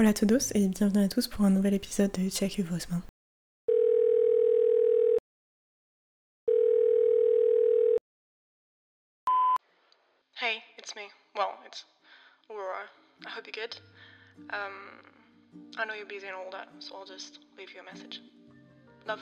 Hola 0.00 0.14
todos 0.14 0.50
et 0.54 0.66
bienvenue 0.66 1.04
à 1.04 1.08
tous 1.08 1.28
pour 1.28 1.44
un 1.44 1.50
nouvel 1.50 1.74
épisode 1.74 2.10
de 2.12 2.30
Check 2.30 2.58
Vos 2.60 2.88
mains. 2.88 3.02
Hey, 10.40 10.62
it's 10.78 10.96
me. 10.96 11.02
Well, 11.36 11.50
it's 11.66 11.84
Aurora. 12.48 12.88
I 13.26 13.28
hope 13.28 13.44
you're 13.46 13.52
good. 13.52 13.76
Um, 14.54 14.72
I 15.76 15.84
know 15.84 15.92
you're 15.92 16.06
busy 16.06 16.28
and 16.28 16.34
all 16.34 16.50
that, 16.50 16.68
so 16.78 16.96
I'll 16.96 17.04
just 17.04 17.40
leave 17.58 17.68
you 17.74 17.82
a 17.82 17.84
message. 17.84 18.22
Love. 19.06 19.20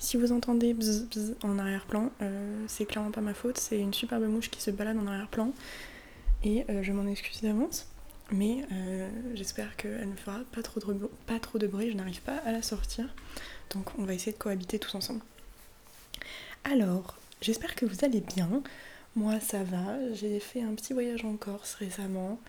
Si 0.00 0.16
vous 0.16 0.32
entendez 0.32 0.72
bzz 0.72 1.08
bzz 1.10 1.36
en 1.42 1.58
arrière-plan, 1.58 2.10
euh, 2.22 2.64
c'est 2.68 2.86
clairement 2.86 3.10
pas 3.10 3.20
ma 3.20 3.34
faute, 3.34 3.58
c'est 3.58 3.78
une 3.78 3.92
superbe 3.92 4.24
mouche 4.24 4.50
qui 4.50 4.62
se 4.62 4.70
balade 4.70 4.96
en 4.96 5.06
arrière-plan. 5.06 5.52
Et 6.42 6.64
euh, 6.70 6.82
je 6.82 6.90
m'en 6.92 7.06
excuse 7.06 7.42
d'avance, 7.42 7.86
mais 8.32 8.64
euh, 8.72 9.10
j'espère 9.34 9.76
qu'elle 9.76 10.08
ne 10.08 10.16
fera 10.16 10.38
pas 10.52 10.62
trop, 10.62 10.80
de, 10.80 11.10
pas 11.26 11.38
trop 11.38 11.58
de 11.58 11.66
bruit, 11.66 11.90
je 11.90 11.96
n'arrive 11.98 12.22
pas 12.22 12.36
à 12.46 12.52
la 12.52 12.62
sortir, 12.62 13.14
donc 13.74 13.90
on 13.98 14.04
va 14.04 14.14
essayer 14.14 14.32
de 14.32 14.38
cohabiter 14.38 14.78
tous 14.78 14.94
ensemble. 14.94 15.20
Alors, 16.64 17.18
j'espère 17.42 17.74
que 17.74 17.84
vous 17.84 18.02
allez 18.02 18.22
bien, 18.22 18.62
moi 19.16 19.38
ça 19.38 19.62
va, 19.64 19.98
j'ai 20.14 20.40
fait 20.40 20.62
un 20.62 20.74
petit 20.76 20.94
voyage 20.94 21.26
en 21.26 21.36
Corse 21.36 21.74
récemment, 21.74 22.40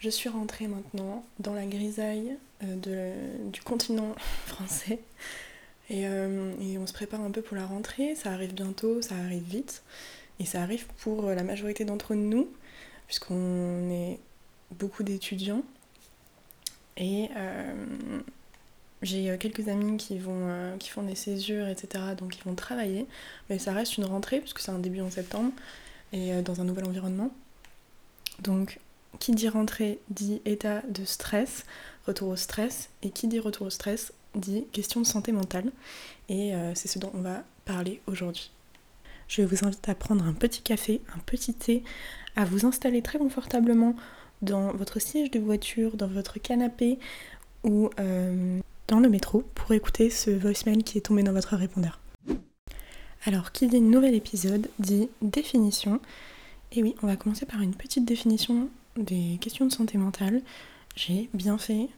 je 0.00 0.10
suis 0.10 0.28
rentrée 0.28 0.66
maintenant 0.66 1.24
dans 1.38 1.54
la 1.54 1.66
grisaille 1.66 2.36
du 2.60 3.62
continent 3.62 4.16
français. 4.46 4.98
Euh, 5.90 6.52
et, 6.60 6.78
on 6.78 6.86
se 6.86 6.92
prépare 6.92 7.20
un 7.20 7.30
peu 7.30 7.42
pour 7.42 7.56
la 7.56 7.66
rentrée, 7.66 8.14
ça 8.14 8.32
arrive 8.32 8.54
bientôt, 8.54 9.02
ça 9.02 9.14
arrive 9.16 9.42
vite. 9.42 9.82
Et 10.40 10.44
ça 10.44 10.62
arrive 10.62 10.86
pour 10.98 11.30
la 11.30 11.42
majorité 11.42 11.84
d'entre 11.84 12.14
nous, 12.14 12.48
puisqu'on 13.06 13.90
est 13.90 14.18
beaucoup 14.72 15.02
d'étudiants. 15.02 15.62
Et 16.98 17.28
euh, 17.36 17.74
j'ai 19.02 19.36
quelques 19.38 19.68
amis 19.68 19.96
qui, 19.96 20.18
vont, 20.18 20.48
euh, 20.48 20.76
qui 20.76 20.90
font 20.90 21.02
des 21.02 21.14
césures, 21.14 21.68
etc. 21.68 22.04
Donc 22.18 22.36
ils 22.36 22.42
vont 22.42 22.54
travailler. 22.54 23.06
Mais 23.48 23.58
ça 23.58 23.72
reste 23.72 23.96
une 23.96 24.04
rentrée, 24.04 24.40
puisque 24.40 24.58
c'est 24.58 24.72
un 24.72 24.78
début 24.78 25.00
en 25.00 25.10
septembre, 25.10 25.52
et 26.12 26.42
dans 26.42 26.60
un 26.60 26.64
nouvel 26.64 26.86
environnement. 26.86 27.30
Donc 28.40 28.78
qui 29.18 29.32
dit 29.32 29.48
rentrée 29.48 29.98
dit 30.10 30.42
état 30.44 30.82
de 30.88 31.04
stress, 31.04 31.64
retour 32.06 32.28
au 32.28 32.36
stress. 32.36 32.90
Et 33.02 33.10
qui 33.10 33.28
dit 33.28 33.38
retour 33.38 33.66
au 33.68 33.70
stress 33.70 34.12
dit 34.36 34.64
question 34.72 35.00
de 35.00 35.06
santé 35.06 35.32
mentale 35.32 35.72
et 36.28 36.54
euh, 36.54 36.72
c'est 36.74 36.88
ce 36.88 36.98
dont 36.98 37.10
on 37.14 37.20
va 37.20 37.42
parler 37.64 38.00
aujourd'hui. 38.06 38.50
Je 39.28 39.42
vous 39.42 39.64
invite 39.64 39.88
à 39.88 39.94
prendre 39.94 40.24
un 40.24 40.32
petit 40.32 40.62
café, 40.62 41.00
un 41.14 41.18
petit 41.20 41.52
thé, 41.52 41.82
à 42.36 42.44
vous 42.44 42.64
installer 42.64 43.02
très 43.02 43.18
confortablement 43.18 43.96
dans 44.42 44.72
votre 44.72 45.00
siège 45.00 45.30
de 45.30 45.40
voiture, 45.40 45.96
dans 45.96 46.06
votre 46.06 46.38
canapé 46.38 46.98
ou 47.64 47.90
euh, 47.98 48.60
dans 48.86 49.00
le 49.00 49.08
métro 49.08 49.42
pour 49.54 49.72
écouter 49.72 50.10
ce 50.10 50.30
voicemail 50.30 50.84
qui 50.84 50.98
est 50.98 51.02
tombé 51.02 51.22
dans 51.22 51.32
votre 51.32 51.56
répondeur. 51.56 51.98
Alors, 53.24 53.50
qui 53.50 53.66
dit 53.66 53.80
nouvel 53.80 54.14
épisode 54.14 54.68
dit 54.78 55.08
définition. 55.20 56.00
Et 56.70 56.82
oui, 56.82 56.94
on 57.02 57.08
va 57.08 57.16
commencer 57.16 57.46
par 57.46 57.60
une 57.60 57.74
petite 57.74 58.04
définition 58.04 58.68
des 58.96 59.38
questions 59.40 59.66
de 59.66 59.72
santé 59.72 59.98
mentale. 59.98 60.42
J'ai 60.94 61.28
bien 61.34 61.58
fait 61.58 61.88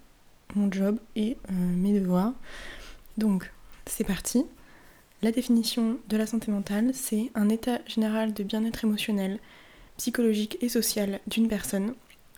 mon 0.55 0.71
job 0.71 0.99
et 1.17 1.37
euh, 1.51 1.53
mes 1.53 1.99
devoirs. 1.99 2.33
Donc, 3.17 3.51
c'est 3.87 4.05
parti. 4.05 4.45
La 5.23 5.33
définition 5.33 5.99
de 6.09 6.17
la 6.17 6.27
santé 6.27 6.51
mentale, 6.51 6.91
c'est 6.95 7.31
un 7.35 7.49
état 7.49 7.81
général 7.87 8.33
de 8.33 8.45
bien-être 8.45 8.85
émotionnel, 8.85 9.41
psychologique 9.97 10.59
et 10.61 10.69
social 10.69 11.21
d'une 11.27 11.49
personne. 11.49 11.95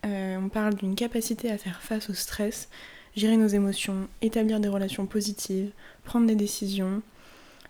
Euh, 0.07 0.39
on 0.39 0.49
parle 0.49 0.75
d'une 0.75 0.95
capacité 0.95 1.51
à 1.51 1.59
faire 1.59 1.83
face 1.83 2.09
au 2.09 2.15
stress, 2.15 2.69
gérer 3.15 3.37
nos 3.37 3.49
émotions, 3.49 4.09
établir 4.23 4.61
des 4.61 4.69
relations 4.69 5.07
positives, 5.07 5.71
prendre 6.05 6.27
des 6.27 6.37
décisions, 6.37 7.03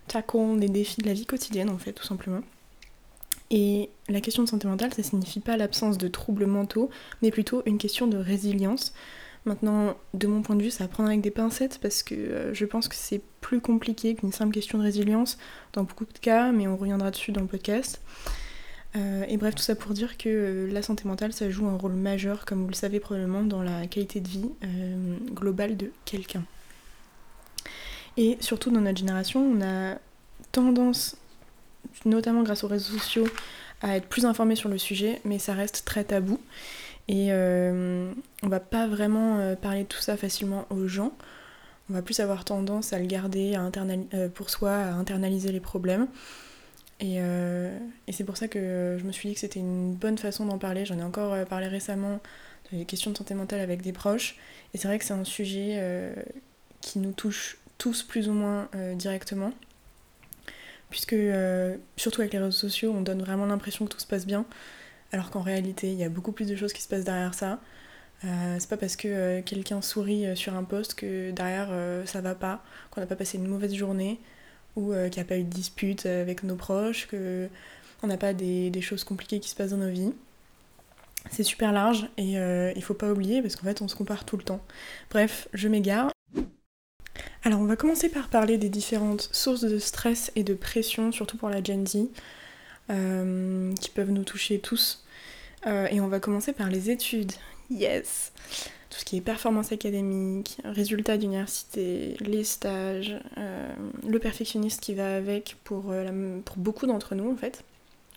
tackle 0.07 0.57
les 0.59 0.69
défis 0.69 1.01
de 1.01 1.07
la 1.07 1.13
vie 1.13 1.25
quotidienne 1.25 1.69
en 1.69 1.77
fait 1.77 1.93
tout 1.93 2.05
simplement. 2.05 2.41
Et 3.49 3.89
la 4.07 4.21
question 4.21 4.43
de 4.43 4.47
santé 4.47 4.67
mentale, 4.67 4.93
ça 4.93 5.03
signifie 5.03 5.41
pas 5.41 5.57
l'absence 5.57 5.97
de 5.97 6.07
troubles 6.07 6.45
mentaux, 6.45 6.89
mais 7.21 7.31
plutôt 7.31 7.63
une 7.65 7.77
question 7.77 8.07
de 8.07 8.17
résilience. 8.17 8.93
Maintenant, 9.45 9.95
de 10.13 10.27
mon 10.27 10.43
point 10.43 10.55
de 10.55 10.61
vue, 10.61 10.69
ça 10.69 10.83
va 10.83 10.87
prendre 10.87 11.09
avec 11.09 11.21
des 11.21 11.31
pincettes 11.31 11.79
parce 11.81 12.03
que 12.03 12.13
euh, 12.13 12.53
je 12.53 12.65
pense 12.65 12.87
que 12.87 12.95
c'est 12.95 13.21
plus 13.41 13.59
compliqué 13.59 14.13
qu'une 14.13 14.31
simple 14.31 14.53
question 14.53 14.77
de 14.77 14.83
résilience 14.83 15.39
dans 15.73 15.83
beaucoup 15.83 16.05
de 16.05 16.17
cas, 16.19 16.51
mais 16.51 16.67
on 16.67 16.77
reviendra 16.77 17.09
dessus 17.09 17.31
dans 17.31 17.41
le 17.41 17.47
podcast. 17.47 18.01
Euh, 18.95 19.23
et 19.27 19.37
bref, 19.37 19.55
tout 19.55 19.63
ça 19.63 19.73
pour 19.73 19.93
dire 19.93 20.17
que 20.17 20.29
euh, 20.29 20.71
la 20.71 20.83
santé 20.83 21.07
mentale, 21.07 21.33
ça 21.33 21.49
joue 21.49 21.65
un 21.65 21.77
rôle 21.77 21.93
majeur, 21.93 22.45
comme 22.45 22.61
vous 22.61 22.67
le 22.67 22.75
savez 22.75 22.99
probablement, 22.99 23.41
dans 23.41 23.63
la 23.63 23.87
qualité 23.87 24.19
de 24.19 24.27
vie 24.27 24.49
globale 25.33 25.75
de 25.75 25.91
quelqu'un. 26.05 26.43
Et 28.17 28.37
surtout 28.41 28.69
dans 28.69 28.81
notre 28.81 28.99
génération, 28.99 29.41
on 29.41 29.61
a 29.61 29.95
tendance, 30.51 31.17
notamment 32.05 32.43
grâce 32.43 32.63
aux 32.63 32.67
réseaux 32.67 32.97
sociaux, 32.97 33.27
à 33.81 33.97
être 33.97 34.07
plus 34.07 34.25
informé 34.25 34.55
sur 34.55 34.69
le 34.69 34.77
sujet, 34.77 35.21
mais 35.25 35.39
ça 35.39 35.53
reste 35.53 35.83
très 35.85 36.03
tabou. 36.03 36.39
Et 37.11 37.27
euh, 37.31 38.09
on 38.41 38.47
va 38.47 38.61
pas 38.61 38.87
vraiment 38.87 39.39
euh, 39.39 39.55
parler 39.57 39.83
de 39.83 39.87
tout 39.87 39.99
ça 39.99 40.15
facilement 40.15 40.65
aux 40.69 40.87
gens. 40.87 41.11
On 41.89 41.93
va 41.93 42.01
plus 42.01 42.21
avoir 42.21 42.45
tendance 42.45 42.93
à 42.93 42.99
le 42.99 43.05
garder 43.05 43.53
à 43.53 43.69
euh, 44.13 44.29
pour 44.29 44.49
soi, 44.49 44.71
à 44.71 44.93
internaliser 44.93 45.51
les 45.51 45.59
problèmes. 45.59 46.07
Et, 47.01 47.19
c'est 48.13 48.23
pour 48.23 48.37
ça 48.37 48.47
que 48.47 48.97
je 48.97 49.03
me 49.03 49.11
suis 49.11 49.27
dit 49.27 49.33
que 49.33 49.41
c'était 49.41 49.59
une 49.59 49.93
bonne 49.93 50.17
façon 50.17 50.45
d'en 50.45 50.57
parler. 50.57 50.85
J'en 50.85 50.99
ai 50.99 51.03
encore 51.03 51.35
parlé 51.47 51.67
récemment 51.67 52.19
des 52.71 52.85
questions 52.85 53.11
de 53.11 53.17
santé 53.17 53.33
mentale 53.33 53.59
avec 53.59 53.81
des 53.81 53.91
proches. 53.91 54.37
Et 54.73 54.77
c'est 54.77 54.87
vrai 54.87 54.99
que 54.99 55.03
c'est 55.03 55.13
un 55.13 55.25
sujet 55.25 56.13
qui 56.79 56.99
nous 56.99 57.11
touche 57.11 57.57
tous 57.79 58.03
plus 58.03 58.29
ou 58.29 58.33
moins 58.33 58.69
directement. 58.93 59.51
Puisque, 60.91 61.15
surtout 61.97 62.21
avec 62.21 62.33
les 62.33 62.39
réseaux 62.39 62.51
sociaux, 62.51 62.93
on 62.95 63.01
donne 63.01 63.23
vraiment 63.23 63.47
l'impression 63.47 63.85
que 63.85 63.93
tout 63.93 63.99
se 63.99 64.07
passe 64.07 64.27
bien 64.27 64.45
alors 65.11 65.29
qu'en 65.29 65.41
réalité, 65.41 65.91
il 65.91 65.97
y 65.97 66.03
a 66.03 66.09
beaucoup 66.09 66.31
plus 66.31 66.47
de 66.47 66.55
choses 66.55 66.73
qui 66.73 66.81
se 66.81 66.87
passent 66.87 67.03
derrière 67.03 67.33
ça. 67.33 67.59
Euh, 68.23 68.57
c'est 68.59 68.69
pas 68.69 68.77
parce 68.77 68.95
que 68.95 69.07
euh, 69.07 69.41
quelqu'un 69.41 69.81
sourit 69.81 70.27
euh, 70.27 70.35
sur 70.35 70.55
un 70.55 70.63
poste 70.63 70.93
que 70.93 71.31
derrière 71.31 71.69
ça 72.05 72.21
va 72.21 72.35
pas, 72.35 72.63
qu'on 72.91 73.01
n'a 73.01 73.07
pas 73.07 73.15
passé 73.15 73.37
une 73.37 73.47
mauvaise 73.47 73.73
journée 73.73 74.19
ou 74.75 74.93
qu'il 74.93 75.15
n'y 75.15 75.19
a 75.19 75.25
pas 75.25 75.37
eu 75.37 75.43
de 75.43 75.49
dispute 75.49 76.05
avec 76.05 76.43
nos 76.43 76.55
proches, 76.55 77.07
qu'on 77.07 78.07
n'a 78.07 78.17
pas 78.17 78.33
des, 78.33 78.81
choses 78.81 79.03
compliquées 79.03 79.41
qui 79.41 79.49
se 79.49 79.55
passent 79.55 79.71
dans 79.71 79.77
nos 79.77 79.89
vies. 79.89 80.13
C'est 81.29 81.43
super 81.43 81.73
large 81.73 82.07
et 82.17 82.35
il 82.75 82.81
faut 82.81 82.93
pas 82.93 83.11
oublier 83.11 83.41
parce 83.41 83.57
qu'en 83.57 83.65
fait 83.65 83.81
on 83.81 83.89
se 83.89 83.97
compare 83.97 84.23
tout 84.23 84.37
le 84.37 84.43
temps. 84.43 84.61
Bref, 85.09 85.49
je 85.53 85.67
m'égare. 85.67 86.09
Alors 87.43 87.59
on 87.59 87.65
va 87.65 87.75
commencer 87.75 88.07
par 88.07 88.29
parler 88.29 88.57
des 88.57 88.69
différentes 88.69 89.27
sources 89.33 89.61
de 89.61 89.77
stress 89.77 90.31
et 90.37 90.43
de 90.43 90.53
pression, 90.53 91.11
surtout 91.11 91.35
pour 91.35 91.49
la 91.49 91.61
Gen 91.61 91.85
Z. 91.85 92.07
Euh, 92.91 93.73
qui 93.75 93.89
peuvent 93.89 94.11
nous 94.11 94.23
toucher 94.23 94.59
tous. 94.59 95.03
Euh, 95.65 95.87
et 95.91 96.01
on 96.01 96.07
va 96.07 96.19
commencer 96.19 96.51
par 96.51 96.69
les 96.69 96.89
études. 96.89 97.31
Yes 97.69 98.33
Tout 98.89 98.99
ce 98.99 99.05
qui 99.05 99.17
est 99.17 99.21
performance 99.21 99.71
académique, 99.71 100.57
résultats 100.65 101.17
d'université, 101.17 102.17
les 102.19 102.43
stages, 102.43 103.15
euh, 103.37 103.71
le 104.05 104.19
perfectionniste 104.19 104.81
qui 104.81 104.93
va 104.93 105.15
avec 105.15 105.55
pour, 105.63 105.93
pour 106.43 106.57
beaucoup 106.57 106.85
d'entre 106.85 107.15
nous 107.15 107.31
en 107.31 107.37
fait. 107.37 107.63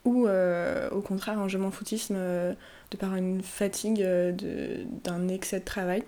Ou 0.04 0.26
au 0.26 1.00
contraire 1.00 1.38
un 1.38 1.48
je 1.48 1.56
m'en 1.56 1.70
foutisme 1.70 2.16
de 2.16 2.96
par 2.98 3.14
une 3.14 3.42
fatigue 3.42 4.02
d'un 4.02 5.28
excès 5.28 5.60
de 5.60 5.64
travail. 5.64 6.02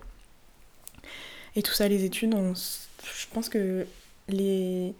Et 1.54 1.62
tout 1.62 1.72
ça, 1.72 1.88
les 1.88 2.04
études, 2.04 2.34
je 2.34 3.26
pense 3.32 3.48
que 3.48 3.86
les, 4.28 4.92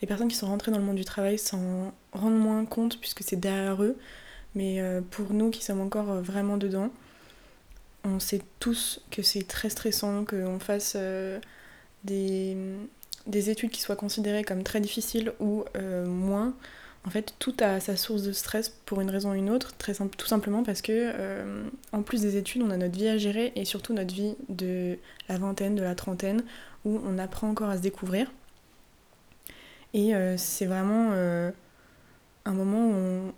les 0.00 0.06
personnes 0.06 0.28
qui 0.28 0.36
sont 0.36 0.46
rentrées 0.46 0.70
dans 0.70 0.78
le 0.78 0.84
monde 0.84 0.96
du 0.96 1.04
travail 1.04 1.38
s'en 1.38 1.92
rendent 2.12 2.38
moins 2.38 2.64
compte 2.64 2.98
puisque 3.00 3.22
c'est 3.22 3.36
derrière 3.36 3.82
eux. 3.82 3.96
Mais 4.54 4.80
euh, 4.80 5.00
pour 5.10 5.32
nous 5.32 5.50
qui 5.50 5.62
sommes 5.64 5.80
encore 5.80 6.10
euh, 6.10 6.20
vraiment 6.20 6.56
dedans, 6.56 6.90
on 8.04 8.20
sait 8.20 8.40
tous 8.60 9.00
que 9.10 9.22
c'est 9.22 9.46
très 9.46 9.70
stressant, 9.70 10.24
qu'on 10.24 10.58
fasse 10.58 10.94
euh, 10.96 11.38
des, 12.04 12.56
des, 13.26 13.50
études 13.50 13.70
qui 13.70 13.80
soient 13.80 13.96
considérées 13.96 14.44
comme 14.44 14.62
très 14.62 14.80
difficiles 14.80 15.32
ou 15.40 15.64
moins. 16.06 16.54
En 17.04 17.10
fait, 17.10 17.34
tout 17.38 17.54
a 17.60 17.80
sa 17.80 17.96
source 17.96 18.22
de 18.22 18.32
stress 18.32 18.70
pour 18.86 19.00
une 19.00 19.10
raison 19.10 19.30
ou 19.30 19.34
une 19.34 19.50
autre, 19.50 19.76
très 19.78 19.94
tout 19.94 20.26
simplement 20.26 20.62
parce 20.62 20.82
que, 20.82 21.12
en 21.92 22.02
plus 22.02 22.22
des 22.22 22.36
études, 22.36 22.62
on 22.62 22.70
a 22.70 22.76
notre 22.76 22.96
vie 22.98 23.08
à 23.08 23.18
gérer 23.18 23.52
et 23.56 23.64
surtout 23.64 23.94
notre 23.94 24.14
vie 24.14 24.34
de 24.48 24.98
la 25.28 25.38
vingtaine, 25.38 25.74
de 25.74 25.82
la 25.82 25.94
trentaine, 25.94 26.42
où 26.84 27.00
on 27.04 27.18
apprend 27.18 27.48
encore 27.48 27.70
à 27.70 27.76
se 27.76 27.82
découvrir. 27.82 28.30
Et 29.94 30.14
euh, 30.14 30.36
c'est 30.36 30.66
vraiment 30.66 31.10
euh, 31.12 31.50
un 32.44 32.52
moment 32.52 32.88
où 32.88 33.32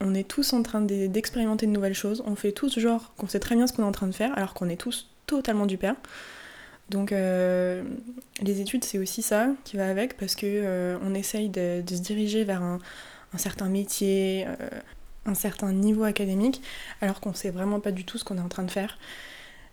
on, 0.00 0.14
est 0.14 0.28
tous 0.28 0.52
en 0.52 0.62
train 0.62 0.80
d'expérimenter 0.80 1.66
de, 1.66 1.72
nouvelles 1.72 1.94
choses. 1.94 2.22
On 2.26 2.34
fait 2.36 2.52
tous 2.52 2.78
genre 2.78 3.12
qu'on 3.16 3.28
sait 3.28 3.40
très 3.40 3.56
bien 3.56 3.66
ce 3.66 3.72
qu'on 3.72 3.82
est 3.82 3.86
en 3.86 3.92
train 3.92 4.06
de 4.06 4.14
faire, 4.14 4.36
alors 4.36 4.54
qu'on 4.54 4.68
est 4.68 4.76
tous 4.76 5.10
totalement 5.26 5.66
du 5.66 5.78
père. 5.78 5.96
Donc 6.90 7.12
les 7.12 8.60
études, 8.60 8.84
c'est 8.84 8.98
aussi 8.98 9.22
ça 9.22 9.48
qui 9.64 9.78
va 9.78 9.88
avec 9.88 10.18
parce 10.18 10.34
que 10.34 10.98
on 11.02 11.14
essaye 11.14 11.48
de, 11.48 11.82
se 11.88 11.94
diriger 12.02 12.44
vers 12.44 12.62
un 12.62 12.78
certain 13.38 13.70
métier, 13.70 14.46
un 15.24 15.34
certain 15.34 15.72
niveau 15.72 16.04
académique, 16.04 16.60
alors 17.00 17.20
qu'on 17.20 17.32
sait 17.32 17.50
vraiment 17.50 17.80
pas 17.80 17.90
du 17.90 18.04
tout 18.04 18.18
ce 18.18 18.24
qu'on 18.24 18.36
est 18.36 18.42
en 18.42 18.48
train 18.48 18.64
de 18.64 18.70
faire. 18.70 18.98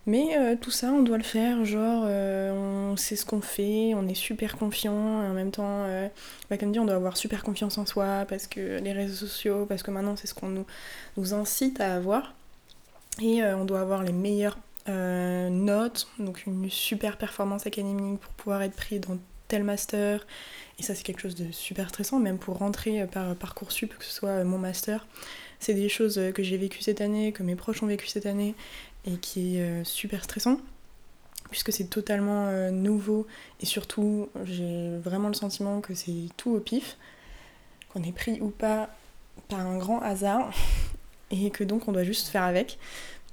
Mais 0.07 0.35
euh, 0.35 0.55
tout 0.59 0.71
ça, 0.71 0.91
on 0.91 1.03
doit 1.03 1.17
le 1.17 1.23
faire, 1.23 1.63
genre, 1.63 2.03
euh, 2.07 2.51
on 2.91 2.97
sait 2.97 3.15
ce 3.15 3.23
qu'on 3.23 3.41
fait, 3.41 3.93
on 3.93 4.07
est 4.07 4.15
super 4.15 4.57
confiant, 4.57 5.23
et 5.23 5.27
en 5.27 5.33
même 5.33 5.51
temps, 5.51 5.83
euh, 5.85 6.07
bah, 6.49 6.57
comme 6.57 6.71
dit, 6.71 6.79
on 6.79 6.85
doit 6.85 6.95
avoir 6.95 7.17
super 7.17 7.43
confiance 7.43 7.77
en 7.77 7.85
soi, 7.85 8.25
parce 8.27 8.47
que 8.47 8.79
les 8.79 8.93
réseaux 8.93 9.27
sociaux, 9.27 9.67
parce 9.67 9.83
que 9.83 9.91
maintenant, 9.91 10.15
c'est 10.15 10.25
ce 10.25 10.33
qu'on 10.33 10.49
nous, 10.49 11.33
incite 11.33 11.79
à 11.79 11.95
avoir. 11.95 12.33
Et 13.21 13.43
on 13.43 13.65
doit 13.65 13.81
avoir 13.81 14.03
les 14.03 14.13
meilleures 14.13 14.57
notes, 14.87 16.07
donc 16.17 16.45
une 16.47 16.69
super 16.69 17.17
performance 17.17 17.67
académique 17.67 18.19
pour 18.19 18.33
pouvoir 18.33 18.61
être 18.63 18.75
pris 18.75 18.99
dans 18.99 19.17
tel 19.47 19.63
master. 19.63 20.25
Et 20.79 20.83
ça, 20.83 20.95
c'est 20.95 21.03
quelque 21.03 21.21
chose 21.21 21.35
de 21.35 21.51
super 21.51 21.89
stressant, 21.89 22.19
même 22.19 22.39
pour 22.39 22.57
rentrer 22.57 23.05
par 23.05 23.35
Parcoursup, 23.35 23.95
que 23.97 24.05
ce 24.05 24.11
soit 24.11 24.43
mon 24.45 24.57
master. 24.57 25.05
C'est 25.59 25.73
des 25.75 25.89
choses 25.89 26.19
que 26.33 26.41
j'ai 26.41 26.57
vécues 26.57 26.81
cette 26.81 27.01
année, 27.01 27.33
que 27.33 27.43
mes 27.43 27.55
proches 27.55 27.83
ont 27.83 27.87
vécues 27.87 28.07
cette 28.07 28.25
année, 28.25 28.55
et 29.05 29.17
qui 29.17 29.57
est 29.57 29.61
euh, 29.61 29.83
super 29.83 30.23
stressant 30.23 30.57
puisque 31.49 31.73
c'est 31.73 31.89
totalement 31.89 32.47
euh, 32.47 32.71
nouveau 32.71 33.27
et 33.59 33.65
surtout 33.65 34.29
j'ai 34.45 34.97
vraiment 34.99 35.27
le 35.27 35.33
sentiment 35.33 35.81
que 35.81 35.93
c'est 35.93 36.29
tout 36.37 36.51
au 36.51 36.59
pif, 36.59 36.97
qu'on 37.89 38.03
est 38.03 38.13
pris 38.13 38.39
ou 38.39 38.49
pas 38.49 38.89
par 39.49 39.59
un 39.59 39.77
grand 39.77 39.99
hasard 39.99 40.53
et 41.31 41.49
que 41.49 41.63
donc 41.63 41.87
on 41.87 41.91
doit 41.91 42.03
juste 42.03 42.27
faire 42.27 42.43
avec. 42.43 42.77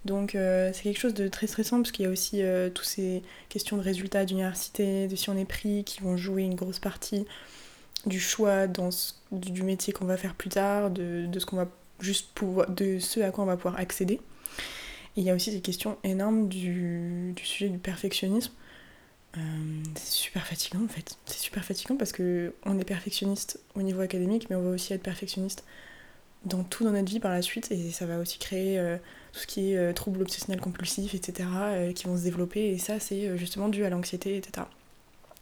Donc 0.04 0.34
euh, 0.34 0.70
c'est 0.72 0.84
quelque 0.84 0.98
chose 0.98 1.14
de 1.14 1.28
très 1.28 1.46
stressant 1.46 1.76
parce 1.76 1.92
qu'il 1.92 2.04
y 2.04 2.08
a 2.08 2.10
aussi 2.10 2.42
toutes 2.74 2.86
ces 2.86 3.22
questions 3.48 3.76
de 3.76 3.82
résultats 3.82 4.24
d'université, 4.24 5.06
de 5.06 5.14
si 5.14 5.28
on 5.30 5.36
est 5.36 5.44
pris, 5.44 5.84
qui 5.84 6.00
vont 6.00 6.16
jouer 6.16 6.42
une 6.42 6.54
grosse 6.54 6.78
partie 6.78 7.26
du 8.06 8.18
choix 8.18 8.66
dans 8.66 8.90
du 9.30 9.62
métier 9.62 9.92
qu'on 9.92 10.06
va 10.06 10.16
faire 10.16 10.34
plus 10.34 10.50
tard, 10.50 10.90
de, 10.90 11.26
de 11.26 11.38
ce 11.38 11.46
qu'on 11.46 11.56
va 11.56 11.68
juste 12.00 12.30
pouvoir, 12.34 12.70
de 12.70 12.98
ce 12.98 13.20
à 13.20 13.30
quoi 13.30 13.44
on 13.44 13.46
va 13.46 13.56
pouvoir 13.56 13.78
accéder 13.78 14.20
il 15.18 15.24
y 15.24 15.30
a 15.30 15.34
aussi 15.34 15.50
des 15.50 15.60
questions 15.60 15.98
énormes 16.04 16.48
du, 16.48 17.34
sujet 17.42 17.68
du 17.68 17.78
perfectionnisme. 17.78 18.52
Euh, 19.36 19.40
c'est 19.96 20.12
super 20.12 20.46
fatigant 20.46 20.84
en 20.84 20.88
fait. 20.88 21.18
C'est 21.26 21.40
super 21.40 21.64
fatigant 21.64 21.96
parce 21.96 22.12
que 22.12 22.54
on 22.64 22.78
est 22.78 22.84
perfectionniste 22.84 23.60
au 23.74 23.82
niveau 23.82 24.00
académique, 24.00 24.46
mais 24.48 24.54
on 24.54 24.62
va 24.62 24.70
aussi 24.70 24.92
être 24.92 25.02
perfectionniste 25.02 25.64
dans 26.44 26.62
tout 26.62 26.84
dans 26.84 26.92
notre 26.92 27.10
vie 27.10 27.18
par 27.18 27.32
la 27.32 27.42
suite 27.42 27.72
et 27.72 27.90
ça 27.90 28.06
va 28.06 28.20
aussi 28.20 28.38
créer 28.38 28.78
euh, 28.78 28.96
tout 29.32 29.40
ce 29.40 29.46
qui 29.48 29.72
est 29.72 29.76
euh, 29.76 29.92
troubles 29.92 30.22
obsessionnels 30.22 30.60
compulsifs, 30.60 31.16
etc., 31.16 31.48
qui 31.96 32.06
vont 32.06 32.16
se 32.16 32.22
développer 32.22 32.68
et 32.68 32.78
ça 32.78 33.00
c'est 33.00 33.36
justement 33.36 33.68
dû 33.68 33.84
à 33.84 33.90
l'anxiété, 33.90 34.36
etc. 34.36 34.68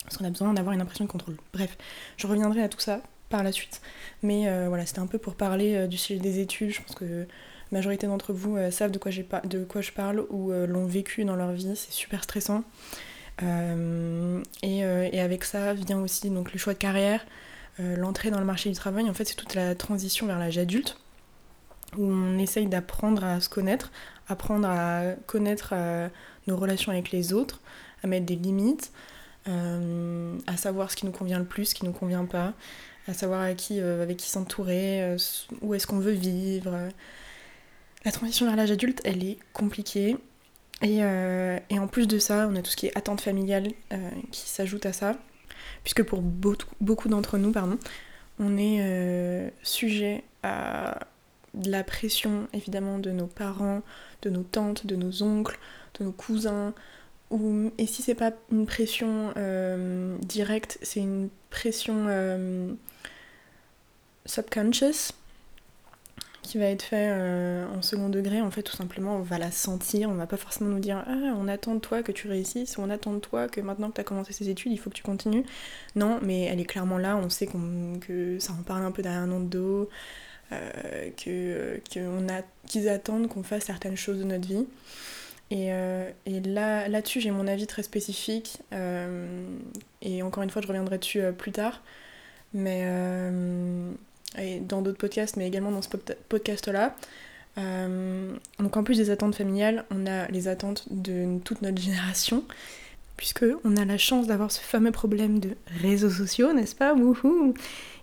Parce 0.05 0.17
qu'on 0.17 0.25
a 0.25 0.31
besoin 0.31 0.55
d'avoir 0.55 0.73
une 0.73 0.81
impression 0.81 1.05
de 1.05 1.11
contrôle. 1.11 1.37
Bref, 1.53 1.77
je 2.17 2.27
reviendrai 2.27 2.63
à 2.63 2.71
tout 2.71 2.81
ça 2.81 3.03
par 3.29 3.43
la 3.43 3.53
suite. 3.53 3.83
Mais 4.23 4.45
voilà, 4.69 4.87
c'était 4.87 5.01
un 5.01 5.07
peu 5.09 5.19
pour 5.19 5.35
parler 5.35 5.89
du 5.89 5.99
sujet 5.99 6.21
des 6.21 6.39
études. 6.39 6.71
Je 6.71 6.81
pense 6.81 6.95
que 6.95 7.27
majorité 7.73 8.07
d'entre 8.07 8.33
vous 8.33 8.57
euh, 8.57 8.71
savent 8.71 8.91
de 8.91 8.99
quoi, 8.99 9.11
de 9.45 9.65
quoi 9.65 9.81
je 9.81 9.93
parle 9.93 10.25
ou 10.31 10.53
euh, 10.53 10.67
l'ont 10.67 10.87
vécu 10.87 11.25
dans 11.25 11.37
leur 11.37 11.53
vie, 11.53 11.75
c'est 11.75 11.93
super 11.93 12.23
stressant. 12.23 12.65
Euh, 13.43 14.43
et, 14.63 14.85
avec 15.21 15.45
ça 15.45 15.75
vient 15.75 16.01
aussi 16.01 16.31
donc, 16.31 16.53
le 16.53 16.59
choix 16.59 16.73
de 16.73 16.79
carrière, 16.79 17.25
l'entrée 17.79 18.31
dans 18.31 18.39
le 18.39 18.47
marché 18.47 18.71
du 18.71 18.77
travail. 18.77 19.09
En 19.11 19.15
fait, 19.15 19.27
c'est 19.27 19.35
toute 19.35 19.55
la 19.55 19.75
transition 19.75 20.27
vers 20.27 20.39
l'âge 20.39 20.57
adulte 20.57 20.99
où 21.97 22.05
on 22.05 22.39
essaye 22.39 22.67
d'apprendre 22.67 23.25
à 23.25 23.41
se 23.41 23.49
connaître, 23.49 23.93
apprendre 24.29 24.69
à 24.69 25.15
connaître 25.27 25.75
nos 26.47 26.57
relations 26.57 26.93
avec 26.93 27.11
les 27.11 27.35
autres, 27.35 27.61
à 28.03 28.07
mettre 28.07 28.25
des 28.25 28.37
limites, 28.37 28.93
à 29.47 30.57
savoir 30.57 30.91
ce 30.91 30.97
qui 30.97 31.05
nous 31.05 31.13
convient 31.13 31.39
le 31.39 31.45
plus, 31.45 31.67
ce 31.67 31.75
qui 31.75 31.85
nous 31.85 31.93
convient 31.93 32.25
pas, 32.25 32.55
à 33.09 33.13
savoir 33.13 33.43
avec 33.43 33.59
qui 33.59 34.31
s'entourer, 34.31 35.17
où 35.61 35.75
est-ce 35.75 35.87
qu'on 35.87 35.99
veut 35.99 36.13
vivre, 36.13 36.89
la 38.07 38.13
transition 38.13 38.47
vers 38.47 38.55
l'âge 38.55 38.71
adulte, 38.71 39.03
elle 39.05 39.25
est 39.25 39.37
compliquée. 39.53 40.17
Euh, 40.85 41.59
et, 41.69 41.79
en 41.79 41.89
plus 41.89 42.07
de 42.07 42.19
ça, 42.21 42.49
on 42.49 42.55
a 42.55 42.63
tout 42.63 42.71
ce 42.71 42.77
qui 42.77 42.87
est 42.87 42.97
attente 42.97 43.21
familiale 43.21 43.67
euh, 43.93 44.11
qui 44.31 44.49
s'ajoute 44.49 44.87
à 44.87 44.93
ça. 44.93 45.17
Puisque 45.83 46.05
pour 46.05 46.23
beaucoup 46.23 47.09
d'entre 47.09 47.37
nous, 47.37 47.51
pardon, 47.51 47.79
on 48.39 48.57
est 48.57 48.79
euh, 48.81 49.51
sujet 49.63 50.23
à 50.43 51.01
de 51.55 51.71
la 51.71 51.83
pression 51.83 52.49
évidemment 52.53 52.99
de 52.99 53.11
nos 53.11 53.27
parents, 53.27 53.83
de 54.23 54.31
nos 54.31 54.43
tantes, 54.43 54.87
de 54.87 54.95
nos 54.95 55.23
oncles, 55.23 55.59
de 55.99 56.05
nos 56.05 56.13
cousins. 56.13 56.75
Ou, 57.31 57.73
et 57.79 57.87
si 57.87 58.03
c'est 58.03 58.15
pas 58.15 58.33
une 58.53 58.67
pression 58.67 59.33
directe, 60.21 60.79
c'est 60.83 61.01
une 61.01 61.31
pression 61.49 62.77
subconscious, 64.27 65.13
qui 66.43 66.59
va 66.59 66.67
être 66.67 66.83
fait 66.83 67.11
euh, 67.11 67.67
en 67.77 67.83
second 67.83 68.09
degré, 68.09 68.41
en 68.41 68.51
fait, 68.51 68.63
tout 68.63 68.77
simplement, 68.77 69.17
on 69.17 69.23
va 69.23 69.39
la 69.39 69.51
sentir. 69.51 70.09
On 70.09 70.15
va 70.15 70.27
pas 70.27 70.37
forcément 70.37 70.71
nous 70.71 70.79
dire 70.79 71.03
Ah, 71.07 71.35
on 71.37 71.49
attend 71.49 71.75
de 71.75 71.81
toi 71.81 72.03
que 72.03 72.13
tu 72.13 72.29
réussisses, 72.29 72.79
on 72.79 72.89
attend 72.91 73.15
de 73.15 73.19
toi 73.19 73.49
que 73.49 73.61
maintenant 73.61 73.89
que 73.89 73.95
tu 73.95 74.01
as 74.01 74.05
commencé 74.05 74.33
ces 74.33 74.49
études, 74.49 74.73
il 74.73 74.79
faut 74.79 74.91
que 74.91 74.95
tu 74.95 75.03
continues. 75.03 75.45
Non, 75.97 76.21
mais 76.23 76.43
elle 76.45 76.61
est 76.61 76.65
clairement 76.65 76.99
là. 76.99 77.17
On 77.17 77.29
sait 77.29 77.49
que 78.01 78.39
ça 78.39 78.53
en 78.53 78.63
parle 78.63 78.85
un 78.85 78.93
peu 78.93 79.03
derrière 79.03 79.27
notre 79.27 79.47
dos, 79.47 79.89
euh, 80.53 81.11
qu'ils 81.17 82.89
attendent 82.89 83.29
qu'on 83.29 83.43
fasse 83.43 83.65
certaines 83.65 83.97
choses 83.97 84.19
de 84.19 84.25
notre 84.25 84.47
vie. 84.47 84.67
Et, 85.51 85.73
euh, 85.73 86.11
et 86.27 86.41
là, 86.41 86.89
là-dessus, 86.89 87.21
j'ai 87.21 87.31
mon 87.31 87.47
avis 87.47 87.67
très 87.67 87.83
spécifique. 87.83 88.59
et 90.03 90.23
encore 90.23 90.43
une 90.43 90.51
fois, 90.51 90.63
je 90.63 90.69
reviendrai 90.69 90.99
dessus 90.99 91.23
plus 91.37 91.53
tard. 91.53 91.83
Mais 92.55 92.85
et 94.39 94.61
dans 94.61 94.83
d'autres 94.83 94.99
podcasts, 94.99 95.37
mais 95.37 95.47
également 95.47 95.71
dans 95.71 95.83
ce 95.83 95.89
podcast-là. 96.29 96.97
Euh, 97.59 98.35
donc 98.59 98.77
en 98.77 98.85
plus 98.85 98.99
des 98.99 99.11
attentes 99.11 99.35
familiales, 99.35 99.85
on 99.91 100.07
a 100.07 100.29
les 100.29 100.49
attentes 100.49 100.87
de 100.91 101.39
toute 101.45 101.63
notre 101.63 101.81
génération, 101.81 102.45
puisque 103.17 103.47
on 103.65 103.77
a 103.77 103.85
la 103.85 103.97
chance 103.97 104.27
d'avoir 104.27 104.51
ce 104.51 104.61
fameux 104.61 104.93
problème 104.93 105.39
de 105.39 105.51
réseaux 105.81 106.11
sociaux, 106.11 106.53
n'est-ce 106.53 106.75
pas? 106.75 106.95
Wouhou 106.95 107.55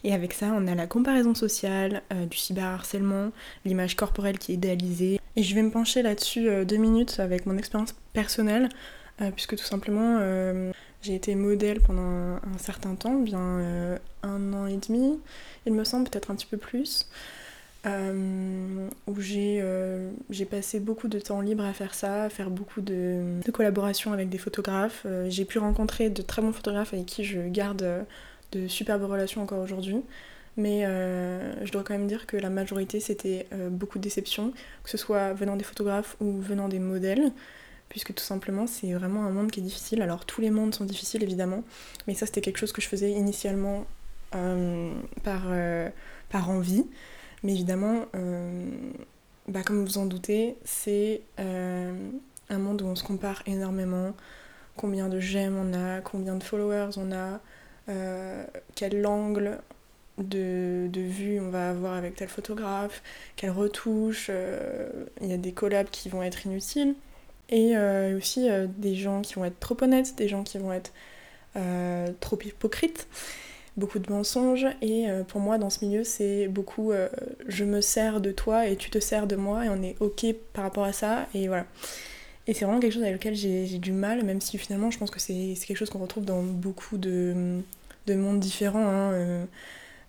Et 0.03 0.13
avec 0.13 0.33
ça, 0.33 0.47
on 0.55 0.67
a 0.67 0.73
la 0.73 0.87
comparaison 0.87 1.35
sociale, 1.35 2.01
euh, 2.11 2.25
du 2.25 2.37
cyberharcèlement, 2.37 3.31
l'image 3.65 3.95
corporelle 3.95 4.39
qui 4.39 4.53
est 4.53 4.55
idéalisée. 4.55 5.19
Et 5.35 5.43
je 5.43 5.55
vais 5.55 5.61
me 5.61 5.71
pencher 5.71 6.01
là-dessus 6.01 6.49
euh, 6.49 6.65
deux 6.65 6.77
minutes 6.77 7.19
avec 7.19 7.45
mon 7.45 7.57
expérience 7.57 7.93
personnelle, 8.13 8.69
puisque 9.35 9.55
tout 9.55 9.63
simplement, 9.63 10.19
j'ai 11.03 11.15
été 11.15 11.35
modèle 11.35 11.81
pendant 11.81 12.01
un, 12.01 12.57
certain 12.57 12.95
temps, 12.95 13.15
bien 13.15 13.39
euh, 13.39 13.97
un 14.23 14.53
an 14.53 14.67
et 14.67 14.77
demi, 14.77 15.19
il 15.65 15.73
me 15.73 15.83
semble, 15.83 16.09
peut-être 16.09 16.31
un 16.31 16.35
petit 16.35 16.45
peu 16.45 16.57
plus, 16.57 17.09
euh, 17.85 18.87
où 19.07 19.15
euh, 19.19 20.11
j'ai 20.29 20.45
passé 20.45 20.79
beaucoup 20.79 21.09
de 21.09 21.19
temps 21.19 21.41
libre 21.41 21.65
à 21.65 21.73
faire 21.73 21.93
ça, 21.93 22.23
à 22.23 22.29
faire 22.29 22.49
beaucoup 22.49 22.79
de, 22.79 23.41
de 23.45 23.51
collaborations 23.51 24.13
avec 24.13 24.29
des 24.29 24.37
photographes. 24.37 25.05
j'ai 25.27 25.45
pu 25.45 25.59
rencontrer 25.59 26.09
de 26.09 26.21
très 26.21 26.41
bons 26.41 26.53
photographes 26.53 26.93
avec 26.93 27.05
qui 27.05 27.25
je 27.25 27.41
garde 27.41 28.05
de 28.53 28.67
superbes 28.67 29.03
relations 29.03 29.43
encore 29.43 29.59
aujourd'hui. 29.59 30.01
Mais 30.55 30.83
je 31.63 31.71
dois 31.71 31.83
quand 31.83 31.95
même 31.95 32.07
dire 32.07 32.27
que 32.27 32.37
la 32.37 32.49
majorité 32.49 32.99
c'était 32.99 33.47
beaucoup 33.71 33.97
de 33.97 34.03
déceptions, 34.03 34.53
que 34.83 34.89
ce 34.89 34.97
soit 34.97 35.33
venant 35.33 35.57
des 35.57 35.63
photographes 35.63 36.15
ou 36.21 36.39
venant 36.39 36.69
des 36.69 36.79
modèles 36.79 37.33
puisque 37.93 38.15
tout 38.15 38.23
simplement 38.23 38.65
c'est 38.65 38.91
vraiment 38.91 39.23
un 39.23 39.29
monde 39.29 39.51
qui 39.51 39.59
est 39.59 39.63
difficile. 39.63 40.01
Alors 40.01 40.25
tous 40.25 40.41
les 40.41 40.49
mondes 40.49 40.73
sont 40.73 40.83
difficiles 40.83 41.21
évidemment, 41.21 41.63
mais 42.07 42.15
ça 42.15 42.25
c'était 42.25 42.41
quelque 42.41 42.57
chose 42.57 42.71
que 42.71 42.81
je 42.81 42.87
faisais 42.87 43.11
initialement 43.11 43.85
euh, 44.33 44.91
par, 45.23 45.43
euh, 45.45 45.89
par 46.29 46.49
envie. 46.49 46.87
Mais 47.43 47.51
évidemment, 47.51 48.05
euh, 48.15 48.67
bah, 49.47 49.61
comme 49.63 49.85
vous 49.85 49.99
en 49.99 50.07
doutez, 50.07 50.55
c'est 50.65 51.21
un 51.37 52.57
monde 52.57 52.81
où 52.81 52.85
on 52.85 52.95
se 52.95 53.03
compare 53.03 53.43
énormément. 53.45 54.15
Combien 54.75 55.07
de 55.07 55.19
j'aime 55.19 55.55
on 55.55 55.71
a, 55.75 56.01
combien 56.01 56.35
de 56.35 56.43
followers 56.43 56.97
on 56.97 57.11
a, 57.11 57.39
quel 58.73 59.05
angle 59.05 59.59
de, 60.17 60.87
de, 60.91 61.01
vue 61.01 61.39
on 61.39 61.49
va 61.49 61.69
avoir 61.69 61.93
avec 61.93 62.15
tel 62.15 62.29
photographe, 62.29 63.03
quelle 63.35 63.51
retouche, 63.51 64.31
il 65.21 65.27
y 65.27 65.33
a 65.33 65.37
des 65.37 65.51
collabs 65.51 65.89
qui 65.91 66.09
vont 66.09 66.23
être 66.23 66.47
inutiles. 66.47 66.95
Et 67.49 67.75
euh, 67.75 68.17
aussi 68.17 68.49
euh, 68.49 68.67
des 68.77 68.95
gens 68.95 69.21
qui 69.21 69.35
vont 69.35 69.45
être 69.45 69.59
trop 69.59 69.77
honnêtes, 69.81 70.15
des 70.15 70.27
gens 70.27 70.43
qui 70.43 70.57
vont 70.57 70.73
être 70.73 70.91
euh, 71.55 72.07
trop 72.19 72.39
hypocrites, 72.43 73.07
beaucoup 73.77 73.99
de 73.99 74.11
mensonges. 74.11 74.65
Et 74.81 75.07
pour 75.27 75.41
moi, 75.41 75.57
dans 75.57 75.69
ce 75.69 75.85
milieu, 75.85 76.03
c'est 76.03 76.47
beaucoup 76.47 76.91
je 77.47 77.63
me 77.65 77.81
sers 77.81 78.21
de 78.21 78.31
toi 78.31 78.67
et 78.67 78.75
tu 78.75 78.89
te 78.89 78.99
sers 78.99 79.27
de 79.27 79.35
moi 79.35 79.65
et 79.65 79.69
on 79.69 79.81
est 79.81 79.95
ok 79.99 80.25
par 80.53 80.63
rapport 80.63 80.85
à 80.85 80.93
ça. 80.93 81.27
Et 81.33 81.47
voilà. 81.47 81.65
Et 82.45 82.53
c'est 82.53 82.65
vraiment 82.65 82.79
quelque 82.79 82.93
chose 82.93 83.03
avec 83.03 83.15
lequel 83.15 83.35
j'ai 83.35 83.77
du 83.79 83.93
mal, 83.93 84.23
même 84.23 84.41
si 84.41 84.57
finalement 84.57 84.91
je 84.91 84.97
pense 84.97 85.11
que 85.11 85.19
c'est 85.19 85.55
quelque 85.65 85.77
chose 85.77 85.89
qu'on 85.89 85.99
retrouve 85.99 86.25
dans 86.25 86.43
beaucoup 86.43 86.97
de, 86.97 87.61
de 88.05 88.15
mondes 88.15 88.39
différents. 88.39 88.85
Hein, 88.85 89.47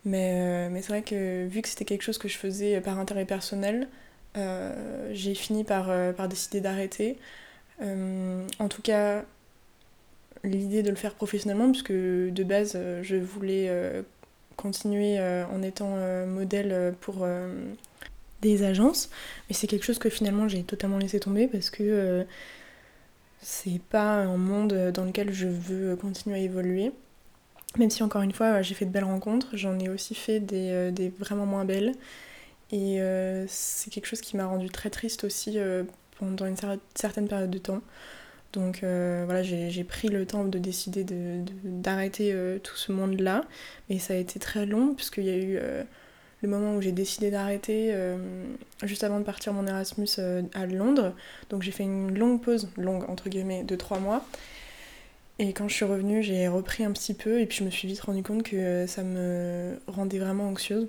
mais, 0.05 0.69
mais 0.69 0.83
c'est 0.83 0.89
vrai 0.89 1.03
que 1.03 1.47
vu 1.47 1.63
que 1.63 1.69
c'était 1.69 1.85
quelque 1.85 2.03
chose 2.03 2.19
que 2.19 2.29
je 2.29 2.37
faisais 2.37 2.81
par 2.81 2.99
intérêt 2.99 3.25
personnel, 3.25 3.89
euh, 4.37 5.11
j'ai 5.13 5.35
fini 5.35 5.65
par, 5.65 5.91
euh, 5.91 6.13
par 6.13 6.29
décider 6.29 6.61
d'arrêter. 6.61 7.19
Euh, 7.83 8.47
en 8.59 8.69
tout 8.69 8.83
cas, 8.83 9.25
l'idée 10.43 10.83
de 10.83 10.91
le 10.91 10.97
faire 10.97 11.15
professionnellement, 11.15 11.71
puisque 11.71 11.93
de 11.93 12.45
base, 12.45 12.79
je 13.03 13.17
voulais 13.17 13.71
continuer 14.57 15.19
en 15.21 15.63
étant 15.63 15.97
modèle 16.27 16.95
pour 17.01 17.27
des 18.43 18.63
agences. 18.63 19.09
Mais 19.49 19.55
c'est 19.55 19.67
quelque 19.67 19.85
chose 19.85 19.99
que 19.99 20.11
finalement 20.11 20.47
j'ai 20.47 20.63
totalement 20.63 20.99
laissé 20.99 21.19
tomber 21.19 21.49
parce 21.49 21.71
que 21.71 22.27
c'est 23.41 23.81
pas 23.91 24.17
un 24.17 24.37
monde 24.37 24.93
dans 24.93 25.05
lequel 25.05 25.33
je 25.33 25.47
veux 25.47 25.97
continuer 25.97 26.37
à 26.37 26.41
évoluer. 26.41 26.93
Même 27.79 27.91
si 27.91 28.03
encore 28.03 28.23
une 28.23 28.33
fois 28.33 28.61
j'ai 28.61 28.75
fait 28.75 28.85
de 28.85 28.91
belles 28.91 29.05
rencontres, 29.05 29.57
j'en 29.57 29.79
ai 29.79 29.89
aussi 29.89 30.15
fait 30.15 30.41
des, 30.41 30.93
des 30.93 31.09
vraiment 31.09 31.47
moins 31.47 31.65
belles. 31.65 31.95
Et 32.73 33.01
euh, 33.01 33.45
c'est 33.49 33.91
quelque 33.91 34.07
chose 34.07 34.21
qui 34.21 34.37
m'a 34.37 34.47
rendu 34.47 34.69
très 34.71 34.91
triste 34.91 35.25
aussi 35.25 35.59
euh, 35.59 35.85
pendant 36.19 36.47
une 36.47 36.57
certaine 36.95 37.29
période 37.29 37.51
de 37.51 37.59
temps. 37.59 37.81
Donc 38.53 38.83
euh, 38.83 39.23
voilà, 39.25 39.43
j'ai 39.43 39.85
pris 39.85 40.09
le 40.09 40.27
temps 40.27 40.45
de 40.45 40.59
décider 40.59 41.05
d'arrêter 41.65 42.33
de, 42.33 42.61
tout 42.63 42.77
ce 42.77 42.93
monde-là. 42.93 43.45
Mais 43.91 43.99
ça 43.99 44.15
a 44.15 44.17
été 44.17 44.39
très 44.39 44.65
long, 44.65 44.95
puisqu'il 44.95 45.25
y 45.25 45.31
a 45.31 45.37
eu 45.37 45.59
le 46.41 46.49
moment 46.49 46.77
où 46.77 46.83
j'ai 46.83 46.93
décidé 46.93 47.31
d'arrêter 47.31 47.93
juste 48.85 49.03
avant 49.03 49.19
de 49.19 49.25
partir 49.25 49.53
mon 49.53 49.67
Erasmus 49.67 50.21
à 50.55 50.67
Londres. 50.67 51.15
Donc 51.51 51.63
j'ai 51.63 51.73
fait 51.73 51.83
une 51.83 52.17
longue 52.17 52.41
pause, 52.41 52.69
longue 52.77 53.11
entre 53.11 53.29
guillemets, 53.29 53.65
de 53.65 53.75
trois 53.75 53.99
mois. 53.99 54.25
Et 55.41 55.53
quand 55.53 55.67
je 55.67 55.75
suis 55.75 55.85
revenue, 55.85 56.23
j'ai 56.23 56.47
repris 56.47 56.85
un 56.85 56.93
petit 56.93 57.15
peu 57.15 57.41
et 57.41 57.47
puis 57.47 57.59
je 57.59 57.65
me 57.65 57.71
suis 57.71 57.89
vite 57.89 58.01
rendu 58.03 58.23
compte 58.23 58.45
que 58.45 58.87
ça 58.87 59.03
me 59.03 59.81
rendait 59.89 60.21
vraiment 60.21 60.49
anxieuse. 60.49 60.87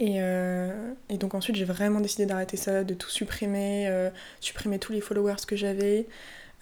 Euh, 0.00 0.92
et, 1.08 1.18
donc 1.18 1.34
ensuite 1.34 1.56
j'ai 1.56 1.64
vraiment 1.64 2.00
décidé 2.00 2.26
d'arrêter 2.26 2.56
ça, 2.56 2.84
de 2.84 2.94
tout 2.94 3.10
supprimer, 3.10 3.88
euh, 3.88 4.10
supprimer 4.40 4.78
tous 4.78 4.92
les 4.92 5.00
followers 5.00 5.44
que 5.46 5.56
j'avais, 5.56 6.06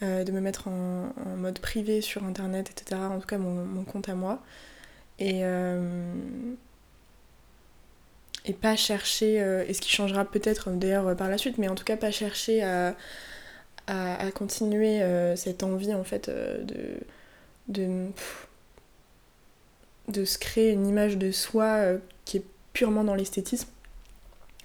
euh, 0.01 0.23
de 0.23 0.31
me 0.31 0.41
mettre 0.41 0.67
en, 0.67 1.13
mode 1.37 1.59
privé 1.59 2.01
sur 2.01 2.23
internet, 2.23 2.71
etc. 2.71 2.99
En 3.01 3.19
tout 3.19 3.27
cas 3.27 3.37
mon, 3.37 3.83
compte 3.83 4.09
à 4.09 4.15
moi. 4.15 4.41
Et, 5.19 5.41
et 8.45 8.53
pas 8.53 8.75
chercher, 8.75 9.37
et 9.67 9.73
ce 9.73 9.81
qui 9.81 9.89
changera 9.89 10.25
peut-être 10.25 10.69
d'ailleurs 10.71 11.15
par 11.15 11.29
la 11.29 11.37
suite, 11.37 11.57
mais 11.57 11.67
en 11.67 11.75
tout 11.75 11.83
cas 11.83 11.97
pas 11.97 12.11
chercher 12.11 12.63
à, 12.63 12.95
à, 13.87 14.31
continuer 14.31 15.01
cette 15.35 15.63
envie 15.63 15.93
en 15.93 16.03
fait 16.03 16.29
de, 16.29 16.99
de, 17.67 18.07
de 20.07 20.25
se 20.25 20.37
créer 20.37 20.71
une 20.71 20.87
image 20.87 21.17
de 21.17 21.31
soi 21.31 21.97
qui 22.25 22.37
est 22.37 22.45
purement 22.77 23.03
dans 23.03 23.15
l'esthétisme. 23.15 23.69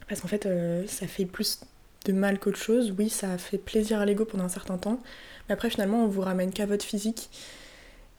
Parce 0.06 0.20
qu'en 0.20 0.28
fait, 0.28 0.44
euh, 0.44 0.86
ça 0.86 1.06
fait 1.06 1.24
plus 1.24 1.60
de 2.04 2.12
mal 2.12 2.38
qu'autre 2.38 2.58
chose. 2.58 2.94
Oui, 2.98 3.08
ça 3.08 3.38
fait 3.38 3.56
plaisir 3.56 4.00
à 4.00 4.04
l'ego 4.04 4.26
pendant 4.26 4.44
un 4.44 4.50
certain 4.50 4.76
temps. 4.76 5.00
Mais 5.48 5.54
après, 5.54 5.70
finalement, 5.70 6.04
on 6.04 6.08
vous 6.08 6.20
ramène 6.20 6.52
qu'à 6.52 6.66
votre 6.66 6.84
physique. 6.84 7.30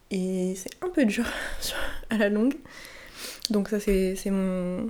Et 0.10 0.56
c'est 0.56 0.72
un 0.84 0.90
peu 0.90 1.06
dur 1.06 1.26
à 2.10 2.18
la 2.18 2.30
longue. 2.30 2.56
Donc 3.52 3.70
ça, 3.70 3.80
c'est 3.80 4.18
mon, 4.32 4.90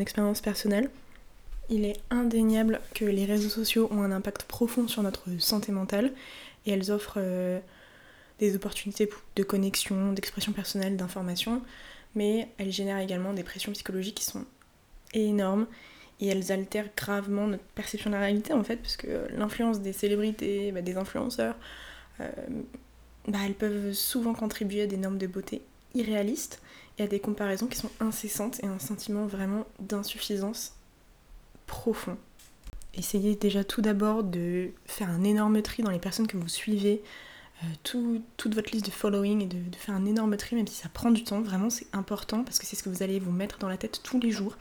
expérience 0.00 0.40
personnelle. 0.40 0.90
Il 1.70 1.84
est 1.84 2.00
indéniable 2.10 2.80
que 2.92 3.04
les 3.04 3.26
réseaux 3.26 3.48
sociaux 3.48 3.88
ont 3.92 4.02
un 4.02 4.10
impact 4.10 4.42
profond 4.42 4.88
sur 4.88 5.04
notre 5.04 5.28
santé 5.38 5.70
mentale. 5.70 6.10
Et 6.66 6.72
elles 6.72 6.90
offrent 6.90 7.18
euh, 7.18 7.60
des 8.40 8.56
opportunités 8.56 9.08
de 9.36 9.42
connexion, 9.44 10.12
d'expression 10.12 10.50
personnelle, 10.50 10.96
d'information 10.96 11.62
mais 12.14 12.48
elles 12.58 12.72
génèrent 12.72 12.98
également 12.98 13.32
des 13.32 13.42
pressions 13.42 13.72
psychologiques 13.72 14.16
qui 14.16 14.24
sont 14.24 14.44
énormes 15.12 15.66
et 16.20 16.28
elles 16.28 16.52
altèrent 16.52 16.90
gravement 16.96 17.46
notre 17.46 17.64
perception 17.74 18.10
de 18.10 18.14
la 18.14 18.20
réalité 18.20 18.52
en 18.52 18.64
fait, 18.64 18.76
parce 18.76 18.96
que 18.96 19.28
l'influence 19.36 19.80
des 19.80 19.92
célébrités, 19.92 20.72
bah, 20.72 20.82
des 20.82 20.96
influenceurs, 20.96 21.56
euh, 22.20 22.30
bah, 23.28 23.38
elles 23.44 23.54
peuvent 23.54 23.92
souvent 23.92 24.34
contribuer 24.34 24.82
à 24.82 24.86
des 24.86 24.96
normes 24.96 25.18
de 25.18 25.26
beauté 25.26 25.62
irréalistes 25.94 26.60
et 26.98 27.02
à 27.02 27.06
des 27.06 27.20
comparaisons 27.20 27.66
qui 27.66 27.78
sont 27.78 27.90
incessantes 28.00 28.62
et 28.62 28.66
un 28.66 28.78
sentiment 28.78 29.26
vraiment 29.26 29.64
d'insuffisance 29.80 30.74
profond. 31.66 32.16
Essayez 32.96 33.34
déjà 33.34 33.64
tout 33.64 33.82
d'abord 33.82 34.22
de 34.22 34.70
faire 34.86 35.10
un 35.10 35.24
énorme 35.24 35.60
tri 35.62 35.82
dans 35.82 35.90
les 35.90 35.98
personnes 35.98 36.28
que 36.28 36.36
vous 36.36 36.48
suivez, 36.48 37.02
euh, 37.62 38.20
toute 38.36 38.54
votre 38.54 38.72
liste 38.72 38.86
de 38.86 38.90
following 38.90 39.42
et 39.42 39.46
de, 39.46 39.76
faire 39.76 39.94
un 39.94 40.04
énorme 40.06 40.36
tri, 40.36 40.56
même 40.56 40.66
si 40.66 40.74
ça 40.74 40.88
prend 40.88 41.10
du 41.10 41.22
temps. 41.22 41.40
Vraiment, 41.40 41.70
c'est 41.70 41.86
important 41.92 42.42
parce 42.42 42.58
que 42.58 42.66
c'est 42.66 42.74
ce 42.74 42.82
que 42.82 42.88
vous 42.88 43.02
allez 43.02 43.20
vous 43.20 43.30
mettre 43.30 43.58
dans 43.58 43.68
la 43.68 43.76
tête 43.76 44.00
tous 44.02 44.18
les 44.18 44.32
jours. 44.32 44.56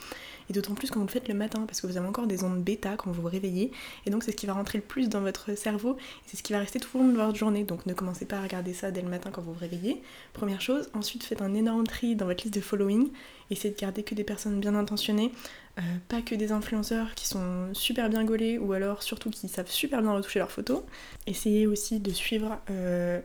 Et 0.50 0.53
d'autant 0.53 0.75
plus 0.75 0.91
quand 0.91 1.00
vous 1.00 1.07
le 1.07 1.12
faites 1.12 1.27
le 1.27 1.33
matin, 1.33 1.65
parce 1.65 1.81
que 1.81 1.88
vous 1.88 1.97
avez 1.97 2.07
encore 2.07 2.27
des 2.27 2.43
ondes 2.43 2.62
bêta 2.63 2.95
quand 2.95 3.12
vous 3.12 3.21
vous 3.21 3.27
réveillez. 3.27 3.71
Et 4.05 4.09
donc, 4.09 4.23
c'est 4.23 4.31
ce 4.31 4.35
qui 4.35 4.45
va 4.45 4.53
rentrer 4.53 4.77
le 4.77 4.83
plus 4.83 5.09
dans 5.09 5.21
votre 5.21 5.57
cerveau. 5.57 5.95
Et 5.97 6.27
c'est 6.27 6.38
ce 6.38 6.43
qui 6.43 6.53
va 6.53 6.59
rester 6.59 6.79
tout 6.79 6.95
au 6.97 7.01
long 7.01 7.09
de 7.09 7.15
votre 7.15 7.35
journée. 7.35 7.63
Donc, 7.63 7.85
ne 7.85 7.93
commencez 7.93 8.25
pas 8.25 8.38
à 8.38 8.41
regarder 8.43 8.73
ça 8.73 8.91
dès 8.91 9.01
le 9.01 9.09
matin 9.09 9.31
quand 9.31 9.41
vous 9.41 9.53
vous 9.53 9.59
réveillez. 9.59 10.01
Première 10.33 10.62
chose. 10.62 10.89
Ensuite, 10.93 11.23
faites 11.23 11.41
un 11.41 11.53
énorme 11.55 11.88
tri 11.88 12.15
dans 12.15 12.25
votre 12.25 12.43
liste 12.43 12.55
de 12.55 12.62
following. 12.62 13.09
Essayez 13.50 13.73
de 13.73 13.79
garder 13.79 14.03
que 14.03 14.15
des 14.15 14.23
personnes 14.23 14.59
bien 14.59 14.75
intentionnées. 14.75 15.31
Euh, 15.80 15.82
pas 16.08 16.22
que 16.22 16.36
des 16.36 16.51
influenceurs 16.51 17.15
qui 17.15 17.27
sont 17.27 17.74
super 17.74 18.08
bien 18.08 18.24
gaulés 18.24 18.60
ou 18.60 18.74
alors 18.74 19.01
surtout 19.01 19.32
qui 19.32 19.48
savent 19.48 19.70
super 19.70 20.03
bien 20.03 20.13
retoucher 20.13 20.39
leurs 20.39 20.51
photos. 20.51 20.84
Essayez 21.25 21.65
aussi 21.65 22.00
de 22.00 22.12
suivre 22.12 22.60
euh, 22.70 23.20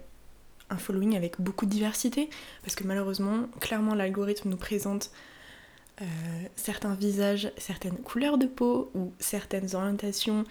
un 0.71 0.78
following 0.78 1.14
avec 1.14 1.40
beaucoup 1.40 1.67
de 1.67 1.71
diversité 1.71 2.31
parce 2.62 2.75
que 2.75 2.85
malheureusement, 2.85 3.49
clairement, 3.61 3.95
l'algorithme 3.95 4.49
nous 4.49 4.57
présente 4.57 5.11
euh, 6.00 6.05
certains 6.57 6.95
visages, 6.95 7.52
certaines 7.59 7.99
couleurs 7.99 8.38
de 8.38 8.47
peau 8.47 8.90
ou 8.95 9.12
certaines 9.19 9.75
orientations 9.75 10.45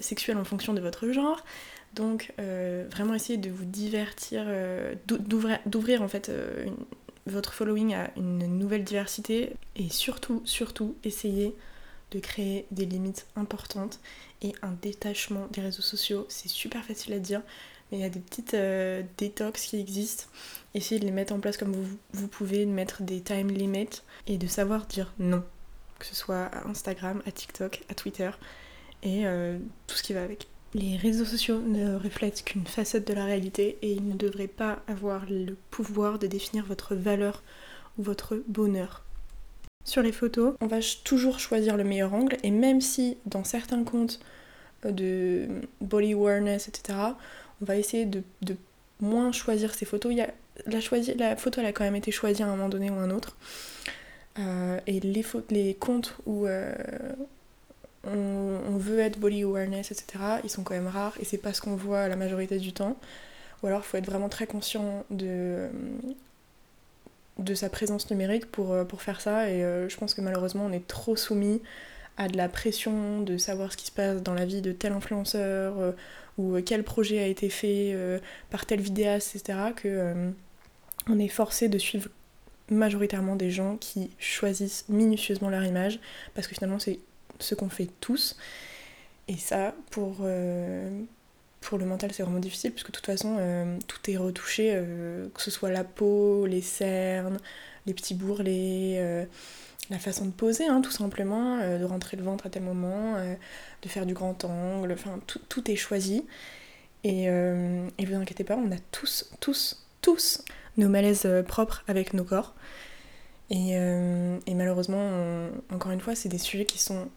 sexuelles 0.00 0.38
en 0.38 0.44
fonction 0.44 0.72
de 0.72 0.80
votre 0.80 1.10
genre. 1.10 1.44
Donc 1.92 2.32
vraiment 2.38 3.12
essayer 3.12 3.36
de 3.36 3.50
vous 3.50 3.66
divertir, 3.66 4.46
d'ouvrir 5.66 6.00
en 6.00 6.08
fait 6.08 6.30
une, 6.64 6.74
votre 7.26 7.52
following 7.52 7.94
a 7.94 8.10
une 8.16 8.58
nouvelle 8.58 8.84
diversité 8.84 9.52
et 9.76 9.88
surtout, 9.88 10.42
surtout, 10.44 10.96
essayez 11.04 11.54
de 12.10 12.18
créer 12.18 12.66
des 12.70 12.84
limites 12.84 13.26
importantes 13.36 14.00
et 14.42 14.52
un 14.62 14.72
détachement 14.82 15.46
des 15.52 15.60
réseaux 15.60 15.82
sociaux. 15.82 16.26
C'est 16.28 16.48
super 16.48 16.84
facile 16.84 17.14
à 17.14 17.18
dire, 17.18 17.42
mais 17.90 17.98
il 17.98 18.00
y 18.00 18.04
a 18.04 18.10
des 18.10 18.20
petites 18.20 18.54
euh, 18.54 19.02
détox 19.18 19.66
qui 19.66 19.78
existent. 19.78 20.24
Essayez 20.74 21.00
de 21.00 21.06
les 21.06 21.12
mettre 21.12 21.32
en 21.32 21.40
place 21.40 21.56
comme 21.56 21.72
vous, 22.12 22.28
pouvez, 22.28 22.66
de 22.66 22.70
mettre 22.70 23.02
des 23.02 23.20
time 23.20 23.50
limits 23.50 24.02
et 24.26 24.36
de 24.36 24.46
savoir 24.46 24.86
dire 24.86 25.12
non, 25.18 25.44
que 25.98 26.06
ce 26.06 26.14
soit 26.14 26.44
à 26.44 26.68
Instagram, 26.68 27.22
à 27.26 27.30
TikTok, 27.30 27.82
à 27.88 27.94
Twitter 27.94 28.30
et 29.02 29.26
euh, 29.26 29.58
tout 29.86 29.96
ce 29.96 30.02
qui 30.02 30.12
va 30.12 30.22
avec. 30.22 30.48
Les 30.74 30.96
réseaux 30.96 31.26
sociaux 31.26 31.60
ne 31.60 31.96
reflètent 31.96 32.44
qu'une 32.44 32.66
facette 32.66 33.06
de 33.06 33.12
la 33.12 33.26
réalité 33.26 33.76
et 33.82 33.92
ils 33.92 34.06
ne 34.06 34.14
devraient 34.14 34.46
pas 34.46 34.82
avoir 34.88 35.26
le 35.28 35.54
pouvoir 35.70 36.18
de 36.18 36.26
définir 36.26 36.64
votre 36.64 36.94
valeur 36.94 37.42
ou 37.98 38.02
votre 38.02 38.42
bonheur. 38.48 39.04
Sur 39.84 40.02
les 40.02 40.12
photos, 40.12 40.54
on 40.60 40.66
va 40.66 40.78
toujours 41.04 41.40
choisir 41.40 41.76
le 41.76 41.84
meilleur 41.84 42.14
angle 42.14 42.38
et 42.42 42.50
même 42.50 42.80
si 42.80 43.18
dans 43.26 43.44
certains 43.44 43.84
comptes 43.84 44.20
euh, 44.86 44.92
de 44.92 45.48
body 45.80 46.14
awareness, 46.14 46.68
etc., 46.68 46.98
on 47.60 47.64
va 47.64 47.76
essayer 47.76 48.06
de, 48.06 48.22
moins 49.00 49.32
choisir 49.32 49.74
ces 49.74 49.84
photos. 49.84 50.14
La, 50.66 51.36
photo 51.36 51.60
elle 51.60 51.66
a 51.66 51.72
quand 51.72 51.84
même 51.84 51.96
été 51.96 52.10
choisie 52.12 52.42
à 52.42 52.46
un 52.46 52.50
moment 52.50 52.68
donné 52.68 52.90
ou 52.90 52.94
un 52.94 53.10
autre. 53.10 53.36
Euh, 54.38 54.78
et 54.86 55.00
les, 55.00 55.24
les 55.50 55.74
comptes 55.74 56.16
où 56.24 56.46
euh, 56.46 56.72
on, 58.04 58.76
veut 58.76 59.00
être 59.00 59.18
body 59.18 59.42
awareness, 59.42 59.92
etc., 59.92 60.24
ils 60.44 60.50
sont 60.50 60.62
quand 60.62 60.74
même 60.74 60.88
rares 60.88 61.16
et 61.20 61.24
c'est 61.24 61.38
pas 61.38 61.52
ce 61.52 61.60
qu'on 61.60 61.76
voit 61.76 62.08
la 62.08 62.16
majorité 62.16 62.58
du 62.58 62.72
temps. 62.72 62.96
Ou 63.62 63.68
alors 63.68 63.80
il 63.80 63.84
faut 63.84 63.96
être 63.96 64.06
vraiment 64.06 64.28
très 64.28 64.46
conscient 64.46 65.04
de, 65.10 65.68
sa 67.54 67.68
présence 67.68 68.10
numérique 68.10 68.50
pour, 68.50 68.72
euh, 68.72 68.84
faire 68.98 69.20
ça 69.20 69.48
et 69.48 69.64
euh, 69.64 69.88
je 69.88 69.96
pense 69.96 70.14
que 70.14 70.20
malheureusement 70.20 70.66
on 70.66 70.72
est 70.72 70.86
trop 70.86 71.16
soumis 71.16 71.60
à 72.16 72.28
de 72.28 72.36
la 72.36 72.48
pression 72.48 73.20
de 73.20 73.36
savoir 73.36 73.72
ce 73.72 73.76
qui 73.76 73.86
se 73.86 73.92
passe 73.92 74.22
dans 74.22 74.34
la 74.34 74.44
vie 74.44 74.62
de 74.62 74.72
tel 74.72 74.92
influenceur 74.92 75.78
euh, 75.78 75.92
ou 76.38 76.56
quel 76.64 76.82
projet 76.82 77.18
a 77.20 77.26
été 77.26 77.50
fait 77.50 77.94
par 78.48 78.64
tel 78.64 78.80
vidéaste, 78.80 79.36
etc., 79.36 79.58
que 79.76 80.32
on 81.08 81.18
est 81.18 81.28
forcé 81.28 81.68
de 81.68 81.76
suivre 81.76 82.08
majoritairement 82.70 83.36
des 83.36 83.50
gens 83.50 83.76
qui 83.76 84.10
choisissent 84.18 84.86
minutieusement 84.88 85.50
leur 85.50 85.64
image 85.64 86.00
parce 86.34 86.46
que 86.46 86.54
finalement 86.54 86.78
c'est 86.78 87.00
ce 87.38 87.54
qu'on 87.54 87.68
fait 87.68 87.88
tous. 88.00 88.36
Et 89.28 89.36
ça, 89.36 89.74
pour, 89.90 90.16
euh, 90.22 90.90
pour 91.60 91.78
le 91.78 91.86
mental, 91.86 92.12
c'est 92.12 92.22
vraiment 92.22 92.40
difficile, 92.40 92.72
puisque 92.72 92.88
de 92.88 92.92
toute 92.92 93.06
façon, 93.06 93.36
euh, 93.38 93.78
tout 93.86 94.10
est 94.10 94.16
retouché, 94.16 94.72
euh, 94.74 95.28
que 95.34 95.40
ce 95.40 95.50
soit 95.50 95.70
la 95.70 95.84
peau, 95.84 96.46
les 96.46 96.60
cernes, 96.60 97.38
les 97.86 97.94
petits 97.94 98.14
bourrelets, 98.14 99.26
la 99.90 99.98
façon 99.98 100.26
de 100.26 100.30
poser, 100.30 100.66
hein, 100.66 100.80
tout 100.80 100.90
simplement, 100.90 101.58
de 101.58 101.84
rentrer 101.84 102.16
le 102.16 102.22
ventre 102.22 102.46
à 102.46 102.50
tel 102.50 102.62
moment, 102.62 103.16
de 103.82 103.88
faire 103.88 104.06
du 104.06 104.14
grand 104.14 104.44
angle, 104.44 104.92
enfin, 104.92 105.18
tout, 105.26 105.40
tout 105.48 105.68
est 105.70 105.76
choisi. 105.76 106.24
Et, 107.02 107.24
et 107.24 108.06
vous 108.06 108.14
inquiétez 108.14 108.44
pas, 108.44 108.56
on 108.56 108.70
a 108.70 108.78
tous, 108.92 109.32
tous, 109.40 109.84
tous 110.00 110.44
nos 110.76 110.88
malaises 110.88 111.28
propres 111.48 111.82
avec 111.88 112.14
nos 112.14 112.22
corps. 112.22 112.54
Et, 113.50 113.72
et 113.72 114.54
malheureusement, 114.54 115.48
encore 115.70 115.90
une 115.90 116.00
fois, 116.00 116.14
c'est 116.14 116.28
des 116.28 116.38
sujets 116.38 116.66
qui 116.66 116.78
sont 116.78 117.08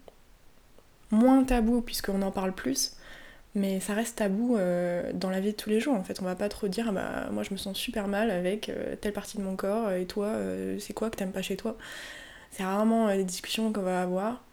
moins 1.11 1.43
tabou 1.43 1.81
puisqu'on 1.81 2.21
en 2.21 2.31
parle 2.31 2.53
plus, 2.53 2.93
mais 3.55 3.79
ça 3.79 3.93
reste 3.93 4.17
tabou 4.17 4.57
euh, 4.57 5.11
dans 5.13 5.29
la 5.29 5.39
vie 5.39 5.51
de 5.51 5.57
tous 5.57 5.69
les 5.69 5.79
jours 5.79 5.95
en 5.95 6.03
fait. 6.03 6.21
On 6.21 6.25
va 6.25 6.35
pas 6.35 6.49
trop 6.49 6.67
dire, 6.67 6.87
ah 6.89 6.91
bah 6.91 7.29
moi 7.31 7.43
je 7.43 7.51
me 7.51 7.57
sens 7.57 7.77
super 7.77 8.07
mal 8.07 8.29
avec 8.29 8.69
euh, 8.69 8.95
telle 8.99 9.13
partie 9.13 9.37
de 9.37 9.43
mon 9.43 9.55
corps, 9.55 9.91
et 9.91 10.05
toi, 10.05 10.27
euh, 10.27 10.77
c'est 10.79 10.93
quoi 10.93 11.09
que 11.09 11.15
t'aimes 11.15 11.31
pas 11.31 11.41
chez 11.41 11.55
toi? 11.55 11.77
C'est 12.51 12.63
rarement 12.63 13.13
des 13.15 13.23
discussions 13.23 13.73
qu'on 13.73 13.81
va 13.81 14.01
avoir. 14.01 14.43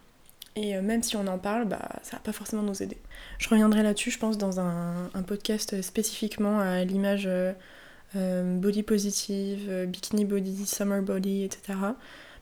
Et 0.55 0.79
même 0.83 1.03
si 1.03 1.17
on 1.17 1.27
en 1.29 1.39
parle, 1.39 1.65
bah, 1.65 1.89
ça 2.03 2.17
va 2.17 2.23
pas 2.23 2.33
forcément 2.33 2.63
nous 2.63 2.83
aider. 2.83 2.99
Je 3.39 3.49
reviendrai 3.49 3.83
là-dessus, 3.83 4.11
je 4.11 4.19
pense, 4.19 4.37
dans 4.37 4.61
un 4.61 5.23
podcast 5.27 5.81
spécifiquement 5.81 6.61
à 6.61 6.85
l'image 6.85 7.29
body 8.15 8.83
positive, 8.83 9.87
bikini 9.87 10.27
body, 10.27 10.67
summer 10.67 11.01
body, 11.01 11.45
etc. 11.45 11.79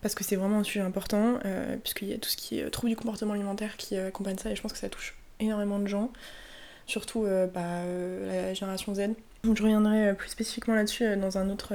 Parce 0.02 0.14
que 0.14 0.25
c'est 0.25 0.37
vraiment 0.37 0.59
un 0.59 0.64
sujet 0.64 0.80
important, 0.80 1.38
puisqu'il 1.83 2.09
y 2.09 2.14
a 2.14 2.19
tout 2.19 2.30
ce 2.30 2.37
qui 2.37 2.59
est 2.59 2.71
trouble 2.71 2.88
du 2.88 2.97
comportement 2.97 3.35
alimentaire 3.35 3.76
qui 3.76 3.97
accompagne 3.99 4.38
ça, 4.38 4.50
et 4.50 4.57
je 4.57 4.62
pense 4.62 4.73
que 4.73 4.78
ça 4.78 4.88
touche 4.88 5.14
énormément 5.40 5.78
de 5.78 5.87
gens 5.87 6.11
surtout 6.90 7.25
euh, 7.25 7.47
bah, 7.47 7.61
euh, 7.62 8.49
la 8.49 8.54
génération 8.54 8.95
Z. 8.95 9.00
Donc 9.45 9.57
je 9.57 9.62
reviendrai 9.62 10.09
euh, 10.09 10.14
plus 10.14 10.28
spécifiquement 10.28 10.75
là-dessus 10.75 11.16
dans 11.16 11.38
un 11.38 11.49
autre, 11.49 11.73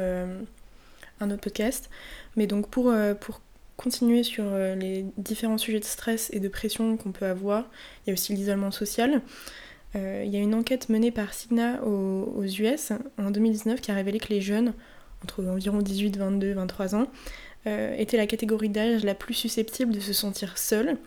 un 1.19 1.31
autre 1.31 1.41
podcast. 1.41 1.89
Mais 2.35 2.45
donc 2.45 2.69
pour, 2.69 2.93
pour 3.21 3.41
continuer 3.77 4.23
sur 4.23 4.43
les 4.53 5.05
différents 5.17 5.57
sujets 5.57 5.79
de 5.79 5.85
stress 5.85 6.29
et 6.31 6.39
de 6.39 6.47
pression 6.47 6.97
qu'on 6.97 7.11
peut 7.11 7.25
avoir, 7.25 7.65
il 8.05 8.09
y 8.09 8.11
a 8.11 8.13
aussi 8.13 8.33
l'isolement 8.33 8.71
social. 8.71 9.21
il 9.95 10.27
y 10.27 10.35
a 10.35 10.39
une 10.39 10.53
enquête 10.53 10.89
menée 10.89 11.11
par 11.11 11.33
Cigna 11.33 11.81
aux, 11.83 12.33
aux, 12.37 12.43
US 12.43 12.91
en 13.17 13.31
2019 13.31 13.81
qui 13.81 13.91
a 13.91 13.95
révélé 13.95 14.19
que 14.19 14.29
les 14.29 14.41
jeunes, 14.41 14.73
entre 15.23 15.43
environ 15.45 15.79
18, 15.79 16.17
22, 16.17 16.53
23 16.53 16.95
ans, 16.95 17.07
euh, 17.67 17.95
était 17.97 18.17
la 18.17 18.27
catégorie 18.27 18.69
d'âge 18.69 19.03
la 19.03 19.15
plus 19.15 19.33
susceptible 19.33 19.91
de 19.91 19.99
se 19.99 20.13
sentir 20.13 20.57
seule. 20.57 20.97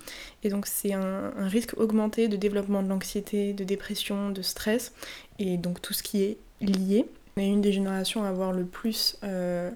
Et 0.43 0.49
donc 0.49 0.67
c'est 0.67 0.93
un, 0.93 1.33
risque 1.49 1.75
augmenté 1.79 2.27
de 2.27 2.37
développement 2.37 2.83
de 2.83 2.89
l'anxiété, 2.89 3.53
de 3.53 3.65
dépression, 3.65 4.31
de 4.31 4.43
stress, 4.43 4.93
et 5.39 5.57
donc 5.57 5.81
tout 5.81 5.93
ce 5.93 6.03
qui 6.03 6.23
est 6.23 6.37
lié. 6.61 7.07
On 7.37 7.41
est 7.41 7.49
une 7.49 7.61
des 7.61 7.73
générations 7.73 8.25
à 8.25 8.29
avoir 8.29 8.53
le 8.53 8.65
plus 8.65 9.17
euh, 9.23 9.71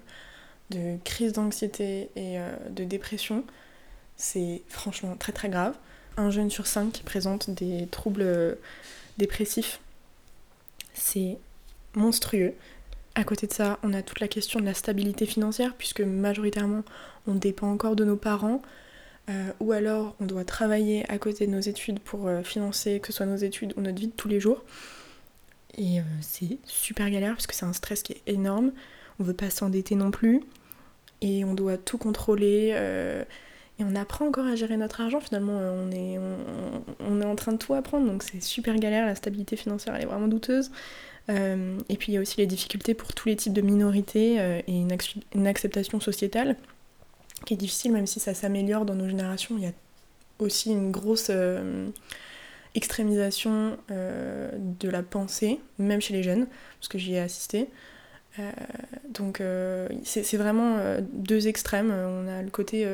de 0.71 0.97
crises 1.05 1.33
d'anxiété 1.33 2.09
et 2.15 2.37
euh, 2.39 2.51
de 2.69 2.83
dépression. 2.83 3.45
C'est 4.17 4.61
franchement 4.67 5.15
très 5.15 5.31
très 5.31 5.49
grave. 5.49 5.75
Un 6.17 6.31
jeune 6.31 6.49
sur 6.49 6.67
cinq 6.67 7.01
présente 7.05 7.49
des 7.49 7.87
troubles 7.87 8.57
dépressifs. 9.17 9.79
C'est 10.93 11.37
monstrueux. 11.95 12.53
À 13.15 13.23
côté 13.23 13.45
de 13.45 13.53
ça, 13.53 13.77
on 13.83 13.93
a 13.93 14.01
toute 14.01 14.19
la 14.19 14.27
question 14.27 14.59
de 14.59 14.65
la 14.65 14.73
stabilité 14.73 15.27
financière, 15.27 15.75
puisque 15.77 16.01
majoritairement, 16.01 16.83
on 17.27 17.35
dépend 17.35 17.71
encore 17.71 17.95
de 17.95 18.03
nos 18.03 18.15
parents, 18.15 18.61
euh, 19.29 19.51
ou 19.59 19.71
alors 19.71 20.15
on 20.19 20.25
doit 20.25 20.43
travailler 20.43 21.09
à 21.09 21.19
côté 21.19 21.45
de 21.45 21.51
nos 21.51 21.59
études 21.59 21.99
pour 21.99 22.27
euh, 22.27 22.41
financer 22.41 22.99
que 22.99 23.07
ce 23.07 23.13
soit 23.13 23.25
nos 23.25 23.37
études 23.37 23.73
ou 23.77 23.81
notre 23.81 23.99
vie 23.99 24.07
de 24.07 24.13
tous 24.13 24.27
les 24.27 24.39
jours. 24.39 24.63
Et 25.77 25.99
euh, 25.99 26.03
c'est 26.21 26.57
super 26.65 27.09
galère, 27.11 27.35
puisque 27.35 27.53
c'est 27.53 27.65
un 27.65 27.73
stress 27.73 28.01
qui 28.01 28.13
est 28.13 28.21
énorme. 28.25 28.71
On 29.19 29.23
veut 29.23 29.33
pas 29.33 29.51
s'endetter 29.51 29.93
non 29.93 30.09
plus, 30.09 30.41
et 31.21 31.45
on 31.45 31.53
doit 31.53 31.77
tout 31.77 31.99
contrôler. 31.99 32.69
et 33.79 33.83
on 33.83 33.95
apprend 33.95 34.27
encore 34.27 34.47
à 34.47 34.55
gérer 34.55 34.77
notre 34.77 35.01
argent 35.01 35.19
finalement, 35.19 35.59
on 35.59 35.89
on 36.99 37.21
est 37.21 37.25
en 37.25 37.35
train 37.35 37.51
de 37.51 37.57
tout 37.57 37.75
apprendre, 37.75 38.07
donc 38.07 38.23
c'est 38.23 38.41
super 38.41 38.75
galère, 38.77 39.05
la 39.05 39.15
stabilité 39.15 39.55
financière 39.55 39.95
elle 39.95 40.03
est 40.03 40.07
vraiment 40.07 40.27
douteuse. 40.27 40.71
Euh, 41.29 41.79
et 41.87 41.95
puis 41.95 42.11
il 42.11 42.15
y 42.15 42.17
a 42.17 42.21
aussi 42.21 42.37
les 42.37 42.47
difficultés 42.47 42.93
pour 42.93 43.13
tous 43.13 43.29
les 43.29 43.35
types 43.35 43.53
de 43.53 43.61
minorités 43.61 44.41
euh, 44.41 44.61
et 44.67 44.73
une, 44.73 45.47
acceptation 45.47 46.01
sociétale 46.01 46.57
qui 47.45 47.53
est 47.53 47.57
difficile 47.57 47.93
même 47.93 48.07
si 48.07 48.19
ça 48.19 48.33
s'améliore 48.33 48.85
dans 48.85 48.95
nos 48.95 49.07
générations. 49.07 49.55
Il 49.57 49.63
y 49.63 49.67
a 49.67 49.71
aussi 50.39 50.71
une 50.71 50.91
grosse 50.91 51.27
euh, 51.29 51.87
extrémisation 52.75 53.77
de 53.89 54.89
la 54.89 55.03
pensée, 55.03 55.59
même 55.77 56.01
chez 56.01 56.13
les 56.13 56.23
jeunes, 56.23 56.47
parce 56.79 56.87
que 56.87 56.97
j'y 56.97 57.13
ai 57.13 57.19
assisté. 57.19 57.69
donc 59.09 59.43
c'est 60.03 60.37
vraiment 60.37 60.79
deux 61.11 61.47
extrêmes. 61.47 61.91
On 61.91 62.27
a 62.27 62.41
le 62.41 62.49
côté 62.49 62.87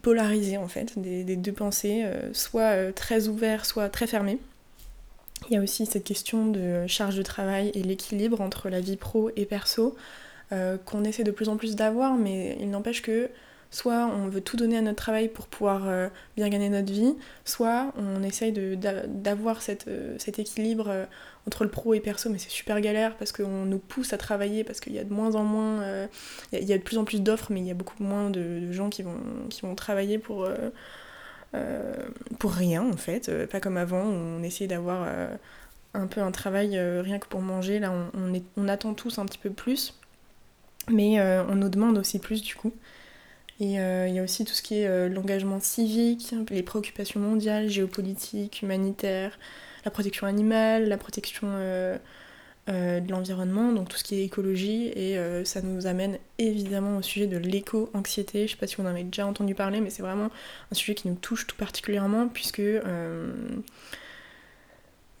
polarisé 0.00 0.56
en 0.56 0.66
fait 0.66 0.98
des, 0.98 1.24
des 1.24 1.36
deux 1.36 1.52
pensées, 1.52 2.06
soit 2.32 2.90
très 2.94 3.28
ouvert, 3.28 3.66
soit 3.66 3.90
très 3.90 4.06
fermé. 4.06 4.38
Il 5.48 5.54
y 5.54 5.56
a 5.56 5.60
aussi 5.60 5.86
cette 5.86 6.04
question 6.04 6.46
de 6.46 6.86
charge 6.86 7.16
de 7.16 7.22
travail 7.22 7.70
et 7.74 7.82
l'équilibre 7.82 8.40
entre 8.40 8.68
la 8.68 8.80
vie 8.80 8.96
pro 8.96 9.30
et 9.36 9.44
perso 9.44 9.96
euh, 10.52 10.76
qu'on 10.84 11.04
essaie 11.04 11.24
de 11.24 11.30
plus 11.30 11.48
en 11.48 11.56
plus 11.56 11.76
d'avoir, 11.76 12.14
mais 12.14 12.58
il 12.60 12.70
n'empêche 12.70 13.00
que 13.00 13.30
soit 13.70 14.06
on 14.06 14.28
veut 14.28 14.42
tout 14.42 14.58
donner 14.58 14.76
à 14.76 14.82
notre 14.82 14.98
travail 14.98 15.28
pour 15.28 15.46
pouvoir 15.46 15.88
euh, 15.88 16.08
bien 16.36 16.50
gagner 16.50 16.68
notre 16.68 16.92
vie, 16.92 17.14
soit 17.46 17.94
on 17.96 18.22
essaye 18.22 18.52
d'avoir 18.52 19.60
euh, 19.88 20.14
cet 20.18 20.38
équilibre 20.38 21.06
entre 21.46 21.64
le 21.64 21.70
pro 21.70 21.94
et 21.94 22.00
perso, 22.00 22.28
mais 22.28 22.36
c'est 22.36 22.50
super 22.50 22.82
galère 22.82 23.16
parce 23.16 23.32
qu'on 23.32 23.64
nous 23.64 23.78
pousse 23.78 24.12
à 24.12 24.18
travailler, 24.18 24.62
parce 24.62 24.78
qu'il 24.78 24.92
y 24.92 24.98
a 24.98 25.04
de 25.04 25.12
moins 25.12 25.34
en 25.36 25.44
moins, 25.44 26.06
il 26.52 26.64
y, 26.64 26.74
a 26.74 26.78
de 26.78 26.82
plus 26.82 26.98
en 26.98 27.04
plus 27.04 27.22
d'offres, 27.22 27.50
mais 27.50 27.60
il 27.60 27.66
y 27.66 27.70
a 27.70 27.74
beaucoup 27.74 28.02
moins 28.02 28.28
de, 28.28 28.60
de, 28.60 28.72
gens 28.72 28.90
qui 28.90 29.02
vont, 29.02 29.16
qui 29.48 29.62
vont 29.62 29.74
travailler 29.74 30.18
pour 30.18 30.46
pour 32.38 32.52
rien 32.52 32.82
en 32.82 32.96
fait, 32.96 33.28
euh, 33.28 33.46
pas 33.46 33.60
comme 33.60 33.76
avant 33.76 34.04
où 34.04 34.12
on 34.12 34.42
essayait 34.42 34.68
d'avoir 34.68 35.04
euh, 35.06 35.28
un 35.94 36.06
peu 36.06 36.20
un 36.20 36.30
travail 36.30 36.78
rien 36.78 37.18
que 37.18 37.26
pour 37.26 37.40
manger, 37.40 37.78
là 37.78 37.92
on, 38.14 38.42
on, 38.56 38.68
attend 38.68 38.94
tous 38.94 39.18
un 39.18 39.26
petit 39.26 39.38
peu 39.38 39.50
plus, 39.50 39.98
mais 40.90 41.20
on 41.20 41.54
nous 41.54 41.68
demande 41.68 41.98
aussi 41.98 42.18
plus 42.18 42.42
du 42.42 42.54
coup. 42.54 42.72
Et 43.60 43.74
il 43.74 44.14
y 44.14 44.18
a 44.18 44.22
aussi 44.22 44.44
tout 44.44 44.54
ce 44.54 44.62
qui 44.62 44.80
est 44.80 45.08
l'engagement 45.10 45.60
civique, 45.60 46.34
les 46.50 46.62
préoccupations 46.62 47.20
mondiales, 47.20 47.68
géopolitiques, 47.68 48.62
humanitaires, 48.62 49.38
la 49.84 49.90
protection 49.90 50.26
animale, 50.26 50.88
la 50.88 50.96
protection 50.96 51.48
euh, 51.50 51.98
de 52.68 53.10
l'environnement, 53.10 53.72
donc 53.72 53.88
tout 53.88 53.96
ce 53.96 54.04
qui 54.04 54.14
est 54.14 54.24
écologie, 54.24 54.92
et 54.94 55.18
euh, 55.18 55.44
ça 55.44 55.62
nous 55.62 55.88
amène 55.88 56.18
évidemment 56.38 56.98
au 56.98 57.02
sujet 57.02 57.26
de 57.26 57.36
l'éco-anxiété. 57.36 58.46
Je 58.46 58.52
sais 58.52 58.56
pas 58.56 58.68
si 58.68 58.76
vous 58.76 58.84
en 58.84 58.86
avez 58.86 59.02
déjà 59.02 59.26
entendu 59.26 59.54
parler, 59.54 59.80
mais 59.80 59.90
c'est 59.90 60.02
vraiment 60.02 60.30
un 60.70 60.74
sujet 60.74 60.94
qui 60.94 61.08
nous 61.08 61.16
touche 61.16 61.48
tout 61.48 61.56
particulièrement, 61.56 62.28
puisque 62.28 62.60
euh, 62.60 63.32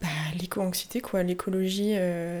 bah, 0.00 0.08
l'éco-anxiété, 0.40 1.00
quoi, 1.00 1.24
l'écologie, 1.24 1.94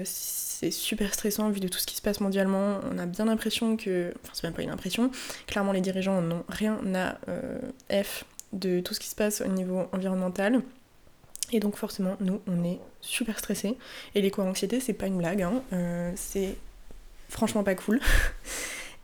c'est 0.04 0.70
super 0.70 1.12
stressant 1.12 1.50
vu 1.50 1.58
de 1.58 1.66
tout 1.66 1.78
ce 1.78 1.86
qui 1.86 1.96
se 1.96 2.02
passe 2.02 2.20
mondialement. 2.20 2.78
On 2.92 2.98
a 2.98 3.06
bien 3.06 3.24
l'impression 3.24 3.76
que, 3.76 4.12
enfin 4.22 4.32
c'est 4.34 4.44
même 4.44 4.54
pas 4.54 4.62
une 4.62 4.70
impression, 4.70 5.10
clairement 5.48 5.72
les 5.72 5.80
dirigeants 5.80 6.20
n'ont 6.20 6.44
rien 6.48 6.78
à 6.94 7.18
F 7.90 8.24
de 8.52 8.78
tout 8.78 8.94
ce 8.94 9.00
qui 9.00 9.08
se 9.08 9.16
passe 9.16 9.40
au 9.40 9.48
niveau 9.48 9.88
environnemental. 9.92 10.62
Et 11.52 11.60
donc 11.60 11.76
forcément, 11.76 12.16
nous, 12.20 12.40
on 12.46 12.64
est 12.64 12.80
super 13.02 13.38
stressés. 13.38 13.76
Et 14.14 14.22
l'éco-anxiété, 14.22 14.80
c'est 14.80 14.94
pas 14.94 15.06
une 15.06 15.18
blague, 15.18 15.42
hein. 15.42 15.62
euh, 15.72 16.10
c'est 16.16 16.56
franchement 17.28 17.62
pas 17.62 17.74
cool. 17.74 18.00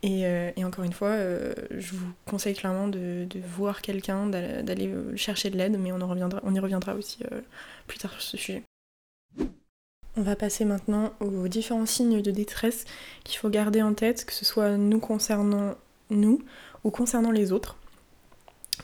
Euh, 0.05 0.51
et, 0.55 0.63
encore 0.63 0.85
une 0.85 0.93
fois, 0.93 1.09
euh, 1.09 1.53
je 1.77 1.91
vous 1.91 2.07
conseille 2.25 2.55
clairement 2.55 2.87
de, 2.87 3.27
voir 3.53 3.81
quelqu'un, 3.81 4.27
d'aller 4.27 4.89
chercher 5.17 5.49
de 5.49 5.57
l'aide, 5.57 5.77
mais 5.77 5.91
on, 5.91 5.99
y 5.99 6.59
reviendra 6.61 6.95
aussi 6.95 7.19
plus 7.85 7.97
tard 7.97 8.13
sur 8.13 8.21
ce 8.21 8.37
sujet. 8.37 8.63
On 10.15 10.21
va 10.21 10.37
passer 10.37 10.63
maintenant 10.63 11.11
aux 11.19 11.49
différents 11.49 11.85
signes 11.85 12.21
de 12.21 12.31
détresse 12.31 12.85
qu'il 13.25 13.39
faut 13.39 13.49
garder 13.49 13.81
en 13.81 13.93
tête, 13.93 14.23
que 14.23 14.31
ce 14.31 14.45
soit 14.45 14.77
nous 14.77 15.01
concernant 15.01 15.75
nous 16.09 16.41
ou 16.85 16.91
concernant 16.91 17.31
les 17.31 17.51
autres. 17.51 17.78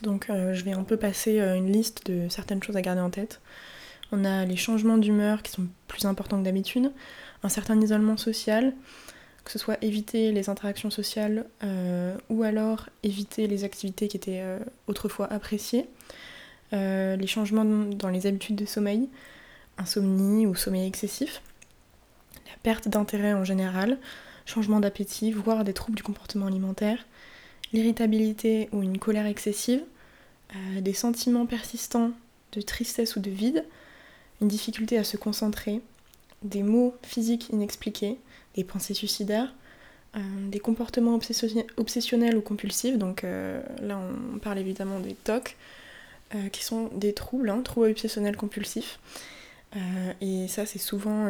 Donc 0.01 0.29
euh, 0.29 0.53
je 0.53 0.63
vais 0.63 0.73
un 0.73 0.83
peu 0.83 0.97
passer 0.97 1.39
euh, 1.39 1.55
une 1.55 1.71
liste 1.71 2.05
de 2.07 2.27
certaines 2.29 2.61
choses 2.61 2.77
à 2.77 2.81
garder 2.81 3.01
en 3.01 3.09
tête. 3.09 3.41
On 4.11 4.23
a 4.25 4.45
les 4.45 4.55
changements 4.55 4.97
d'humeur 4.97 5.41
qui 5.41 5.51
sont 5.51 5.67
plus 5.87 6.05
importants 6.05 6.37
que 6.39 6.43
d'habitude, 6.43 6.91
un 7.43 7.49
certain 7.49 7.79
isolement 7.81 8.17
social, 8.17 8.73
que 9.43 9.51
ce 9.51 9.59
soit 9.59 9.77
éviter 9.83 10.31
les 10.31 10.49
interactions 10.49 10.89
sociales 10.89 11.45
euh, 11.63 12.15
ou 12.29 12.43
alors 12.43 12.89
éviter 13.03 13.47
les 13.47 13.63
activités 13.63 14.07
qui 14.07 14.17
étaient 14.17 14.43
autrefois 14.87 15.31
appréciées, 15.31 15.87
les 16.71 17.27
changements 17.27 17.63
dans 17.63 18.09
les 18.09 18.27
habitudes 18.27 18.57
de 18.57 18.65
sommeil, 18.65 19.07
insomnie 19.77 20.45
ou 20.45 20.55
sommeil 20.55 20.85
excessif, 20.85 21.41
la 22.47 22.57
perte 22.63 22.89
d'intérêt 22.89 23.33
en 23.33 23.45
général, 23.45 23.97
changement 24.45 24.81
d'appétit, 24.81 25.31
voire 25.31 25.63
des 25.63 25.73
troubles 25.73 25.95
du 25.95 26.03
comportement 26.03 26.47
alimentaire, 26.47 27.05
l'irritabilité 27.73 28.69
ou 28.71 28.81
une 28.81 28.97
colère 28.97 29.25
excessive, 29.25 29.83
euh, 30.55 30.81
des 30.81 30.93
sentiments 30.93 31.45
persistants 31.45 32.11
de 32.51 32.61
tristesse 32.61 33.15
ou 33.15 33.19
de 33.19 33.29
vide, 33.29 33.65
une 34.41 34.47
difficulté 34.47 34.97
à 34.97 35.03
se 35.03 35.17
concentrer, 35.17 35.81
des 36.43 36.63
maux 36.63 36.95
physiques 37.03 37.49
inexpliqués, 37.49 38.17
des 38.55 38.63
pensées 38.63 38.93
suicidaires, 38.93 39.53
euh, 40.15 40.19
des 40.49 40.59
comportements 40.59 41.19
obsessionnels 41.77 42.37
ou 42.37 42.41
compulsifs, 42.41 42.97
donc 42.97 43.23
euh, 43.23 43.61
là 43.81 43.99
on 43.99 44.39
parle 44.39 44.59
évidemment 44.59 44.99
des 44.99 45.13
TOC, 45.13 45.55
qui 46.51 46.65
sont 46.65 46.89
des 46.95 47.13
troubles, 47.13 47.49
hein, 47.49 47.61
troubles 47.61 47.91
obsessionnels 47.91 48.35
compulsifs. 48.35 48.99
et 50.19 50.47
ça 50.49 50.65
c'est 50.65 50.79
souvent 50.79 51.29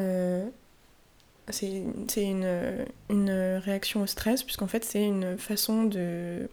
c'est 1.49 1.67
une, 2.15 2.85
une, 3.09 3.59
réaction 3.63 4.01
au 4.01 4.07
stress, 4.07 4.43
puisqu'en 4.43 4.67
fait 4.67 4.83
c'est 4.83 5.05
une 5.05 5.37
façon 5.37 5.83
de, 5.83 6.49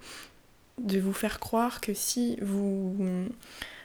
de 0.78 0.98
vous 1.00 1.12
faire 1.12 1.40
croire 1.40 1.80
que 1.80 1.94
si 1.94 2.38
vous 2.42 2.94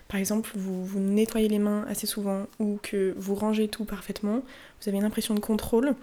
par 0.07 0.19
exemple, 0.19 0.51
vous, 0.55 0.85
vous 0.85 0.99
nettoyez 0.99 1.49
les 1.49 1.59
mains 1.59 1.85
assez 1.89 2.07
souvent 2.07 2.47
ou 2.59 2.79
que 2.81 3.13
vous 3.17 3.35
rangez 3.35 3.67
tout 3.67 3.83
parfaitement, 3.83 4.41
vous 4.81 4.89
avez 4.89 4.97
une 4.97 5.03
impression 5.03 5.33
de 5.33 5.39
contrôle 5.39 5.95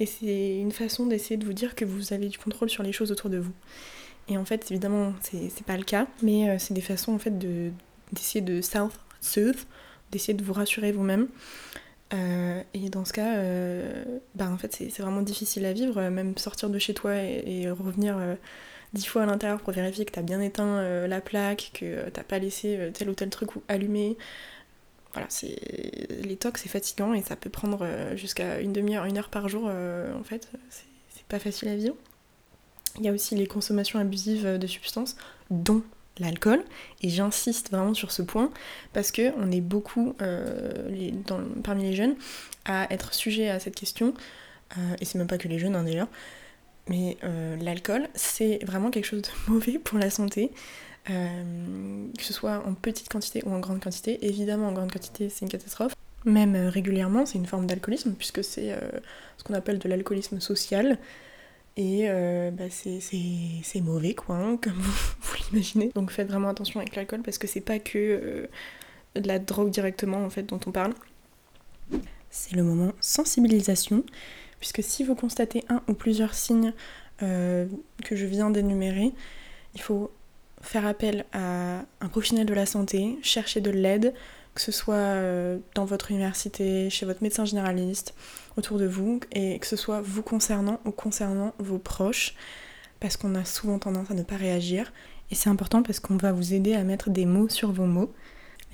et 0.00 0.06
c'est 0.06 0.58
une 0.58 0.72
façon 0.72 1.06
d'essayer 1.06 1.36
de 1.36 1.44
vous 1.44 1.52
dire 1.52 1.76
que 1.76 1.84
vous 1.84 2.12
avez 2.12 2.28
du 2.28 2.38
contrôle 2.38 2.70
sur 2.70 2.82
les 2.82 2.92
choses 2.92 3.12
autour 3.12 3.30
de 3.30 3.38
vous. 3.38 3.52
Et 4.28 4.36
en 4.36 4.44
fait, 4.44 4.70
évidemment, 4.70 5.14
c'est 5.20 5.64
pas 5.64 5.76
le 5.76 5.84
cas, 5.84 6.06
mais 6.22 6.48
euh, 6.48 6.56
c'est 6.58 6.74
des 6.74 6.80
façons 6.80 7.12
en 7.12 7.18
fait 7.18 7.38
d'essayer 7.38 8.40
de, 8.40 8.60
self-soothe, 8.60 9.66
d'essayer 10.10 10.34
de 10.34 10.42
vous 10.42 10.52
rassurer 10.52 10.90
vous-même. 10.90 11.28
Euh, 12.14 12.62
et 12.74 12.90
dans 12.90 13.04
ce 13.04 13.12
cas, 13.12 13.36
euh, 13.36 14.04
bah 14.34 14.50
en 14.50 14.58
fait, 14.58 14.74
c'est 14.74 15.00
vraiment 15.00 15.22
difficile 15.22 15.64
à 15.64 15.72
vivre, 15.72 16.00
même 16.08 16.36
sortir 16.36 16.68
de 16.70 16.78
chez 16.78 16.94
toi 16.94 17.14
et, 17.16 17.70
revenir 17.70 18.18
dix 18.92 19.06
fois 19.06 19.22
à 19.22 19.26
l'intérieur 19.26 19.60
pour 19.60 19.72
vérifier 19.72 20.04
que 20.04 20.12
t'as 20.12 20.22
bien 20.22 20.40
éteint 20.40 21.06
la 21.06 21.20
plaque, 21.20 21.70
que 21.74 22.08
t'as 22.10 22.22
pas 22.22 22.38
laissé 22.38 22.90
tel 22.94 23.08
ou 23.08 23.14
tel 23.14 23.30
truc 23.30 23.50
allumé. 23.68 24.16
Voilà, 25.12 25.26
c'est 25.30 25.58
les 26.22 26.36
tocs, 26.36 26.58
c'est 26.58 26.68
fatigant 26.68 27.12
et 27.14 27.22
ça 27.22 27.36
peut 27.36 27.50
prendre 27.50 27.86
jusqu'à 28.14 28.60
une 28.60 28.72
demi-heure, 28.72 29.04
une 29.04 29.18
heure 29.18 29.28
par 29.28 29.48
jour. 29.48 29.64
en 29.64 30.24
fait, 30.24 30.48
c'est 30.70 31.26
pas 31.28 31.38
facile 31.38 31.68
à 31.68 31.76
vivre. 31.76 31.96
Il 32.98 33.04
y 33.04 33.08
a 33.08 33.12
aussi 33.12 33.34
les 33.34 33.46
consommations 33.46 33.98
abusives 33.98 34.58
de 34.58 34.66
substances, 34.66 35.16
dont 35.50 35.82
l'alcool, 36.18 36.62
et 37.02 37.08
j'insiste 37.08 37.70
vraiment 37.70 37.94
sur 37.94 38.12
ce 38.12 38.22
point 38.22 38.50
parce 38.92 39.10
que 39.12 39.32
on 39.38 39.50
est 39.50 39.60
beaucoup 39.60 40.14
euh, 40.20 40.88
parmi 41.64 41.84
les 41.84 41.94
jeunes 41.94 42.16
à 42.64 42.92
être 42.92 43.14
sujet 43.14 43.48
à 43.48 43.58
cette 43.58 43.74
question, 43.74 44.14
euh, 44.76 44.94
et 45.00 45.04
c'est 45.04 45.18
même 45.18 45.26
pas 45.26 45.38
que 45.38 45.48
les 45.48 45.58
jeunes 45.58 45.74
hein, 45.74 45.84
d'ailleurs, 45.84 46.08
mais 46.88 47.16
euh, 47.24 47.56
l'alcool 47.56 48.08
c'est 48.14 48.58
vraiment 48.64 48.90
quelque 48.90 49.06
chose 49.06 49.22
de 49.22 49.28
mauvais 49.52 49.78
pour 49.78 49.98
la 49.98 50.10
santé. 50.10 50.50
que 51.06 52.22
ce 52.22 52.32
soit 52.32 52.62
en 52.66 52.74
petite 52.74 53.08
quantité 53.08 53.42
ou 53.44 53.52
en 53.52 53.58
grande 53.58 53.82
quantité, 53.82 54.24
évidemment 54.26 54.68
en 54.68 54.72
grande 54.72 54.92
quantité 54.92 55.28
c'est 55.28 55.44
une 55.44 55.50
catastrophe, 55.50 55.94
même 56.24 56.54
régulièrement 56.54 57.26
c'est 57.26 57.38
une 57.38 57.46
forme 57.46 57.66
d'alcoolisme 57.66 58.12
puisque 58.12 58.44
c'est 58.44 58.76
ce 59.38 59.44
qu'on 59.44 59.54
appelle 59.54 59.78
de 59.78 59.88
l'alcoolisme 59.88 60.40
social, 60.40 60.98
et 61.76 62.02
euh, 62.08 62.50
bah 62.50 62.64
c'est 62.70 63.80
mauvais, 63.80 64.14
quoi, 64.14 64.36
hein, 64.36 64.56
comme 64.58 64.72
vous, 65.20 65.36
l'imaginez. 65.50 65.90
Donc 65.94 66.10
faites 66.10 66.28
vraiment 66.28 66.48
attention 66.48 66.80
avec 66.80 66.94
l'alcool 66.96 67.22
parce 67.22 67.38
que 67.38 67.46
c'est 67.46 67.60
pas 67.60 67.78
que 67.78 67.98
euh, 67.98 68.46
de 69.20 69.26
la 69.26 69.38
drogue 69.38 69.70
directement 69.70 70.24
en 70.24 70.30
fait 70.30 70.42
dont 70.42 70.60
on 70.66 70.72
parle. 70.72 70.92
C'est 72.30 72.56
le 72.56 72.62
moment 72.62 72.92
sensibilisation, 73.00 74.04
puisque 74.58 74.82
si 74.82 75.04
vous 75.04 75.14
constatez 75.14 75.64
un 75.68 75.82
ou 75.88 75.94
plusieurs 75.94 76.34
signes 76.34 76.72
euh, 77.22 77.66
que 78.04 78.16
je 78.16 78.26
viens 78.26 78.50
d'énumérer, 78.50 79.12
il 79.74 79.80
faut 79.80 80.10
faire 80.60 80.86
appel 80.86 81.24
à 81.32 81.84
un 82.00 82.08
professionnel 82.08 82.46
de 82.46 82.54
la 82.54 82.66
santé, 82.66 83.18
chercher 83.22 83.60
de 83.60 83.70
l'aide, 83.70 84.14
que 84.54 84.60
ce 84.60 84.72
soit 84.72 84.94
euh, 84.94 85.58
dans 85.74 85.84
votre 85.84 86.10
université, 86.10 86.90
chez 86.90 87.06
votre 87.06 87.22
médecin 87.22 87.44
généraliste, 87.44 88.14
autour 88.56 88.78
de 88.78 88.86
vous, 88.86 89.20
et 89.32 89.58
que 89.58 89.66
ce 89.66 89.76
soit 89.76 90.00
vous 90.00 90.22
concernant 90.22 90.80
ou 90.84 90.90
concernant 90.90 91.54
vos 91.58 91.78
proches, 91.78 92.34
parce 93.00 93.16
qu'on 93.16 93.34
a 93.34 93.44
souvent 93.44 93.78
tendance 93.78 94.10
à 94.10 94.14
ne 94.14 94.22
pas 94.22 94.36
réagir. 94.36 94.92
Et 95.30 95.34
c'est 95.34 95.48
important 95.48 95.82
parce 95.82 96.00
qu'on 96.00 96.16
va 96.16 96.32
vous 96.32 96.52
aider 96.52 96.74
à 96.74 96.84
mettre 96.84 97.08
des 97.08 97.24
mots 97.24 97.48
sur 97.48 97.72
vos 97.72 97.86
mots. 97.86 98.12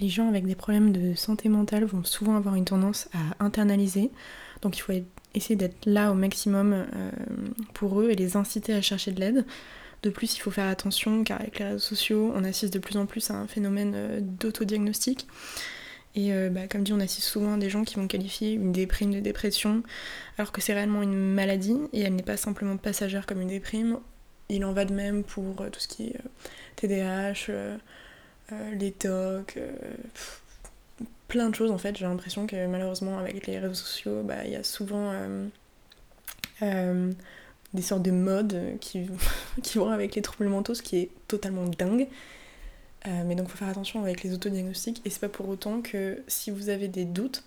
Les 0.01 0.09
gens 0.09 0.29
avec 0.29 0.47
des 0.47 0.55
problèmes 0.55 0.93
de 0.93 1.14
santé 1.14 1.49
mentale 1.49 1.85
vont 1.85 2.05
souvent 2.05 2.37
avoir 2.37 2.55
une 2.55 2.64
tendance 2.64 3.09
à 3.12 3.45
internaliser, 3.45 4.11
donc 4.62 4.77
il 4.77 4.81
faut 4.81 4.93
essayer 5.35 5.57
d'être 5.57 5.87
là 5.87 6.11
au 6.11 6.14
maximum 6.14 6.73
euh, 6.73 7.11
pour 7.75 8.01
eux 8.01 8.11
et 8.11 8.14
les 8.14 8.37
inciter 8.37 8.75
à 8.75 8.81
chercher 8.81 9.12
de 9.12 9.21
l'aide. 9.21 9.47
De 10.03 10.11
plus, 10.11 10.37
il 10.37 10.41
faut 10.41 10.51
faire 10.51 10.69
attention 10.69 11.25
car 11.25 11.41
avec 11.41 11.59
les 11.59 11.67
réseaux 11.67 11.79
sociaux, 11.79 12.33
on 12.35 12.45
assiste 12.45 12.73
de 12.73 12.79
plus 12.79 12.97
en 12.97 13.07
plus 13.07 13.31
à 13.31 13.35
un 13.35 13.47
phénomène 13.47 13.93
euh, 13.97 14.21
d'autodiagnostic. 14.23 15.27
Et 16.15 16.33
euh, 16.33 16.51
bah, 16.51 16.69
comme 16.69 16.85
dit, 16.85 16.93
on 16.93 17.01
assiste 17.01 17.27
souvent 17.27 17.55
à 17.55 17.57
des 17.59 17.69
gens 17.69 17.85
qui 17.85 17.97
vont 17.97 18.07
qualifier 18.07 18.53
une 18.53 18.73
déprime 18.73 19.13
de 19.13 19.21
dépression, 19.21 19.83
alors 20.37 20.53
que 20.53 20.61
c'est 20.61 20.73
réellement 20.73 21.03
une 21.03 21.17
maladie 21.17 21.79
et 21.93 22.01
elle 22.01 22.15
n'est 22.15 22.23
pas 22.23 22.37
simplement 22.37 22.77
passagère 22.77 23.27
comme 23.27 23.41
une 23.41 23.49
déprime. 23.49 23.99
Il 24.49 24.65
en 24.65 24.73
va 24.73 24.85
de 24.85 24.95
même 24.95 25.25
pour 25.25 25.61
euh, 25.61 25.71
tout 25.71 25.81
ce 25.81 25.89
qui 25.89 26.09
est 26.09 26.17
TDAH, 26.77 27.51
les 28.79 28.93
TOC, 28.93 29.59
plein 31.27 31.51
de 31.51 31.55
choses 31.55 31.71
en 31.71 31.79
fait. 31.79 31.97
J'ai 31.97 32.07
l'impression 32.07 32.47
que 32.47 32.67
malheureusement 32.67 33.19
avec 33.19 33.47
les 33.47 33.59
réseaux 33.59 33.75
sociaux, 33.75 34.23
bah, 34.23 34.45
il 34.45 34.53
y 34.53 34.57
a 34.57 34.63
souvent 34.63 35.13
des 37.74 37.83
sortes 37.83 38.02
de 38.02 38.11
modes 38.11 38.78
qui, 38.81 39.09
qui 39.62 39.78
vont 39.78 39.90
avec 39.90 40.14
les 40.14 40.22
troubles 40.22 40.48
mentaux, 40.48 40.74
ce 40.74 40.83
qui 40.83 40.96
est 40.96 41.11
totalement 41.28 41.66
dingue. 41.66 42.09
Euh, 43.07 43.22
mais 43.24 43.35
donc 43.35 43.48
faut 43.48 43.57
faire 43.57 43.68
attention 43.68 44.02
avec 44.02 44.22
les 44.22 44.35
autodiagnostics 44.35 45.00
et 45.04 45.11
c'est 45.11 45.20
pas 45.20 45.28
pour 45.28 45.48
autant 45.48 45.83
que 45.83 46.22
si 46.26 46.50
vous 46.50 46.68
avez 46.68 46.88
des 46.88 47.04
doutes, 47.04 47.44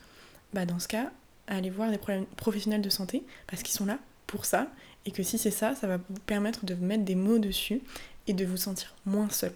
bah 0.53 0.65
dans 0.65 0.79
ce 0.79 0.87
cas, 0.87 1.11
allez 1.47 1.69
voir 1.69 1.91
des 1.91 1.99
professionnels 2.37 2.81
de 2.81 2.89
santé 2.89 3.23
parce 3.47 3.61
qu'ils 3.61 3.73
sont 3.75 3.85
là 3.85 3.99
pour 4.27 4.45
ça 4.45 4.67
et 5.05 5.11
que 5.11 5.23
si 5.23 5.37
c'est 5.37 5.51
ça, 5.51 5.75
ça 5.75 5.87
va 5.87 5.97
vous 5.97 6.19
permettre 6.25 6.65
de 6.65 6.73
mettre 6.75 7.03
des 7.03 7.15
mots 7.15 7.39
dessus 7.39 7.81
et 8.27 8.33
de 8.33 8.45
vous 8.45 8.57
sentir 8.57 8.95
moins 9.05 9.29
seul. 9.29 9.51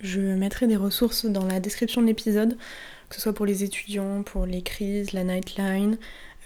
Je 0.00 0.20
mettrai 0.20 0.66
des 0.66 0.76
ressources 0.76 1.24
dans 1.24 1.46
la 1.46 1.60
description 1.60 2.02
de 2.02 2.06
l'épisode, 2.06 2.58
que 3.08 3.14
ce 3.14 3.22
soit 3.22 3.32
pour 3.32 3.46
les 3.46 3.64
étudiants, 3.64 4.22
pour 4.22 4.44
les 4.44 4.60
crises, 4.60 5.12
la 5.12 5.24
nightline, 5.24 5.96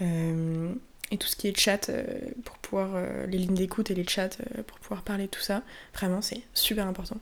euh, 0.03 0.72
et 1.11 1.18
tout 1.18 1.27
ce 1.27 1.37
qui 1.37 1.49
est 1.49 1.59
chat 1.59 1.88
euh, 1.88 2.05
pour 2.44 2.57
pouvoir, 2.59 2.90
euh, 2.94 3.27
les 3.27 3.38
lignes 3.38 3.55
d'écoute 3.55 3.90
et 3.90 3.94
les 3.94 4.07
chats 4.07 4.31
euh, 4.57 4.62
pour 4.66 4.79
pouvoir 4.79 5.03
parler 5.03 5.25
de 5.25 5.31
tout 5.31 5.40
ça. 5.40 5.62
Vraiment, 5.94 6.23
c'est 6.23 6.42
super 6.55 6.87
important. 6.87 7.16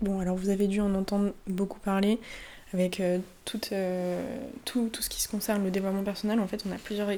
Bon, 0.00 0.20
alors 0.20 0.36
vous 0.36 0.50
avez 0.50 0.66
dû 0.66 0.80
en 0.80 0.94
entendre 0.94 1.32
beaucoup 1.46 1.78
parler 1.78 2.18
avec 2.74 3.02
tout, 3.44 3.60
tout, 4.64 4.88
tout, 4.90 5.02
ce 5.02 5.10
qui 5.10 5.20
se 5.20 5.28
concerne 5.28 5.62
le 5.62 5.70
développement 5.70 6.02
personnel. 6.02 6.40
En 6.40 6.46
fait, 6.48 6.64
on 6.66 6.72
a 6.72 6.76
plusieurs 6.76 7.10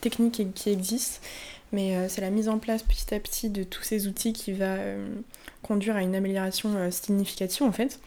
techniques 0.00 0.52
qui 0.52 0.68
existent, 0.68 1.20
mais 1.72 2.08
c'est 2.08 2.20
la 2.20 2.30
mise 2.30 2.48
en 2.48 2.58
place 2.58 2.82
petit 2.82 3.14
à 3.14 3.20
petit 3.20 3.48
de 3.48 3.62
tous 3.62 3.84
ces 3.84 4.08
outils 4.08 4.32
qui 4.32 4.52
va 4.52 4.76
conduire 5.62 5.94
à 5.94 6.02
une 6.02 6.16
amélioration 6.16 6.90
significative 6.90 7.62
en 7.62 7.72
fait. 7.72 8.00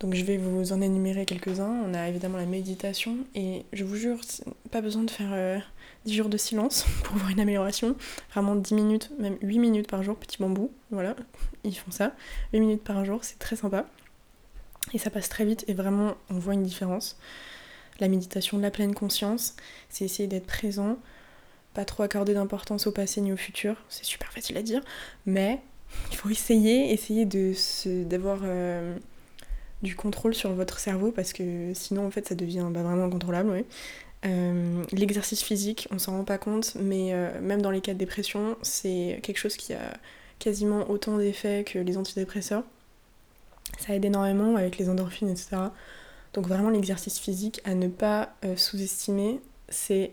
Donc 0.00 0.14
je 0.14 0.24
vais 0.24 0.36
vous 0.36 0.72
en 0.72 0.80
énumérer 0.80 1.24
quelques-uns. 1.26 1.80
On 1.86 1.94
a 1.94 2.08
évidemment 2.08 2.38
la 2.38 2.46
méditation 2.46 3.18
et 3.36 3.64
je 3.72 3.84
vous 3.84 3.94
jure, 3.94 4.18
pas 4.72 4.80
besoin 4.80 5.04
de 5.04 5.10
faire 5.12 5.62
10 6.06 6.14
jours 6.14 6.28
de 6.28 6.36
silence 6.36 6.86
pour 7.04 7.16
voir 7.16 7.30
une 7.30 7.40
amélioration. 7.40 7.96
Vraiment 8.32 8.56
10 8.56 8.74
minutes, 8.74 9.10
même 9.18 9.36
8 9.42 9.58
minutes 9.58 9.88
par 9.88 10.02
jour, 10.02 10.16
petit 10.16 10.38
bambou. 10.38 10.70
Voilà, 10.90 11.16
ils 11.64 11.76
font 11.76 11.90
ça. 11.90 12.12
8 12.52 12.60
minutes 12.60 12.84
par 12.84 13.04
jour, 13.04 13.24
c'est 13.24 13.38
très 13.38 13.56
sympa. 13.56 13.86
Et 14.94 14.98
ça 14.98 15.10
passe 15.10 15.28
très 15.28 15.44
vite 15.44 15.64
et 15.66 15.74
vraiment 15.74 16.14
on 16.30 16.38
voit 16.38 16.54
une 16.54 16.62
différence. 16.62 17.18
La 17.98 18.08
méditation 18.08 18.56
de 18.56 18.62
la 18.62 18.70
pleine 18.70 18.94
conscience, 18.94 19.56
c'est 19.88 20.04
essayer 20.04 20.28
d'être 20.28 20.46
présent, 20.46 20.98
pas 21.74 21.84
trop 21.84 22.02
accorder 22.02 22.34
d'importance 22.34 22.86
au 22.86 22.92
passé 22.92 23.20
ni 23.20 23.32
au 23.32 23.36
futur. 23.36 23.76
C'est 23.88 24.04
super 24.04 24.32
facile 24.32 24.56
à 24.56 24.62
dire, 24.62 24.82
mais 25.24 25.60
il 26.12 26.16
faut 26.16 26.28
essayer, 26.28 26.92
essayer 26.92 27.26
d'avoir 28.04 28.40
euh, 28.44 28.96
du 29.82 29.96
contrôle 29.96 30.34
sur 30.34 30.52
votre 30.52 30.78
cerveau 30.78 31.10
parce 31.10 31.32
que 31.32 31.72
sinon 31.74 32.06
en 32.06 32.10
fait 32.10 32.26
ça 32.28 32.34
devient 32.34 32.66
bah, 32.70 32.82
vraiment 32.82 33.04
incontrôlable. 33.04 33.64
Euh, 34.24 34.82
l'exercice 34.92 35.42
physique, 35.42 35.88
on 35.90 35.98
s'en 35.98 36.12
rend 36.12 36.24
pas 36.24 36.38
compte, 36.38 36.74
mais 36.76 37.12
euh, 37.12 37.40
même 37.40 37.62
dans 37.62 37.70
les 37.70 37.80
cas 37.80 37.92
de 37.92 37.98
dépression, 37.98 38.56
c'est 38.62 39.20
quelque 39.22 39.38
chose 39.38 39.56
qui 39.56 39.72
a 39.74 39.98
quasiment 40.38 40.90
autant 40.90 41.18
d'effets 41.18 41.64
que 41.64 41.78
les 41.78 41.96
antidépresseurs. 41.96 42.64
Ça 43.78 43.94
aide 43.94 44.04
énormément 44.04 44.56
avec 44.56 44.78
les 44.78 44.88
endorphines, 44.88 45.28
etc. 45.28 45.56
Donc 46.32 46.46
vraiment 46.46 46.70
l'exercice 46.70 47.18
physique 47.18 47.60
à 47.64 47.74
ne 47.74 47.88
pas 47.88 48.34
euh, 48.44 48.56
sous-estimer, 48.56 49.40
c'est 49.68 50.12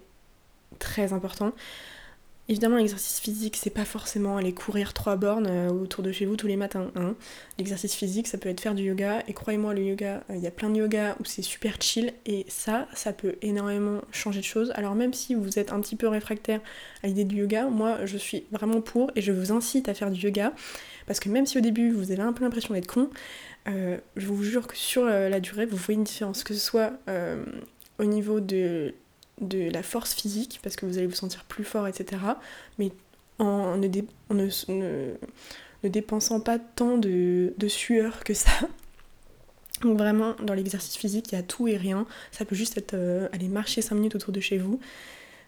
très 0.79 1.13
important. 1.13 1.53
Évidemment, 2.53 2.77
l'exercice 2.77 3.19
physique, 3.19 3.57
c'est 3.57 3.71
pas 3.71 3.83
forcément 3.83 4.37
aller 4.37 4.53
courir 4.53 4.93
trois 4.93 5.15
bornes 5.15 5.47
euh, 5.49 5.71
autour 5.71 6.03
de 6.03 6.11
chez 6.11 6.27
vous 6.27 6.35
tous 6.35 6.45
les 6.45 6.55
matins. 6.55 6.91
Hein. 6.95 7.15
L'exercice 7.57 7.95
physique, 7.95 8.27
ça 8.27 8.37
peut 8.37 8.47
être 8.47 8.61
faire 8.61 8.75
du 8.75 8.83
yoga. 8.83 9.23
Et 9.27 9.33
croyez-moi, 9.33 9.73
le 9.73 9.81
yoga, 9.81 10.23
euh, 10.29 10.35
il 10.35 10.39
y 10.39 10.45
a 10.45 10.51
plein 10.51 10.69
de 10.69 10.75
yoga 10.75 11.17
où 11.19 11.25
c'est 11.25 11.41
super 11.41 11.81
chill. 11.81 12.13
Et 12.27 12.45
ça, 12.49 12.87
ça 12.93 13.11
peut 13.11 13.37
énormément 13.41 14.01
changer 14.11 14.41
de 14.41 14.45
choses. 14.45 14.71
Alors, 14.75 14.93
même 14.93 15.15
si 15.15 15.33
vous 15.33 15.57
êtes 15.57 15.73
un 15.73 15.81
petit 15.81 15.95
peu 15.95 16.07
réfractaire 16.07 16.61
à 17.01 17.07
l'idée 17.07 17.23
du 17.23 17.37
yoga, 17.37 17.65
moi, 17.65 18.05
je 18.05 18.17
suis 18.19 18.43
vraiment 18.51 18.81
pour 18.81 19.09
et 19.15 19.21
je 19.23 19.31
vous 19.31 19.51
incite 19.51 19.89
à 19.89 19.95
faire 19.95 20.11
du 20.11 20.21
yoga. 20.21 20.53
Parce 21.07 21.19
que 21.19 21.29
même 21.29 21.47
si 21.47 21.57
au 21.57 21.61
début, 21.61 21.89
vous 21.89 22.11
avez 22.11 22.21
un 22.21 22.33
peu 22.33 22.43
l'impression 22.43 22.75
d'être 22.75 22.85
con, 22.85 23.09
euh, 23.67 23.97
je 24.15 24.27
vous 24.27 24.43
jure 24.43 24.67
que 24.67 24.77
sur 24.77 25.05
la 25.05 25.39
durée, 25.39 25.65
vous 25.65 25.77
voyez 25.77 25.97
une 25.97 26.03
différence. 26.03 26.43
Que 26.43 26.53
ce 26.53 26.59
soit 26.59 26.93
au 27.97 28.05
niveau 28.05 28.41
de 28.41 28.93
de 29.41 29.69
la 29.69 29.83
force 29.83 30.13
physique, 30.13 30.59
parce 30.63 30.75
que 30.75 30.85
vous 30.85 30.97
allez 30.97 31.07
vous 31.07 31.15
sentir 31.15 31.43
plus 31.45 31.63
fort, 31.63 31.87
etc. 31.87 32.21
Mais 32.77 32.91
en 33.39 33.77
ne, 33.77 35.17
dépensant 35.83 36.39
pas 36.39 36.59
tant 36.59 36.97
de, 36.97 37.53
sueur 37.67 38.23
que 38.23 38.33
ça. 38.33 38.51
Donc 39.81 39.97
vraiment, 39.97 40.35
dans 40.41 40.53
l'exercice 40.53 40.95
physique, 40.95 41.31
il 41.31 41.35
y 41.35 41.37
a 41.37 41.43
tout 41.43 41.67
et 41.67 41.75
rien. 41.75 42.05
Ça 42.31 42.45
peut 42.45 42.55
juste 42.55 42.77
être 42.77 42.93
euh, 42.93 43.27
aller 43.33 43.49
marcher 43.49 43.81
5 43.81 43.95
minutes 43.95 44.15
autour 44.15 44.31
de 44.31 44.39
chez 44.39 44.57
vous. 44.57 44.79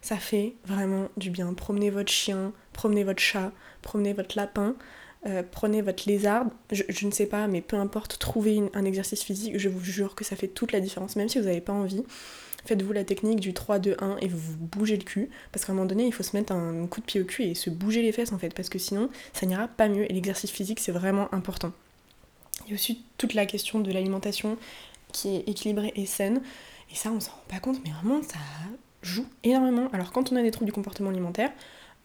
Ça 0.01 0.17
fait 0.17 0.55
vraiment 0.65 1.07
du 1.15 1.29
bien. 1.29 1.53
Promenez 1.53 1.89
votre 1.89 2.11
chien, 2.11 2.51
promenez 2.73 3.03
votre 3.03 3.21
chat, 3.21 3.51
promenez 3.81 4.13
votre 4.13 4.35
lapin. 4.35 4.75
Euh, 5.25 5.43
prenez 5.49 5.81
votre 5.81 6.03
lézard, 6.07 6.45
je, 6.71 7.05
ne 7.05 7.11
sais 7.11 7.25
pas, 7.25 7.47
mais 7.47 7.61
peu 7.61 7.77
importe, 7.77 8.19
trouvez 8.19 8.61
un 8.73 8.85
exercice 8.85 9.23
physique, 9.23 9.57
je 9.57 9.69
vous 9.69 9.83
jure 9.83 10.15
que 10.15 10.23
ça 10.23 10.35
fait 10.35 10.47
toute 10.47 10.71
la 10.71 10.79
différence, 10.79 11.15
même 11.15 11.29
si 11.29 11.39
vous 11.39 11.45
n'avez 11.45 11.61
pas 11.61 11.73
envie. 11.73 12.03
Faites-vous 12.65 12.93
la 12.93 13.03
technique 13.03 13.39
du 13.39 13.51
3-2-1 13.51 14.17
et 14.21 14.27
vous, 14.27 14.37
vous 14.37 14.57
bougez 14.57 14.97
le 14.97 15.03
cul, 15.03 15.29
parce 15.51 15.65
qu'à 15.65 15.71
un 15.71 15.75
moment 15.75 15.87
donné, 15.87 16.05
il 16.05 16.13
faut 16.13 16.23
se 16.23 16.35
mettre 16.35 16.51
un 16.51 16.87
coup 16.87 16.99
de 16.99 17.05
pied 17.05 17.21
au 17.21 17.25
cul 17.25 17.43
et 17.43 17.55
se 17.55 17.69
bouger 17.69 18.01
les 18.01 18.11
fesses 18.11 18.33
en 18.33 18.39
fait, 18.39 18.53
parce 18.53 18.69
que 18.69 18.79
sinon, 18.79 19.09
ça 19.33 19.45
n'ira 19.45 19.67
pas 19.67 19.87
mieux 19.87 20.09
et 20.09 20.13
l'exercice 20.13 20.51
physique, 20.51 20.79
c'est 20.79 20.91
vraiment 20.91 21.33
important. 21.33 21.71
Il 22.65 22.69
y 22.69 22.71
a 22.71 22.75
aussi 22.75 23.03
toute 23.17 23.33
la 23.33 23.45
question 23.45 23.79
de 23.79 23.91
l'alimentation 23.91 24.57
qui 25.11 25.35
est 25.35 25.49
équilibrée 25.49 25.93
et 25.95 26.05
saine, 26.05 26.41
et 26.91 26.95
ça, 26.95 27.11
on 27.11 27.19
s'en 27.19 27.31
rend 27.31 27.43
pas 27.49 27.59
compte, 27.59 27.79
mais 27.83 27.91
vraiment, 27.91 28.21
ça 28.21 28.37
joue 29.01 29.25
énormément. 29.43 29.89
Alors, 29.91 30.11
quand 30.11 30.31
on 30.31 30.35
a 30.35 30.41
des 30.41 30.51
troubles 30.51 30.67
du 30.67 30.73
comportement 30.73 31.09
alimentaire, 31.09 31.51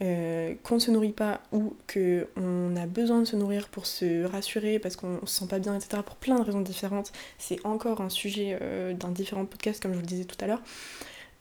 euh, 0.02 0.54
qu'on 0.62 0.76
ne 0.76 0.80
se 0.80 0.90
nourrit 0.90 1.12
pas 1.12 1.42
ou 1.52 1.76
qu'on 1.92 2.74
a 2.76 2.86
besoin 2.86 3.20
de 3.20 3.26
se 3.26 3.36
nourrir 3.36 3.68
pour 3.68 3.84
se 3.84 4.24
rassurer 4.24 4.78
parce 4.78 4.96
qu'on 4.96 5.26
se 5.26 5.40
sent 5.40 5.46
pas 5.46 5.58
bien, 5.58 5.76
etc., 5.76 6.02
pour 6.04 6.16
plein 6.16 6.38
de 6.38 6.42
raisons 6.42 6.62
différentes, 6.62 7.12
c'est 7.36 7.58
encore 7.66 8.00
un 8.00 8.08
sujet 8.08 8.56
euh, 8.62 8.94
d'un 8.94 9.10
différent 9.10 9.44
podcast, 9.44 9.82
comme 9.82 9.92
je 9.92 9.96
vous 9.96 10.02
le 10.02 10.06
disais 10.06 10.24
tout 10.24 10.42
à 10.42 10.46
l'heure. 10.46 10.62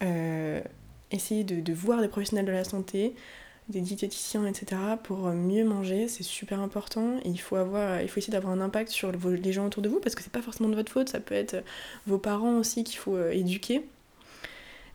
Euh, 0.03 0.59
essayez 1.11 1.45
de, 1.45 1.73
voir 1.73 2.01
des 2.01 2.09
professionnels 2.09 2.45
de 2.45 2.51
la 2.51 2.65
santé, 2.65 3.15
des 3.69 3.79
diététiciens, 3.79 4.45
etc., 4.45 4.75
pour 5.03 5.19
mieux 5.29 5.63
manger, 5.63 6.09
c'est 6.09 6.23
super 6.23 6.59
important. 6.59 7.17
Il 7.23 7.39
faut, 7.39 7.55
avoir, 7.55 8.01
il 8.01 8.09
faut 8.09 8.17
essayer 8.17 8.33
d'avoir 8.33 8.51
un 8.51 8.59
impact 8.59 8.89
sur 8.89 9.13
les 9.13 9.53
gens 9.53 9.67
autour 9.67 9.83
de 9.83 9.87
vous 9.87 10.01
parce 10.01 10.15
que 10.15 10.21
c'est 10.21 10.33
pas 10.33 10.41
forcément 10.41 10.67
de 10.67 10.75
votre 10.75 10.91
faute, 10.91 11.07
ça 11.07 11.21
peut 11.21 11.35
être 11.35 11.63
vos 12.07 12.17
parents 12.17 12.57
aussi 12.57 12.83
qu'il 12.83 12.97
faut 12.97 13.17
éduquer. 13.29 13.85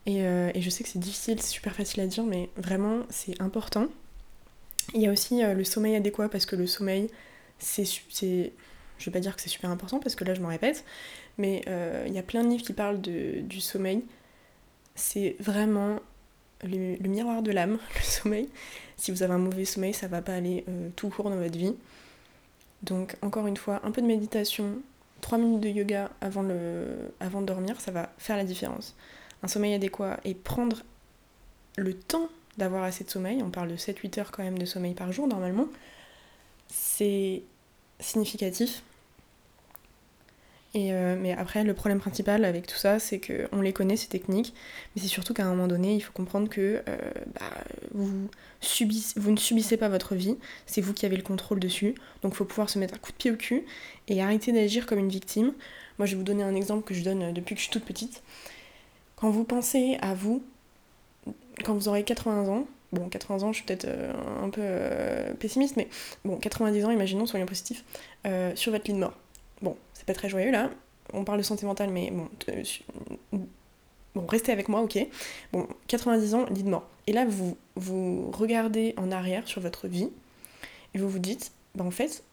Euh, 0.09 0.51
et, 0.55 0.61
je 0.61 0.71
sais 0.71 0.85
que 0.85 0.91
c'est 0.91 0.99
difficile, 0.99 1.41
c'est 1.41 1.53
super 1.53 1.75
facile 1.75 2.01
à 2.03 2.07
dire, 2.07 2.25
mais 2.25 2.51
vraiment, 2.57 3.01
c'est 3.11 3.41
important. 3.41 3.87
Il 4.93 5.01
y 5.01 5.07
a 5.07 5.13
aussi 5.13 5.43
euh, 5.43 5.55
le 5.55 5.65
sommeil 5.65 5.97
adéquat, 5.97 6.29
parce 6.29 6.47
que 6.47 6.57
le 6.57 6.67
sommeil, 6.67 7.11
c'est. 7.59 7.85
Je 8.99 9.07
vais 9.07 9.13
pas 9.13 9.21
dire 9.21 9.35
que 9.35 9.43
c'est 9.43 9.49
super 9.49 9.71
important, 9.71 9.99
parce 9.99 10.15
que 10.15 10.25
là, 10.25 10.35
je 10.35 10.41
me 10.41 10.47
répète, 10.47 10.85
mais 11.39 11.63
euh, 11.69 12.05
il 12.07 12.13
y 12.13 12.19
a 12.19 12.23
plein 12.23 12.45
de 12.45 12.49
livres 12.49 12.63
qui 12.63 12.73
parlent 12.73 13.01
du 13.01 13.61
sommeil. 13.61 14.05
C'est 14.95 15.37
vraiment 15.41 15.99
le, 16.63 16.97
miroir 17.09 17.43
de 17.43 17.51
l'âme, 17.51 17.79
le 17.95 18.03
sommeil. 18.03 18.49
Si 18.97 19.11
vous 19.11 19.23
avez 19.23 19.35
un 19.35 19.39
mauvais 19.39 19.65
sommeil, 19.65 19.95
ça 19.95 20.07
va 20.07 20.23
pas 20.23 20.35
aller 20.35 20.65
tout 20.97 21.09
court 21.09 21.31
dans 21.31 21.37
votre 21.37 21.59
vie. 21.59 21.75
Donc, 22.83 23.17
encore 23.23 23.47
une 23.47 23.57
fois, 23.57 23.81
un 23.85 23.91
peu 23.91 24.01
de 24.03 24.07
méditation, 24.07 24.79
3 25.23 25.39
minutes 25.39 25.61
de 25.61 25.69
yoga 25.71 26.11
avant, 26.21 26.43
le, 26.43 26.87
avant 27.19 27.41
de 27.41 27.47
dormir, 27.47 27.81
ça 27.81 27.91
va 27.91 28.13
faire 28.19 28.37
la 28.37 28.45
différence 28.45 28.95
un 29.45 29.49
sommeil 29.49 29.75
adéquat 29.75 30.19
et 30.25 30.35
prendre 30.35 30.83
le 31.77 31.95
temps 31.95 32.29
d'avoir 32.57 32.85
assez 32.85 33.05
de 33.05 33.11
sommeil, 33.11 33.43
on 33.43 33.51
parle 33.51 33.69
de 33.69 33.77
7-8 33.77 34.21
heures 34.21 34.31
quand 34.31 34.43
même 34.43 34.59
de 34.59 34.65
sommeil 34.65 34.95
par 34.95 35.13
jour 35.13 35.29
normalement, 35.29 35.69
c'est 36.69 37.43
significatif. 38.01 38.83
Euh, 40.77 41.17
mais 41.21 41.33
après, 41.33 41.63
le 41.63 41.73
problème 41.73 42.01
principal 42.01 42.45
avec 42.45 42.67
tout 42.67 42.77
ça, 42.77 42.99
c'est 42.99 43.21
qu'on 43.21 43.61
les 43.61 43.73
connaît, 43.73 43.97
ces 43.97 44.09
techniques, 44.09 44.55
mais 44.95 45.03
c'est 45.03 45.09
surtout 45.09 45.33
qu'à 45.33 45.45
un 45.45 45.51
moment 45.51 45.69
donné, 45.69 45.95
il 45.95 46.01
faut 46.01 46.13
comprendre 46.13 46.49
que 46.49 46.83
euh, 46.89 46.97
bah, 47.39 47.65
vous, 47.93 48.29
vous 49.17 49.31
ne 49.31 49.37
subissez 49.37 49.77
pas 49.77 49.89
votre 49.89 50.17
vie, 50.17 50.37
c'est 50.67 50.81
vous 50.81 50.93
qui 50.93 51.07
avez 51.07 51.17
le 51.17 51.23
contrôle 51.23 51.61
dessus, 51.61 51.95
donc 52.23 52.33
il 52.33 52.37
faut 52.37 52.45
pouvoir 52.45 52.71
se 52.71 52.81
mettre 52.81 52.95
un 52.95 52.99
coup 52.99 53.13
de 53.13 53.17
pied 53.17 53.31
au 53.31 53.37
cul 53.37 53.65
et 54.09 54.21
arrêter 54.21 54.51
d'agir 54.51 54.87
comme 54.87 54.99
une 54.99 55.09
victime. 55.09 55.53
Moi, 55.99 56.07
je 56.07 56.13
vais 56.13 56.19
vous 56.19 56.25
donner 56.25 56.43
un 56.43 56.57
exemple 56.57 56.85
que 56.85 56.95
je 56.95 57.05
donne 57.05 57.33
depuis 57.33 57.55
que 57.55 57.61
je 57.61 57.67
suis 57.67 57.73
toute 57.73 57.85
petite. 57.85 58.23
Quand 59.25 59.31
vous 59.31 59.45
pensez 59.45 59.97
à 60.03 60.13
vous, 60.13 60.43
quand 61.65 61.73
vous 61.73 61.89
aurez 61.89 62.05
80 62.05 62.47
ans, 62.49 62.67
bon 62.93 63.09
80 63.09 63.43
ans 63.43 63.53
je 63.55 63.57
suis 63.57 63.65
peut-être 63.65 63.87
euh, 63.89 64.13
un 64.43 64.51
peu 64.51 64.61
euh, 64.63 65.33
pessimiste, 65.33 65.79
mais 65.79 65.89
bon 66.27 66.37
90 66.37 66.85
ans, 66.85 66.91
imaginons, 66.91 67.25
soyons 67.25 67.47
positifs, 67.47 67.87
euh, 68.27 68.55
sur 68.55 68.71
votre 68.71 68.87
lit 68.87 68.93
de 68.93 68.99
mort. 68.99 69.15
Bon, 69.63 69.79
c'est 69.95 70.05
pas 70.05 70.13
très 70.13 70.29
joyeux 70.29 70.51
là, 70.51 70.69
on 71.15 71.25
parle 71.25 71.39
de 71.39 71.43
santé 71.43 71.65
mentale, 71.65 71.89
mais 71.89 72.11
bon, 72.11 72.29
bon 74.15 74.27
restez 74.27 74.53
avec 74.53 74.69
moi, 74.69 74.83
ok. 74.83 74.99
Bon, 75.55 75.69
90 75.87 76.35
ans, 76.35 76.45
lit 76.51 76.63
de 76.63 76.69
mort. 76.69 76.87
Et 77.07 77.15
là, 77.15 77.25
vous, 77.25 77.57
vous 77.77 78.31
regardez 78.31 78.93
en 78.99 79.11
arrière 79.11 79.49
sur 79.49 79.63
votre 79.63 79.89
vie, 79.89 80.11
et 80.93 80.99
vous 80.99 81.09
vous 81.09 81.19
dites, 81.19 81.53
bah 81.75 81.85
en 81.85 81.91
fait, 81.91 82.25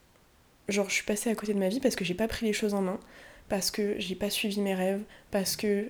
genre 0.68 0.90
je 0.90 0.96
suis 0.96 1.06
passée 1.06 1.30
à 1.30 1.36
côté 1.36 1.54
de 1.54 1.60
ma 1.60 1.70
vie 1.70 1.80
parce 1.80 1.96
que 1.96 2.04
j'ai 2.04 2.16
pas 2.16 2.28
pris 2.28 2.46
les 2.46 2.52
choses 2.52 2.74
en 2.74 2.82
main, 2.82 3.00
parce 3.48 3.72
que 3.72 3.96
j'ai 3.98 4.16
pas 4.16 4.30
suivi 4.30 4.60
mes 4.60 4.76
rêves, 4.76 5.04
parce 5.32 5.56
que 5.56 5.90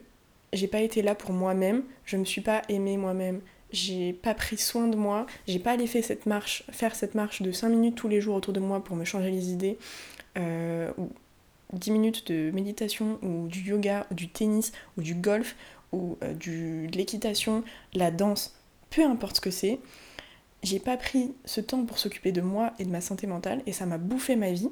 j'ai 0.54 0.68
pas 0.68 0.82
été 0.82 1.02
là 1.02 1.16
pour 1.16 1.32
moi-même, 1.32 1.84
je 2.06 2.18
me 2.18 2.26
suis 2.26 2.42
pas 2.42 2.62
aimée 2.70 2.98
moi-même, 2.98 3.42
j'ai 3.72 4.14
pas 4.14 4.34
pris 4.34 4.58
soin 4.58 4.88
de 4.88 4.96
moi, 4.96 5.26
j'ai 5.48 5.60
pas 5.60 5.72
allé 5.72 5.88
faire 5.88 6.04
cette 6.04 6.26
marche, 6.26 6.64
faire 6.72 6.96
cette 6.96 7.16
marche 7.16 7.42
de 7.42 7.52
5 7.52 7.70
minutes 7.70 7.96
tous 7.96 8.08
les 8.08 8.22
jours 8.22 8.36
autour 8.36 8.54
de 8.54 8.60
moi 8.60 8.84
pour 8.84 8.96
me 8.96 9.06
changer 9.06 9.32
les 9.32 9.52
idées, 9.52 9.78
euh, 10.38 10.92
ou 10.98 11.10
10 11.74 11.92
minutes 11.92 12.32
de 12.32 12.52
méditation, 12.52 13.18
ou 13.22 13.48
du 13.48 13.62
yoga, 13.62 14.06
ou 14.12 14.14
du 14.14 14.28
tennis, 14.28 14.74
ou 14.98 15.02
du 15.02 15.16
golf, 15.16 15.56
ou 15.92 16.18
euh, 16.24 16.34
du, 16.34 16.88
de 16.88 16.98
l'équitation, 16.98 17.64
la 17.94 18.12
danse, 18.12 18.56
peu 18.90 19.06
importe 19.06 19.38
ce 19.38 19.42
que 19.42 19.52
c'est. 19.52 19.80
J'ai 20.64 20.80
pas 20.80 20.98
pris 20.98 21.34
ce 21.46 21.62
temps 21.62 21.86
pour 21.86 21.98
s'occuper 21.98 22.32
de 22.32 22.42
moi 22.42 22.74
et 22.78 22.86
de 22.86 22.92
ma 22.92 23.02
santé 23.02 23.26
mentale, 23.26 23.62
et 23.66 23.72
ça 23.72 23.86
m'a 23.86 23.98
bouffé 23.98 24.36
ma 24.36 24.52
vie. 24.52 24.70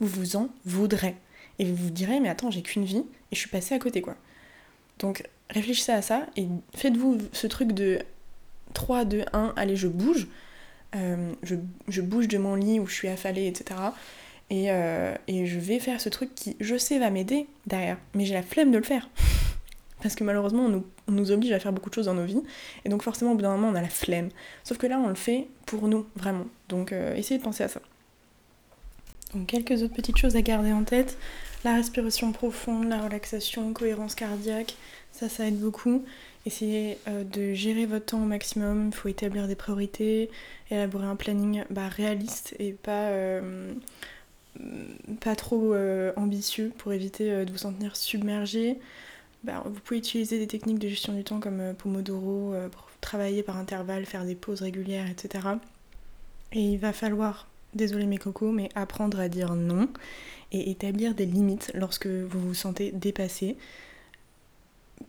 Vous 0.00 0.06
vous 0.06 0.36
en 0.36 0.50
voudrez. 0.64 1.16
Et 1.58 1.64
vous 1.64 1.74
vous 1.74 1.90
direz, 1.90 2.20
mais 2.20 2.28
attends, 2.28 2.50
j'ai 2.50 2.62
qu'une 2.62 2.84
vie, 2.84 3.04
et 3.32 3.34
je 3.34 3.38
suis 3.38 3.48
passée 3.48 3.74
à 3.74 3.78
côté 3.78 4.02
quoi. 4.02 4.16
Donc 4.98 5.24
réfléchissez 5.50 5.92
à 5.92 6.02
ça 6.02 6.26
et 6.36 6.46
faites-vous 6.74 7.18
ce 7.32 7.46
truc 7.46 7.72
de 7.72 8.00
3, 8.74 9.04
2, 9.04 9.24
1, 9.32 9.54
allez 9.56 9.76
je 9.76 9.88
bouge. 9.88 10.28
Euh, 10.94 11.32
je, 11.42 12.00
bouge 12.00 12.28
de 12.28 12.38
mon 12.38 12.54
lit 12.54 12.80
où 12.80 12.86
je 12.86 12.94
suis 12.94 13.08
affalée, 13.08 13.46
etc. 13.46 13.80
Euh, 14.52 15.14
et, 15.26 15.46
je 15.46 15.58
vais 15.58 15.78
faire 15.78 16.00
ce 16.00 16.08
truc 16.08 16.34
qui, 16.34 16.56
je 16.60 16.76
sais, 16.76 16.98
va 16.98 17.10
m'aider 17.10 17.46
derrière. 17.66 17.98
Mais 18.14 18.24
j'ai 18.24 18.34
la 18.34 18.42
flemme 18.42 18.70
de 18.70 18.78
le 18.78 18.84
faire. 18.84 19.08
Parce 20.02 20.14
que 20.14 20.24
malheureusement, 20.24 20.70
on 21.08 21.12
nous, 21.12 21.30
oblige 21.32 21.52
à 21.52 21.58
faire 21.58 21.72
beaucoup 21.72 21.90
de 21.90 21.94
choses 21.94 22.06
dans 22.06 22.14
nos 22.14 22.24
vies. 22.24 22.42
Et 22.84 22.88
donc 22.88 23.02
forcément, 23.02 23.32
au 23.32 23.34
bout 23.34 23.42
d'un 23.42 23.56
moment, 23.56 23.68
on 23.68 23.74
a 23.74 23.82
la 23.82 23.88
flemme. 23.88 24.28
Sauf 24.62 24.78
que 24.78 24.86
là, 24.86 24.98
on 24.98 25.08
le 25.08 25.14
fait 25.14 25.48
pour 25.66 25.88
nous, 25.88 26.06
vraiment. 26.16 26.46
Donc 26.68 26.92
euh, 26.92 27.14
essayez 27.16 27.38
de 27.38 27.44
penser 27.44 27.64
à 27.64 27.68
ça. 27.68 27.80
Donc 29.34 29.48
quelques 29.48 29.82
autres 29.82 29.94
petites 29.94 30.16
choses 30.16 30.36
à 30.36 30.42
garder 30.42 30.72
en 30.72 30.84
tête. 30.84 31.18
La 31.66 31.74
respiration 31.74 32.30
profonde, 32.30 32.88
la 32.88 33.02
relaxation, 33.02 33.72
cohérence 33.72 34.14
cardiaque, 34.14 34.76
ça, 35.10 35.28
ça 35.28 35.48
aide 35.48 35.58
beaucoup. 35.58 36.04
Essayez 36.46 36.96
euh, 37.08 37.24
de 37.24 37.54
gérer 37.54 37.86
votre 37.86 38.06
temps 38.06 38.22
au 38.22 38.24
maximum. 38.24 38.90
Il 38.92 38.94
faut 38.94 39.08
établir 39.08 39.48
des 39.48 39.56
priorités, 39.56 40.30
élaborer 40.70 41.06
un 41.06 41.16
planning 41.16 41.64
bah, 41.70 41.88
réaliste 41.88 42.54
et 42.60 42.70
pas, 42.70 43.08
euh, 43.08 43.72
trop 45.36 45.74
euh, 45.74 46.12
ambitieux 46.14 46.72
pour 46.78 46.92
éviter 46.92 47.44
de 47.44 47.50
vous 47.50 47.58
sentir 47.58 47.96
submergé. 47.96 48.78
Bah, 49.42 49.64
vous 49.66 49.80
pouvez 49.80 49.98
utiliser 49.98 50.38
des 50.38 50.46
techniques 50.46 50.78
de 50.78 50.88
gestion 50.88 51.14
du 51.14 51.24
temps 51.24 51.40
comme 51.40 51.74
Pomodoro 51.76 52.54
travailler 53.00 53.42
par 53.42 53.56
intervalle, 53.56 54.06
faire 54.06 54.24
des 54.24 54.36
pauses 54.36 54.62
régulières, 54.62 55.10
etc. 55.10 55.48
Et 56.52 56.60
il 56.60 56.78
va 56.78 56.92
falloir 56.92 57.48
désolé 57.76 58.06
mes 58.06 58.18
cocos, 58.18 58.52
mais 58.52 58.68
apprendre 58.74 59.20
à 59.20 59.28
dire 59.28 59.54
non 59.54 59.88
et 60.52 60.70
établir 60.70 61.14
des 61.14 61.26
limites 61.26 61.70
lorsque 61.74 62.06
vous 62.06 62.40
vous 62.40 62.54
sentez 62.54 62.92
dépassé 62.92 63.56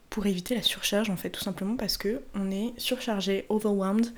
pour 0.10 0.26
éviter 0.26 0.56
la 0.56 0.62
surcharge 0.62 1.10
en 1.10 1.18
fait 1.18 1.30
tout 1.30 1.44
simplement 1.44 1.76
parce 1.76 1.98
que 1.98 2.22
on 2.34 2.50
est 2.52 2.74
surchargé, 2.78 3.46
overwhelmed 3.50 4.14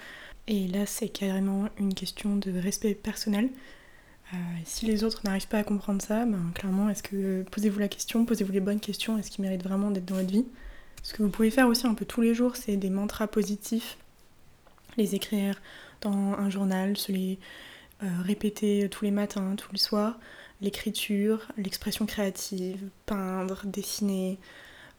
et 0.47 0.67
là 0.67 0.85
c'est 0.85 1.09
carrément 1.09 1.67
une 1.77 1.93
question 1.93 2.35
de 2.35 2.57
respect 2.57 2.95
personnel. 2.95 3.49
Euh, 4.33 4.38
si 4.63 4.85
les 4.85 5.03
autres 5.03 5.21
n'arrivent 5.23 5.47
pas 5.47 5.57
à 5.57 5.63
comprendre 5.63 6.01
ça, 6.01 6.25
ben, 6.25 6.51
clairement 6.53 6.89
est-ce 6.89 7.01
que 7.01 7.43
posez-vous 7.51 7.79
la 7.79 7.88
question, 7.88 8.25
posez-vous 8.25 8.51
les 8.51 8.59
bonnes 8.59 8.79
questions, 8.79 9.17
est-ce 9.17 9.31
qu'ils 9.31 9.43
méritent 9.43 9.63
vraiment 9.63 9.91
d'être 9.91 10.05
dans 10.05 10.15
votre 10.15 10.31
vie? 10.31 10.45
Ce 11.01 11.13
que 11.13 11.23
vous 11.23 11.29
pouvez 11.29 11.49
faire 11.49 11.67
aussi 11.67 11.88
un 11.88 11.93
peu 11.93 12.05
tous 12.05 12.21
les 12.21 12.35
jours, 12.35 12.55
c'est 12.55 12.77
des 12.77 12.89
mantras 12.89 13.27
positifs, 13.27 13.97
les 14.97 15.15
écrire 15.15 15.59
dans 16.01 16.33
un 16.33 16.49
journal, 16.49 16.97
se 16.97 17.12
les 17.12 17.39
euh, 18.01 18.07
répéter 18.23 18.88
tous 18.89 19.03
les 19.03 19.12
matins, 19.12 19.55
tous 19.57 19.73
les 19.73 19.79
soirs, 19.79 20.17
l'écriture, 20.62 21.51
l'expression 21.57 22.05
créative, 22.05 22.89
peindre, 23.05 23.62
dessiner, 23.65 24.38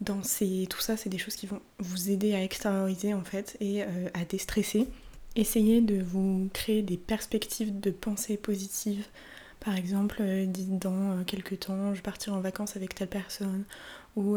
danser, 0.03 0.67
tout 0.69 0.81
ça, 0.81 0.99
c'est 0.99 1.09
des 1.09 1.17
choses 1.17 1.35
qui 1.35 1.47
vont 1.47 1.63
vous 1.79 2.11
aider 2.11 2.35
à 2.35 2.43
extérioriser 2.43 3.15
en 3.15 3.25
fait 3.25 3.57
et 3.61 3.83
euh, 3.83 4.09
à 4.13 4.27
déstresser. 4.27 4.87
Essayez 5.35 5.81
de 5.81 6.03
vous 6.03 6.51
créer 6.53 6.83
des 6.83 6.99
perspectives 6.99 7.81
de 7.81 7.91
pensée 7.91 8.37
positive. 8.37 9.07
Par 9.61 9.77
exemple, 9.77 10.19
euh, 10.21 10.45
dites 10.45 10.79
dans 10.79 11.25
quelques 11.25 11.61
temps, 11.61 11.95
je 11.95 12.03
partirai 12.03 12.37
en 12.37 12.41
vacances 12.41 12.77
avec 12.77 12.95
telle 12.95 13.09
personne. 13.09 13.65
Ou 14.17 14.37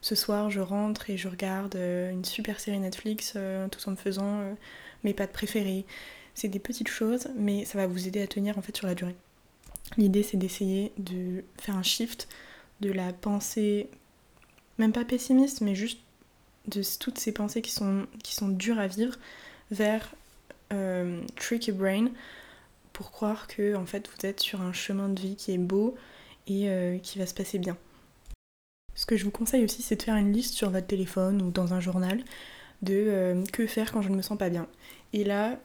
ce 0.00 0.14
soir, 0.14 0.50
je 0.50 0.60
rentre 0.60 1.10
et 1.10 1.16
je 1.16 1.26
regarde 1.26 1.74
une 1.74 2.24
super 2.24 2.60
série 2.60 2.78
Netflix 2.78 3.36
tout 3.70 3.88
en 3.88 3.90
me 3.90 3.96
faisant 3.96 4.56
mes 5.02 5.14
pâtes 5.14 5.32
préférées. 5.32 5.84
C'est 6.40 6.48
des 6.48 6.58
petites 6.58 6.88
choses, 6.88 7.28
mais 7.36 7.66
ça 7.66 7.76
va 7.76 7.86
vous 7.86 8.08
aider 8.08 8.22
à 8.22 8.26
tenir 8.26 8.56
en 8.56 8.62
fait 8.62 8.74
sur 8.74 8.86
la 8.86 8.94
durée. 8.94 9.14
L'idée 9.98 10.22
c'est 10.22 10.38
d'essayer 10.38 10.90
de 10.96 11.44
faire 11.60 11.76
un 11.76 11.82
shift 11.82 12.28
de 12.80 12.90
la 12.90 13.12
pensée, 13.12 13.90
même 14.78 14.90
pas 14.90 15.04
pessimiste, 15.04 15.60
mais 15.60 15.74
juste 15.74 16.00
de 16.66 16.80
toutes 16.98 17.18
ces 17.18 17.32
pensées 17.32 17.60
qui 17.60 17.70
sont, 17.72 18.06
dures 18.48 18.78
à 18.78 18.86
vivre 18.86 19.16
vers 19.70 20.14
euh, 20.72 21.20
tricky 21.36 21.72
brain 21.72 22.08
pour 22.94 23.10
croire 23.10 23.46
que 23.46 23.74
en 23.74 23.84
fait 23.84 24.08
vous 24.08 24.24
êtes 24.26 24.40
sur 24.40 24.62
un 24.62 24.72
chemin 24.72 25.10
de 25.10 25.20
vie 25.20 25.36
qui 25.36 25.52
est 25.52 25.58
beau 25.58 25.94
et 26.46 26.70
euh, 26.70 26.96
qui 27.00 27.18
va 27.18 27.26
se 27.26 27.34
passer 27.34 27.58
bien. 27.58 27.76
Ce 28.94 29.04
que 29.04 29.18
je 29.18 29.26
vous 29.26 29.30
conseille 29.30 29.62
aussi, 29.62 29.82
c'est 29.82 29.96
de 29.96 30.02
faire 30.02 30.16
une 30.16 30.32
liste 30.32 30.54
sur 30.54 30.70
votre 30.70 30.86
téléphone 30.86 31.42
ou 31.42 31.50
dans 31.50 31.74
un 31.74 31.80
journal 31.80 32.24
de 32.80 32.94
euh, 32.94 33.44
que 33.52 33.66
faire 33.66 33.92
quand 33.92 34.00
je 34.00 34.08
ne 34.08 34.16
me 34.16 34.22
sens 34.22 34.38
pas 34.38 34.48
bien. 34.48 34.66
Et 35.12 35.22
là, 35.22 35.60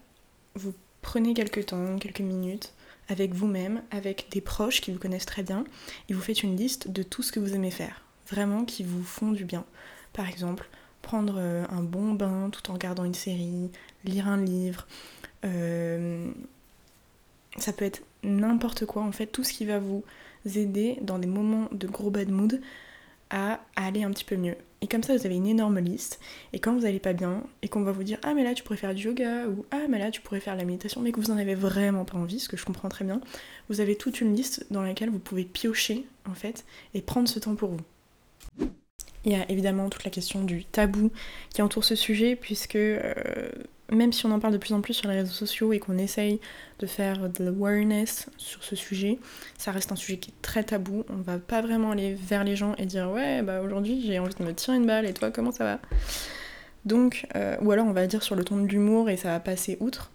vous 0.56 0.74
prenez 1.02 1.34
quelques 1.34 1.68
temps, 1.68 1.98
quelques 1.98 2.22
minutes 2.22 2.74
avec 3.08 3.34
vous-même, 3.34 3.84
avec 3.92 4.28
des 4.32 4.42
proches 4.42 4.82
qui 4.82 4.92
vous 4.92 5.00
connaissent 5.00 5.26
très 5.26 5.44
bien, 5.44 5.64
et 6.10 6.14
vous 6.14 6.22
faites 6.22 6.44
une 6.44 6.58
liste 6.58 6.90
de 6.90 7.04
tout 7.04 7.22
ce 7.22 7.32
que 7.32 7.40
vous 7.40 7.54
aimez 7.54 7.72
faire, 7.72 8.02
vraiment 8.28 8.66
qui 8.66 8.84
vous 8.84 9.04
font 9.04 9.32
du 9.32 9.46
bien. 9.46 9.66
Par 10.14 10.28
exemple, 10.28 10.68
prendre 11.02 11.36
euh, 11.38 11.66
un 11.70 11.84
bon 11.84 12.14
bain 12.14 12.50
tout 12.52 12.72
en 12.72 12.74
regardant 12.74 13.04
une 13.04 13.14
série, 13.14 13.70
lire 14.06 14.28
un 14.28 14.44
livre. 14.44 14.88
Euh, 15.44 16.32
ça 17.58 17.74
peut 17.74 17.86
être 17.86 18.02
n'importe 18.24 18.86
quoi, 18.86 19.04
en 19.04 19.12
fait, 19.12 19.28
tout 19.28 19.44
ce 19.44 19.54
qui 19.54 19.66
va 19.66 19.78
vous 19.78 20.04
aider 20.56 20.98
dans 21.02 21.20
des 21.20 21.28
moments 21.28 21.68
de 21.72 21.88
gros 21.88 22.10
bad 22.10 22.30
mood 22.30 22.60
à 23.30 23.60
aller 23.76 24.04
un 24.04 24.12
petit 24.12 24.24
peu 24.24 24.36
mieux. 24.36 24.56
Et 24.82 24.88
comme 24.88 25.02
ça, 25.02 25.16
vous 25.16 25.26
avez 25.26 25.36
une 25.36 25.48
énorme 25.48 25.80
liste. 25.80 26.20
Et 26.54 26.60
quand 26.60 26.74
vous 26.74 26.82
n'allez 26.82 27.00
pas 27.00 27.14
bien, 27.14 27.44
et 27.62 27.68
qu'on 27.68 27.82
va 27.82 27.92
vous 27.92 28.04
dire 28.04 28.20
Ah, 28.24 28.34
mais 28.36 28.44
là, 28.44 28.54
tu 28.54 28.64
pourrais 28.64 28.78
faire 28.78 28.94
du 28.94 29.06
yoga, 29.06 29.48
ou 29.48 29.66
Ah, 29.72 29.88
mais 29.90 29.98
là, 29.98 30.12
tu 30.12 30.22
pourrais 30.22 30.40
faire 30.40 30.56
la 30.56 30.64
méditation, 30.64 31.02
mais 31.02 31.12
que 31.12 31.20
vous 31.20 31.34
n'en 31.34 31.40
avez 31.40 31.56
vraiment 31.56 32.06
pas 32.06 32.18
envie, 32.18 32.40
ce 32.40 32.50
que 32.50 32.58
je 32.58 32.66
comprends 32.66 32.90
très 32.90 33.04
bien, 33.04 33.20
vous 33.70 33.82
avez 33.82 33.96
toute 33.96 34.22
une 34.22 34.36
liste 34.36 34.68
dans 34.70 34.84
laquelle 34.84 35.10
vous 35.10 35.20
pouvez 35.20 35.44
piocher, 35.44 36.06
en 36.30 36.36
fait, 36.36 36.66
et 36.94 37.02
prendre 37.02 37.28
ce 37.28 37.40
temps 37.40 37.56
pour 37.56 37.72
vous. 37.72 38.68
Il 39.26 39.32
y 39.32 39.36
a 39.36 39.50
évidemment 39.50 39.90
toute 39.90 40.04
la 40.04 40.12
question 40.12 40.44
du 40.44 40.66
tabou 40.66 41.12
qui 41.50 41.64
entoure 41.64 41.84
ce 41.84 41.96
sujet, 41.96 42.36
puisque 42.36 42.76
euh, 42.76 43.16
même 43.92 44.12
si 44.12 44.26
on 44.26 44.32
en 44.32 44.40
parle 44.40 44.54
de 44.54 44.58
plus 44.58 44.74
en 44.74 44.82
plus 44.82 44.94
sur 44.94 45.10
les 45.10 45.16
réseaux 45.16 45.32
sociaux 45.32 45.74
et 45.74 45.80
qu'on 45.80 45.98
essaye 45.98 46.40
de 46.80 46.88
faire 46.88 47.30
de 47.30 47.44
l'awareness 47.44 48.28
sur 48.38 48.64
ce 48.64 48.76
sujet, 48.76 49.20
ça 49.58 49.72
reste 49.72 49.92
un 49.92 49.96
sujet 49.96 50.18
qui 50.18 50.32
est 50.32 50.42
très 50.42 50.64
tabou. 50.64 51.06
On 51.10 51.22
va 51.22 51.38
pas 51.38 51.62
vraiment 51.62 51.92
aller 51.92 52.16
vers 52.16 52.44
les 52.44 52.56
gens 52.56 52.76
et 52.78 52.86
dire 52.86 53.12
ouais 53.12 53.42
bah 53.42 53.62
aujourd'hui 53.62 54.04
j'ai 54.06 54.20
envie 54.20 54.34
de 54.34 54.44
me 54.44 54.54
tirer 54.54 54.78
une 54.78 54.86
balle 54.86 55.06
et 55.06 55.14
toi 55.14 55.32
comment 55.32 55.52
ça 55.52 55.64
va? 55.64 55.80
Donc 56.86 57.28
euh, 57.36 57.56
ou 57.62 57.72
alors 57.72 57.86
on 57.88 57.94
va 57.94 58.08
dire 58.08 58.24
sur 58.24 58.36
le 58.36 58.44
ton 58.44 58.58
de 58.58 58.68
l'humour 58.68 59.10
et 59.10 59.18
ça 59.18 59.30
va 59.30 59.40
passer 59.40 59.78
outre. 59.80 60.12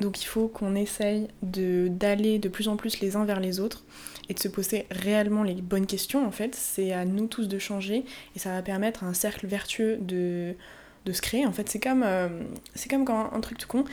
Donc 0.00 0.22
il 0.22 0.26
faut 0.26 0.48
qu'on 0.48 0.74
essaye 0.74 1.28
d'aller 1.42 2.38
de, 2.38 2.48
plus 2.48 2.68
en 2.68 2.76
plus 2.76 3.00
les 3.00 3.14
uns 3.14 3.24
vers 3.24 3.40
les 3.40 3.60
autres 3.60 3.84
et 4.28 4.34
de 4.34 4.38
se 4.38 4.48
poser 4.48 4.86
réellement 4.90 5.42
les 5.42 5.54
bonnes 5.54 5.86
questions 5.86 6.26
en 6.26 6.32
fait. 6.32 6.54
C'est 6.54 6.92
à 6.92 7.04
nous 7.04 7.26
tous 7.26 7.46
de 7.46 7.58
changer 7.58 8.04
et 8.34 8.38
ça 8.38 8.50
va 8.50 8.62
permettre 8.62 9.04
un 9.04 9.14
cercle 9.14 9.46
vertueux 9.46 9.98
de 10.00 10.56
de 11.04 11.12
se 11.12 11.20
créer. 11.20 11.46
En 11.46 11.52
fait, 11.52 11.68
c'est 11.68 11.80
comme, 11.80 12.02
euh, 12.02 12.28
c'est 12.74 12.90
comme 12.90 13.04
quand 13.04 13.32
un, 13.32 13.40
truc 13.40 13.58
tout 13.58 13.68
con, 13.68 13.84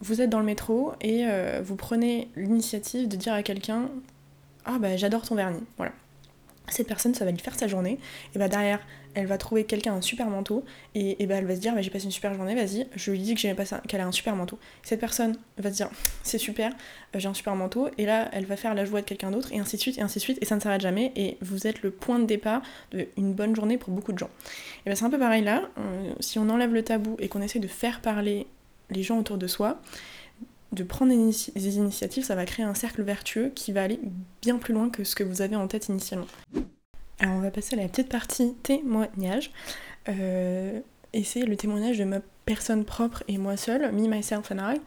vous 0.00 0.20
êtes 0.20 0.30
dans 0.30 0.40
le 0.40 0.44
métro 0.44 0.92
et 1.00 1.26
euh, 1.26 1.60
vous 1.64 1.76
prenez 1.76 2.28
l'initiative 2.36 3.08
de 3.08 3.16
dire 3.16 3.34
à 3.34 3.42
quelqu'un 3.42 3.88
Ah 4.64 4.78
bah 4.78 4.96
j'adore 4.96 5.22
ton 5.22 5.34
vernis. 5.34 5.64
Voilà 5.76 5.92
cette 6.68 6.86
personne, 6.86 7.14
ça 7.14 7.24
va 7.24 7.30
lui 7.30 7.38
faire 7.38 7.54
sa 7.54 7.66
journée, 7.66 7.98
et 8.34 8.38
bah 8.38 8.48
derrière, 8.48 8.80
elle 9.14 9.26
va 9.26 9.38
trouver 9.38 9.64
quelqu'un 9.64 9.94
un 9.94 10.00
super 10.00 10.28
manteau, 10.28 10.64
et, 10.94 11.26
bah 11.26 11.36
elle 11.36 11.46
va 11.46 11.56
se 11.56 11.60
dire, 11.60 11.74
bah 11.74 11.82
j'ai 11.82 11.90
passé 11.90 12.04
une 12.04 12.10
super 12.10 12.32
journée, 12.34 12.54
vas-y, 12.54 12.86
je 12.94 13.10
lui 13.10 13.18
dis 13.18 13.34
que 13.34 13.40
j'ai 13.40 13.54
qu'elle 13.88 14.00
a 14.00 14.06
un 14.06 14.12
super 14.12 14.36
manteau. 14.36 14.58
Cette 14.82 15.00
personne 15.00 15.36
va 15.58 15.70
se 15.70 15.76
dire, 15.76 15.90
c'est 16.22 16.38
super, 16.38 16.72
euh, 17.14 17.18
j'ai 17.18 17.28
un 17.28 17.34
super 17.34 17.56
manteau, 17.56 17.88
et 17.98 18.06
là, 18.06 18.28
elle 18.32 18.46
va 18.46 18.56
faire 18.56 18.74
la 18.74 18.84
joie 18.84 19.00
de 19.00 19.06
quelqu'un 19.06 19.30
d'autre, 19.30 19.52
et 19.52 19.58
ainsi 19.58 19.76
de 19.76 19.80
suite, 19.80 19.98
et 19.98 20.02
ainsi 20.02 20.18
de 20.18 20.22
suite, 20.22 20.38
et 20.40 20.44
ça 20.44 20.54
ne 20.54 20.60
s'arrête 20.60 20.80
jamais, 20.80 21.12
et 21.16 21.38
vous 21.40 21.66
êtes 21.66 21.82
le 21.82 21.90
point 21.90 22.18
de 22.18 22.26
départ 22.26 22.62
d'une 22.92 23.32
bonne 23.32 23.54
journée 23.54 23.78
pour 23.78 23.92
beaucoup 23.92 24.12
de 24.12 24.18
gens. 24.18 24.30
Et 24.86 24.90
bah 24.90 24.96
c'est 24.96 25.04
un 25.04 25.10
peu 25.10 25.18
pareil 25.18 25.42
là, 25.42 25.62
euh, 25.78 26.12
si 26.20 26.38
on 26.38 26.48
enlève 26.48 26.72
le 26.72 26.82
tabou 26.82 27.16
et 27.18 27.28
qu'on 27.28 27.42
essaie 27.42 27.58
de 27.58 27.68
faire 27.68 28.00
parler 28.00 28.46
les 28.90 29.02
gens 29.02 29.18
autour 29.18 29.38
de 29.38 29.46
soi, 29.46 29.80
de 30.72 30.84
prendre 30.84 31.12
des, 31.12 31.76
initiatives, 31.76 32.24
ça 32.24 32.34
va 32.34 32.44
créer 32.44 32.64
un 32.64 32.74
cercle 32.74 33.02
vertueux 33.02 33.50
qui 33.54 33.72
va 33.72 33.82
aller 33.82 33.98
bien 34.40 34.58
plus 34.58 34.72
loin 34.72 34.88
que 34.88 35.02
ce 35.04 35.14
que 35.14 35.24
vous 35.24 35.42
avez 35.42 35.56
en 35.56 35.66
tête 35.66 35.88
initialement. 35.88 36.28
Alors 37.18 37.34
on 37.36 37.40
va 37.40 37.50
passer 37.50 37.74
à 37.76 37.82
la 37.82 37.88
petite 37.88 38.08
partie 38.08 38.54
témoignage. 38.62 39.50
Euh, 40.08 40.80
et 41.12 41.24
c'est 41.24 41.42
le 41.42 41.56
témoignage 41.56 41.98
de 41.98 42.04
ma 42.04 42.20
personne 42.46 42.84
propre 42.84 43.22
et 43.28 43.36
moi 43.36 43.56
seule, 43.56 43.92
me, 43.92 44.06
myself 44.06 44.50
and 44.52 44.74
I. 44.74 44.80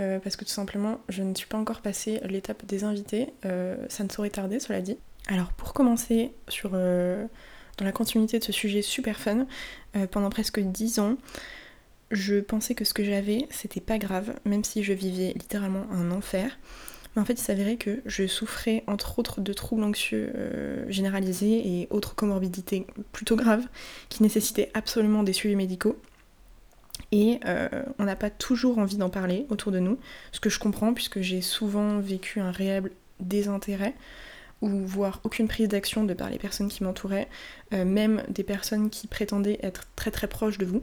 Euh, 0.00 0.18
parce 0.20 0.36
que 0.36 0.44
tout 0.44 0.50
simplement, 0.50 1.00
je 1.08 1.22
ne 1.22 1.34
suis 1.34 1.46
pas 1.46 1.58
encore 1.58 1.80
passée 1.80 2.20
l'étape 2.24 2.64
des 2.66 2.84
invités. 2.84 3.32
Euh, 3.44 3.76
ça 3.88 4.04
ne 4.04 4.08
saurait 4.08 4.30
tarder, 4.30 4.60
cela 4.60 4.80
dit. 4.80 4.96
Alors 5.28 5.52
pour 5.52 5.72
commencer 5.72 6.32
sur, 6.48 6.70
dans 6.70 7.84
la 7.84 7.92
continuité 7.92 8.38
de 8.38 8.44
ce 8.44 8.52
sujet 8.52 8.82
super 8.82 9.18
fun, 9.20 9.46
pendant 10.10 10.30
presque 10.30 10.58
10 10.58 11.00
ans, 11.00 11.16
je 12.10 12.40
pensais 12.40 12.74
que 12.74 12.84
ce 12.84 12.94
que 12.94 13.04
j'avais, 13.04 13.46
c'était 13.50 13.80
pas 13.80 13.98
grave, 13.98 14.34
même 14.44 14.64
si 14.64 14.82
je 14.82 14.92
vivais 14.92 15.32
littéralement 15.34 15.86
un 15.90 16.10
enfer. 16.10 16.58
Mais 17.14 17.22
en 17.22 17.24
fait, 17.24 17.34
il 17.34 17.42
s'avérait 17.42 17.76
que 17.76 18.00
je 18.06 18.26
souffrais 18.26 18.84
entre 18.86 19.18
autres 19.18 19.40
de 19.40 19.52
troubles 19.52 19.82
anxieux 19.82 20.32
euh, 20.34 20.84
généralisés 20.88 21.62
et 21.66 21.88
autres 21.90 22.14
comorbidités 22.14 22.86
plutôt 23.12 23.36
graves 23.36 23.66
qui 24.08 24.22
nécessitaient 24.22 24.70
absolument 24.74 25.22
des 25.22 25.32
suivis 25.32 25.56
médicaux. 25.56 25.98
Et 27.12 27.40
euh, 27.46 27.68
on 27.98 28.04
n'a 28.04 28.16
pas 28.16 28.30
toujours 28.30 28.78
envie 28.78 28.96
d'en 28.96 29.08
parler 29.08 29.46
autour 29.48 29.72
de 29.72 29.78
nous, 29.78 29.98
ce 30.32 30.40
que 30.40 30.50
je 30.50 30.58
comprends 30.58 30.92
puisque 30.92 31.20
j'ai 31.20 31.40
souvent 31.40 31.98
vécu 32.00 32.40
un 32.40 32.50
réel 32.50 32.90
désintérêt 33.20 33.94
ou 34.60 34.68
voire 34.68 35.20
aucune 35.24 35.48
prise 35.48 35.68
d'action 35.68 36.04
de 36.04 36.14
par 36.14 36.30
les 36.30 36.38
personnes 36.38 36.68
qui 36.68 36.82
m'entouraient, 36.82 37.28
euh, 37.72 37.84
même 37.84 38.22
des 38.28 38.42
personnes 38.42 38.90
qui 38.90 39.06
prétendaient 39.06 39.58
être 39.62 39.86
très 39.94 40.10
très 40.10 40.26
proches 40.26 40.58
de 40.58 40.66
vous. 40.66 40.82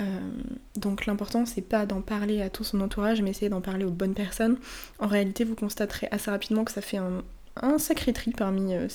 Euh, 0.00 0.04
donc 0.76 1.06
l'important 1.06 1.44
c'est 1.44 1.62
pas 1.62 1.84
d'en 1.84 2.00
parler 2.00 2.40
à 2.40 2.50
tout 2.50 2.62
son 2.62 2.80
entourage 2.80 3.20
mais 3.20 3.30
essayer 3.30 3.48
d'en 3.48 3.60
parler 3.60 3.84
aux 3.84 3.90
bonnes 3.90 4.14
personnes. 4.14 4.58
En 4.98 5.06
réalité 5.06 5.44
vous 5.44 5.54
constaterez 5.54 6.08
assez 6.10 6.30
rapidement 6.30 6.64
que 6.64 6.72
ça 6.72 6.80
fait 6.80 6.98
un, 6.98 7.78
sacré 7.78 8.12
tri 8.12 8.30
parmi 8.30 8.74
euh, 8.74 8.86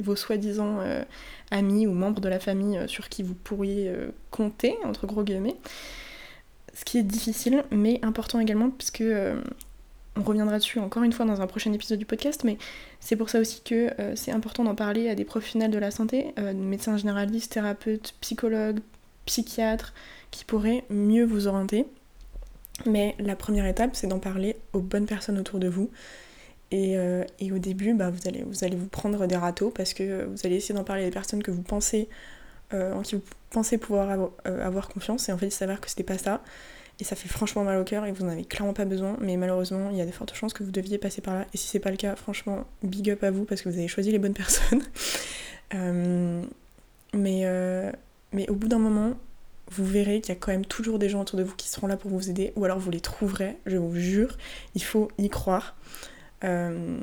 vos 0.00 0.14
soi-disant 0.14 0.78
euh, 0.80 1.02
amis 1.50 1.88
ou 1.88 1.92
membres 1.92 2.20
de 2.20 2.28
la 2.28 2.38
famille 2.38 2.80
sur 2.86 3.08
qui 3.08 3.24
vous 3.24 3.34
pourriez 3.34 3.92
compter, 4.30 4.76
entre 4.84 5.06
gros 5.06 5.24
guillemets. 5.24 5.56
Ce 6.74 6.84
qui 6.84 6.98
est 6.98 7.02
difficile 7.02 7.64
mais 7.72 7.98
important 8.02 8.38
également 8.38 8.70
puisque 8.70 9.04
on 10.14 10.22
reviendra 10.22 10.58
dessus 10.58 10.78
encore 10.78 11.02
une 11.02 11.12
fois 11.12 11.26
dans 11.26 11.40
un 11.40 11.46
prochain 11.48 11.72
épisode 11.72 11.98
du 11.98 12.06
podcast, 12.06 12.44
mais 12.44 12.56
c'est 13.00 13.16
pour 13.16 13.28
ça 13.28 13.40
aussi 13.40 13.62
que 13.64 13.90
c'est 14.14 14.30
important 14.30 14.62
d'en 14.62 14.76
parler 14.76 15.08
à 15.08 15.16
des 15.16 15.24
professionnels 15.24 15.72
de 15.72 15.78
la 15.78 15.90
santé, 15.90 16.32
médecins 16.54 16.96
généralistes, 16.96 17.52
thérapeutes, 17.52 18.14
psychologues, 18.20 18.78
psychiatres, 19.26 19.92
qui 20.32 20.44
pourraient 20.44 20.82
mieux 20.90 21.24
vous 21.24 21.46
orienter. 21.46 21.86
Mais 22.86 23.14
la 23.20 23.36
première 23.36 23.66
étape, 23.66 23.94
c'est 23.94 24.08
d'en 24.08 24.18
parler 24.18 24.56
aux 24.72 24.80
bonnes 24.80 25.06
personnes 25.06 25.38
autour 25.38 25.60
de 25.60 25.68
vous. 25.68 25.90
Et, 26.72 26.96
euh, 26.96 27.22
au 27.42 27.58
début, 27.58 27.94
bah, 27.94 28.10
vous, 28.10 28.26
allez, 28.26 28.42
vous 28.42 28.64
allez 28.64 28.76
vous 28.76 28.88
prendre 28.88 29.26
des 29.26 29.36
râteaux 29.36 29.70
parce 29.70 29.94
que 29.94 30.24
vous 30.24 30.38
allez 30.44 30.56
essayer 30.56 30.74
d'en 30.74 30.84
parler 30.84 31.02
à 31.02 31.04
des 31.04 31.12
personnes 31.12 31.42
que 31.42 31.50
vous 31.50 31.62
pensez, 31.62 32.08
euh, 32.72 32.94
en 32.94 33.02
qui 33.02 33.14
vous 33.14 33.22
pensez 33.50 33.76
pouvoir 33.76 34.30
euh, 34.46 34.66
avoir, 34.66 34.88
confiance. 34.88 35.28
Et 35.28 35.32
en 35.32 35.38
fait, 35.38 35.46
il 35.46 35.52
s'avère 35.52 35.80
que 35.80 35.88
c'était 35.88 36.02
pas 36.02 36.18
ça. 36.18 36.42
Et 36.98 37.04
ça 37.04 37.14
fait 37.14 37.28
franchement 37.28 37.62
mal 37.64 37.78
au 37.78 37.84
cœur 37.84 38.06
et 38.06 38.12
vous 38.12 38.24
n'en 38.24 38.32
avez 38.32 38.44
clairement 38.44 38.72
pas 38.72 38.86
besoin. 38.86 39.16
Mais 39.20 39.36
malheureusement, 39.36 39.90
il 39.90 39.98
y 39.98 40.00
a 40.00 40.06
de 40.06 40.10
fortes 40.10 40.34
chances 40.34 40.54
que 40.54 40.62
vous 40.62 40.70
deviez 40.70 40.96
passer 40.96 41.20
par 41.20 41.34
là. 41.34 41.46
Et 41.52 41.58
si 41.58 41.68
c'est 41.68 41.80
pas 41.80 41.90
le 41.90 41.96
cas, 41.96 42.16
franchement, 42.16 42.64
big 42.82 43.10
up 43.10 43.22
à 43.22 43.30
vous 43.30 43.44
parce 43.44 43.60
que 43.60 43.68
vous 43.68 43.78
avez 43.78 43.88
choisi 43.88 44.10
les 44.10 44.18
bonnes 44.18 44.34
personnes. 44.34 44.82
mais, 47.14 47.44
mais 48.32 48.48
au 48.48 48.54
bout 48.54 48.68
d'un 48.68 48.78
moment, 48.78 49.14
vous 49.74 49.84
verrez 49.86 50.20
qu'il 50.20 50.34
y 50.34 50.36
a 50.36 50.40
quand 50.40 50.52
même 50.52 50.66
toujours 50.66 50.98
des 50.98 51.08
gens 51.08 51.22
autour 51.22 51.38
de 51.38 51.44
vous 51.44 51.54
qui 51.56 51.68
seront 51.68 51.86
là 51.86 51.96
pour 51.96 52.10
vous 52.10 52.28
aider, 52.28 52.52
ou 52.56 52.64
alors 52.64 52.78
vous 52.78 52.90
les 52.90 53.00
trouverez, 53.00 53.56
je 53.66 53.76
vous 53.76 53.94
jure, 53.94 54.36
il 54.74 54.82
faut 54.82 55.10
y 55.18 55.28
croire. 55.28 55.76
Euh, 56.44 56.98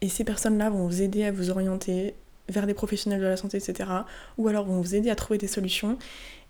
et 0.00 0.08
ces 0.08 0.24
personnes-là 0.24 0.70
vont 0.70 0.86
vous 0.86 1.02
aider 1.02 1.24
à 1.24 1.32
vous 1.32 1.50
orienter 1.50 2.14
vers 2.48 2.66
des 2.66 2.74
professionnels 2.74 3.20
de 3.20 3.26
la 3.26 3.36
santé, 3.38 3.56
etc. 3.56 3.88
Ou 4.36 4.48
alors 4.48 4.66
vont 4.66 4.80
vous 4.80 4.94
aider 4.94 5.08
à 5.08 5.16
trouver 5.16 5.38
des 5.38 5.46
solutions, 5.46 5.98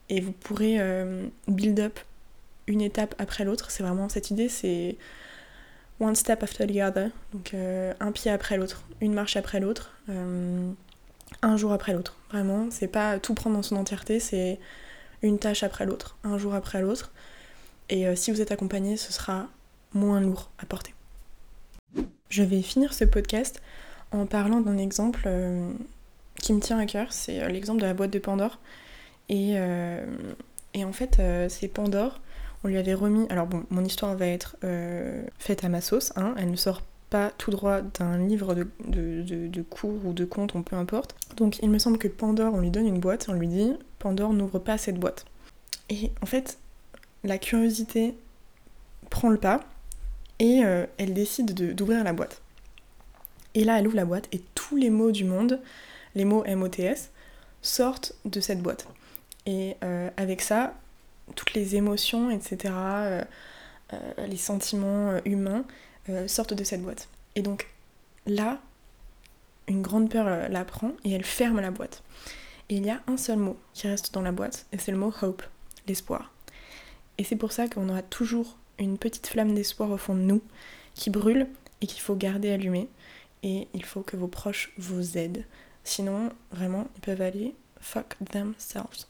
et 0.09 0.21
vous 0.21 0.33
pourrez 0.33 0.81
euh, 0.81 1.27
build 1.47 1.79
up 1.79 2.01
une 2.67 2.81
étape 2.81 3.15
après 3.19 3.45
l'autre. 3.45 3.71
C'est 3.71 3.83
vraiment 3.83 4.09
cette 4.09 4.31
idée, 4.31 4.49
c'est 4.49 4.97
one 6.01 6.17
step 6.17 6.43
after 6.43 6.67
the 6.67 6.79
other, 6.79 7.11
donc 7.33 7.55
euh, 7.55 7.95
un 8.01 8.11
pied 8.11 8.31
après 8.31 8.57
l'autre, 8.57 8.85
une 9.01 9.15
marche 9.15 9.37
après 9.37 9.61
l'autre, 9.61 9.93
un 10.09 11.57
jour 11.57 11.73
après 11.73 11.93
l'autre. 11.93 12.17
Vraiment, 12.33 12.67
c'est 12.71 12.89
pas 12.89 13.21
tout 13.21 13.35
prendre 13.35 13.55
dans 13.55 13.63
son 13.63 13.77
entièreté, 13.77 14.19
c'est 14.19 14.59
une 15.25 15.39
tâche 15.39 15.63
après 15.63 15.87
l'autre, 15.87 16.17
un 16.23 16.39
jour 16.39 16.55
après 16.55 16.81
l'autre. 16.81 17.13
Et 17.89 18.07
euh, 18.07 18.15
si 18.15 18.31
vous 18.31 18.41
êtes 18.41 18.53
accompagné, 18.53 18.97
ce 18.97 19.13
sera 19.13 19.49
moins 19.93 20.21
lourd 20.21 20.51
à 20.59 20.67
porter. 20.67 20.95
Je 22.29 22.43
vais 22.43 22.63
finir 22.63 22.93
ce 22.93 23.05
podcast 23.05 23.63
en 24.13 24.27
parlant 24.27 24.61
d'un 24.61 24.79
exemple 24.79 25.23
euh, 25.27 25.73
qui 26.37 26.53
me 26.53 26.61
tient 26.61 26.79
à 26.79 26.87
cœur, 26.87 27.13
c'est 27.13 27.43
euh, 27.43 27.49
l'exemple 27.49 27.81
de 27.81 27.87
la 27.87 27.95
boîte 27.95 28.11
de 28.11 28.19
Pandore. 28.19 28.59
Et, 29.29 29.57
en 29.59 30.93
fait, 30.93 31.23
c'est 31.49 31.69
Pandore, 31.69 32.21
on 32.63 32.69
lui 32.69 32.77
avait 32.77 32.95
remis. 32.95 33.27
Alors 33.31 33.47
bon, 33.47 33.65
mon 33.71 33.83
histoire 33.83 34.15
va 34.17 34.27
être 34.27 34.57
faite 35.39 35.65
à 35.65 35.71
ma 35.71 35.81
sauce, 35.81 36.13
hein, 36.17 36.35
elle 36.37 36.51
ne 36.51 36.57
sort 36.57 36.83
pas 37.09 37.31
tout 37.39 37.51
droit 37.51 37.81
d'un 37.81 38.19
livre 38.19 38.55
de, 38.55 39.63
cours 39.63 40.05
ou 40.05 40.13
de 40.13 40.27
contes, 40.27 40.55
on 40.57 40.63
peu 40.63 40.77
importe. 40.77 41.15
Donc 41.37 41.61
il 41.63 41.71
me 41.71 41.79
semble 41.79 41.97
que 41.97 42.09
Pandore, 42.09 42.53
on 42.53 42.61
lui 42.61 42.71
donne 42.71 42.87
une 42.87 42.99
boîte, 42.99 43.27
on 43.31 43.33
lui 43.33 43.49
dit 43.49 43.73
Pandore 44.05 44.35
n'ouvre 44.35 44.59
pas 44.59 44.77
cette 44.79 45.01
boîte. 45.01 45.25
Et 45.89 46.13
en 46.21 46.27
fait, 46.27 46.59
la 47.25 47.39
curiosité 47.39 48.15
prend 49.09 49.31
le 49.31 49.39
pas 49.39 49.65
Et 50.39 50.63
elle 50.99 51.15
décide 51.15 51.55
d'ouvrir 51.75 52.05
la 52.05 52.13
boîte. 52.13 52.43
Et 53.55 53.65
là, 53.65 53.79
elle 53.79 53.87
ouvre 53.87 53.97
la 53.97 54.05
boîte 54.05 54.29
et 54.33 54.43
tous 54.55 54.77
les 54.77 54.91
mots 54.91 55.13
du 55.13 55.25
monde, 55.25 55.61
les 56.15 56.25
mots 56.25 56.45
MOTS, 56.45 57.11
sortent 57.63 58.15
de 58.25 58.41
cette 58.41 58.61
boîte. 58.61 58.87
Et 59.47 59.77
avec 60.17 60.43
ça, 60.43 60.75
toutes 61.37 61.55
les 61.55 61.77
émotions, 61.77 62.31
etc., 62.31 62.75
les 64.19 64.37
sentiments 64.37 65.21
humains 65.25 65.65
sortent 66.27 66.55
de 66.55 66.65
cette 66.65 66.83
boîte. 66.83 67.09
Et 67.37 67.43
donc 67.43 67.69
là, 68.27 68.59
une 69.69 69.83
grande 69.83 70.11
peur 70.11 70.49
la 70.51 70.65
prend 70.65 70.93
et 71.05 71.13
elle 71.13 71.25
ferme 71.25 71.61
la 71.61 71.71
boîte. 71.71 72.03
Il 72.69 72.87
y 72.87 72.91
a 72.91 73.03
un 73.07 73.17
seul 73.17 73.39
mot 73.39 73.59
qui 73.73 73.89
reste 73.89 74.15
dans 74.15 74.23
la 74.23 74.33
boîte, 74.33 74.67
et 74.73 74.79
c'est 74.79 74.93
le 74.93 74.99
mot 74.99 75.13
hope, 75.23 75.43
l'espoir. 75.87 76.33
Et 77.19 77.25
c'est 77.25 77.37
pour 77.37 77.53
ça 77.53 77.69
qu'on 77.69 77.89
aura 77.89 78.03
toujours 78.03 78.57
une 78.79 78.99
petite 78.99 79.27
flamme 79.27 79.55
d'espoir 79.55 79.91
au 79.91 79.97
fond 79.97 80.15
de 80.15 80.21
nous 80.21 80.43
qui 80.95 81.11
brûle 81.11 81.47
et 81.81 81.87
qu'il 81.87 82.01
faut 82.01 82.17
garder 82.17 82.51
allumée. 82.51 82.89
Et 83.43 83.69
il 83.75 83.85
faut 83.85 84.03
que 84.03 84.17
vos 84.17 84.29
proches 84.29 84.73
vous 84.79 85.19
aident. 85.19 85.45
Sinon, 85.85 86.31
vraiment, 86.51 86.89
ils 86.97 87.03
peuvent 87.03 87.21
aller 87.21 87.55
fuck 87.81 88.17
themselves. 88.31 89.07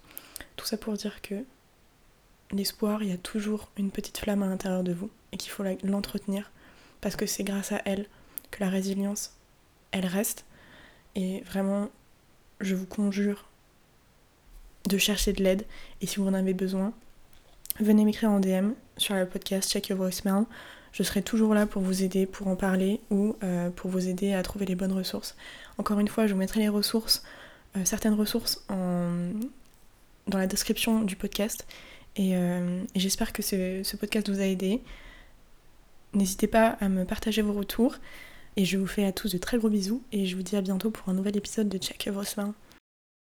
Tout 0.57 0.67
ça 0.67 0.77
pour 0.77 0.95
dire 0.95 1.23
que 1.23 1.45
l'espoir, 2.51 3.03
il 3.03 3.11
y 3.11 3.13
a 3.13 3.19
toujours 3.19 3.71
une 3.77 3.91
petite 3.91 4.19
flamme 4.19 4.43
à 4.43 4.49
l'intérieur 4.49 4.83
de 4.83 4.93
vous 4.93 5.11
et 5.33 5.37
qu'il 5.37 5.53
faut 5.53 5.65
l'entretenir 5.85 6.51
parce 7.01 7.17
que 7.17 7.27
c'est 7.27 7.45
grâce 7.45 7.73
à 7.73 7.81
elle 7.85 8.07
que 8.51 8.61
la 8.61 8.71
résilience, 8.71 9.37
elle 9.93 10.07
reste. 10.07 10.45
Et 11.15 11.43
vraiment, 11.43 11.91
je 12.65 12.75
vous 12.75 12.87
conjure 12.87 13.45
de 14.89 14.99
chercher 14.99 15.33
de 15.33 15.43
l'aide. 15.43 15.65
Et 16.01 16.07
si 16.07 16.17
vous 16.19 16.27
en 16.27 16.35
avez 16.35 16.55
besoin, 16.55 16.93
venez 17.81 18.05
m'écrire 18.05 18.31
en 18.31 18.41
DM 18.41 18.73
sur 18.97 19.15
le 19.15 19.27
podcast 19.27 19.71
Check 19.71 19.89
Your 19.89 19.99
Voicemail. 19.99 20.45
Je 20.93 21.03
serai 21.03 21.23
toujours 21.23 21.55
là 21.55 21.67
pour 21.67 21.83
vous 21.83 22.03
aider, 22.03 22.27
pour 22.27 22.47
en 22.47 22.57
parler 22.57 23.01
ou 23.11 23.37
euh, 23.43 23.71
pour 23.71 23.91
vous 23.91 24.09
aider 24.09 24.33
à 24.33 24.43
trouver 24.43 24.65
les 24.65 24.77
bonnes 24.77 24.93
ressources. 24.93 25.37
Encore 25.79 25.99
une 25.99 26.09
fois, 26.09 26.27
je 26.27 26.35
vous 26.35 26.39
mettrai 26.39 26.61
les 26.61 26.69
ressources, 26.69 27.25
euh, 27.77 27.85
certaines 27.85 28.15
ressources 28.15 28.65
dans 28.69 30.39
la 30.39 30.47
description 30.47 31.03
du 31.03 31.17
podcast. 31.17 31.67
Et, 32.17 32.37
euh, 32.37 32.83
j'espère 32.95 33.33
que 33.33 33.43
ce 33.43 33.97
podcast 33.97 34.31
vous 34.31 34.41
a 34.41 34.45
aidé. 34.45 34.81
N'hésitez 36.13 36.47
pas 36.47 36.77
à 36.81 36.89
me 36.89 37.05
partager 37.05 37.43
vos 37.43 37.53
retours. 37.53 37.97
Et 38.57 38.65
je 38.65 38.79
vous 38.79 38.87
fais 38.87 39.05
à 39.05 39.13
tous 39.13 39.33
de 39.33 39.39
très 39.39 39.59
gros 39.59 39.69
bisous 39.69 40.03
et 40.13 40.27
je 40.27 40.37
vous 40.37 40.43
dis 40.43 40.57
à 40.57 40.61
bientôt 40.61 40.91
pour 40.91 41.09
un 41.09 41.15
nouvel 41.15 41.37
épisode 41.37 41.69
de 41.69 41.79
Check 41.79 42.05
Your 42.05 42.15
Voicemail. 42.15 42.53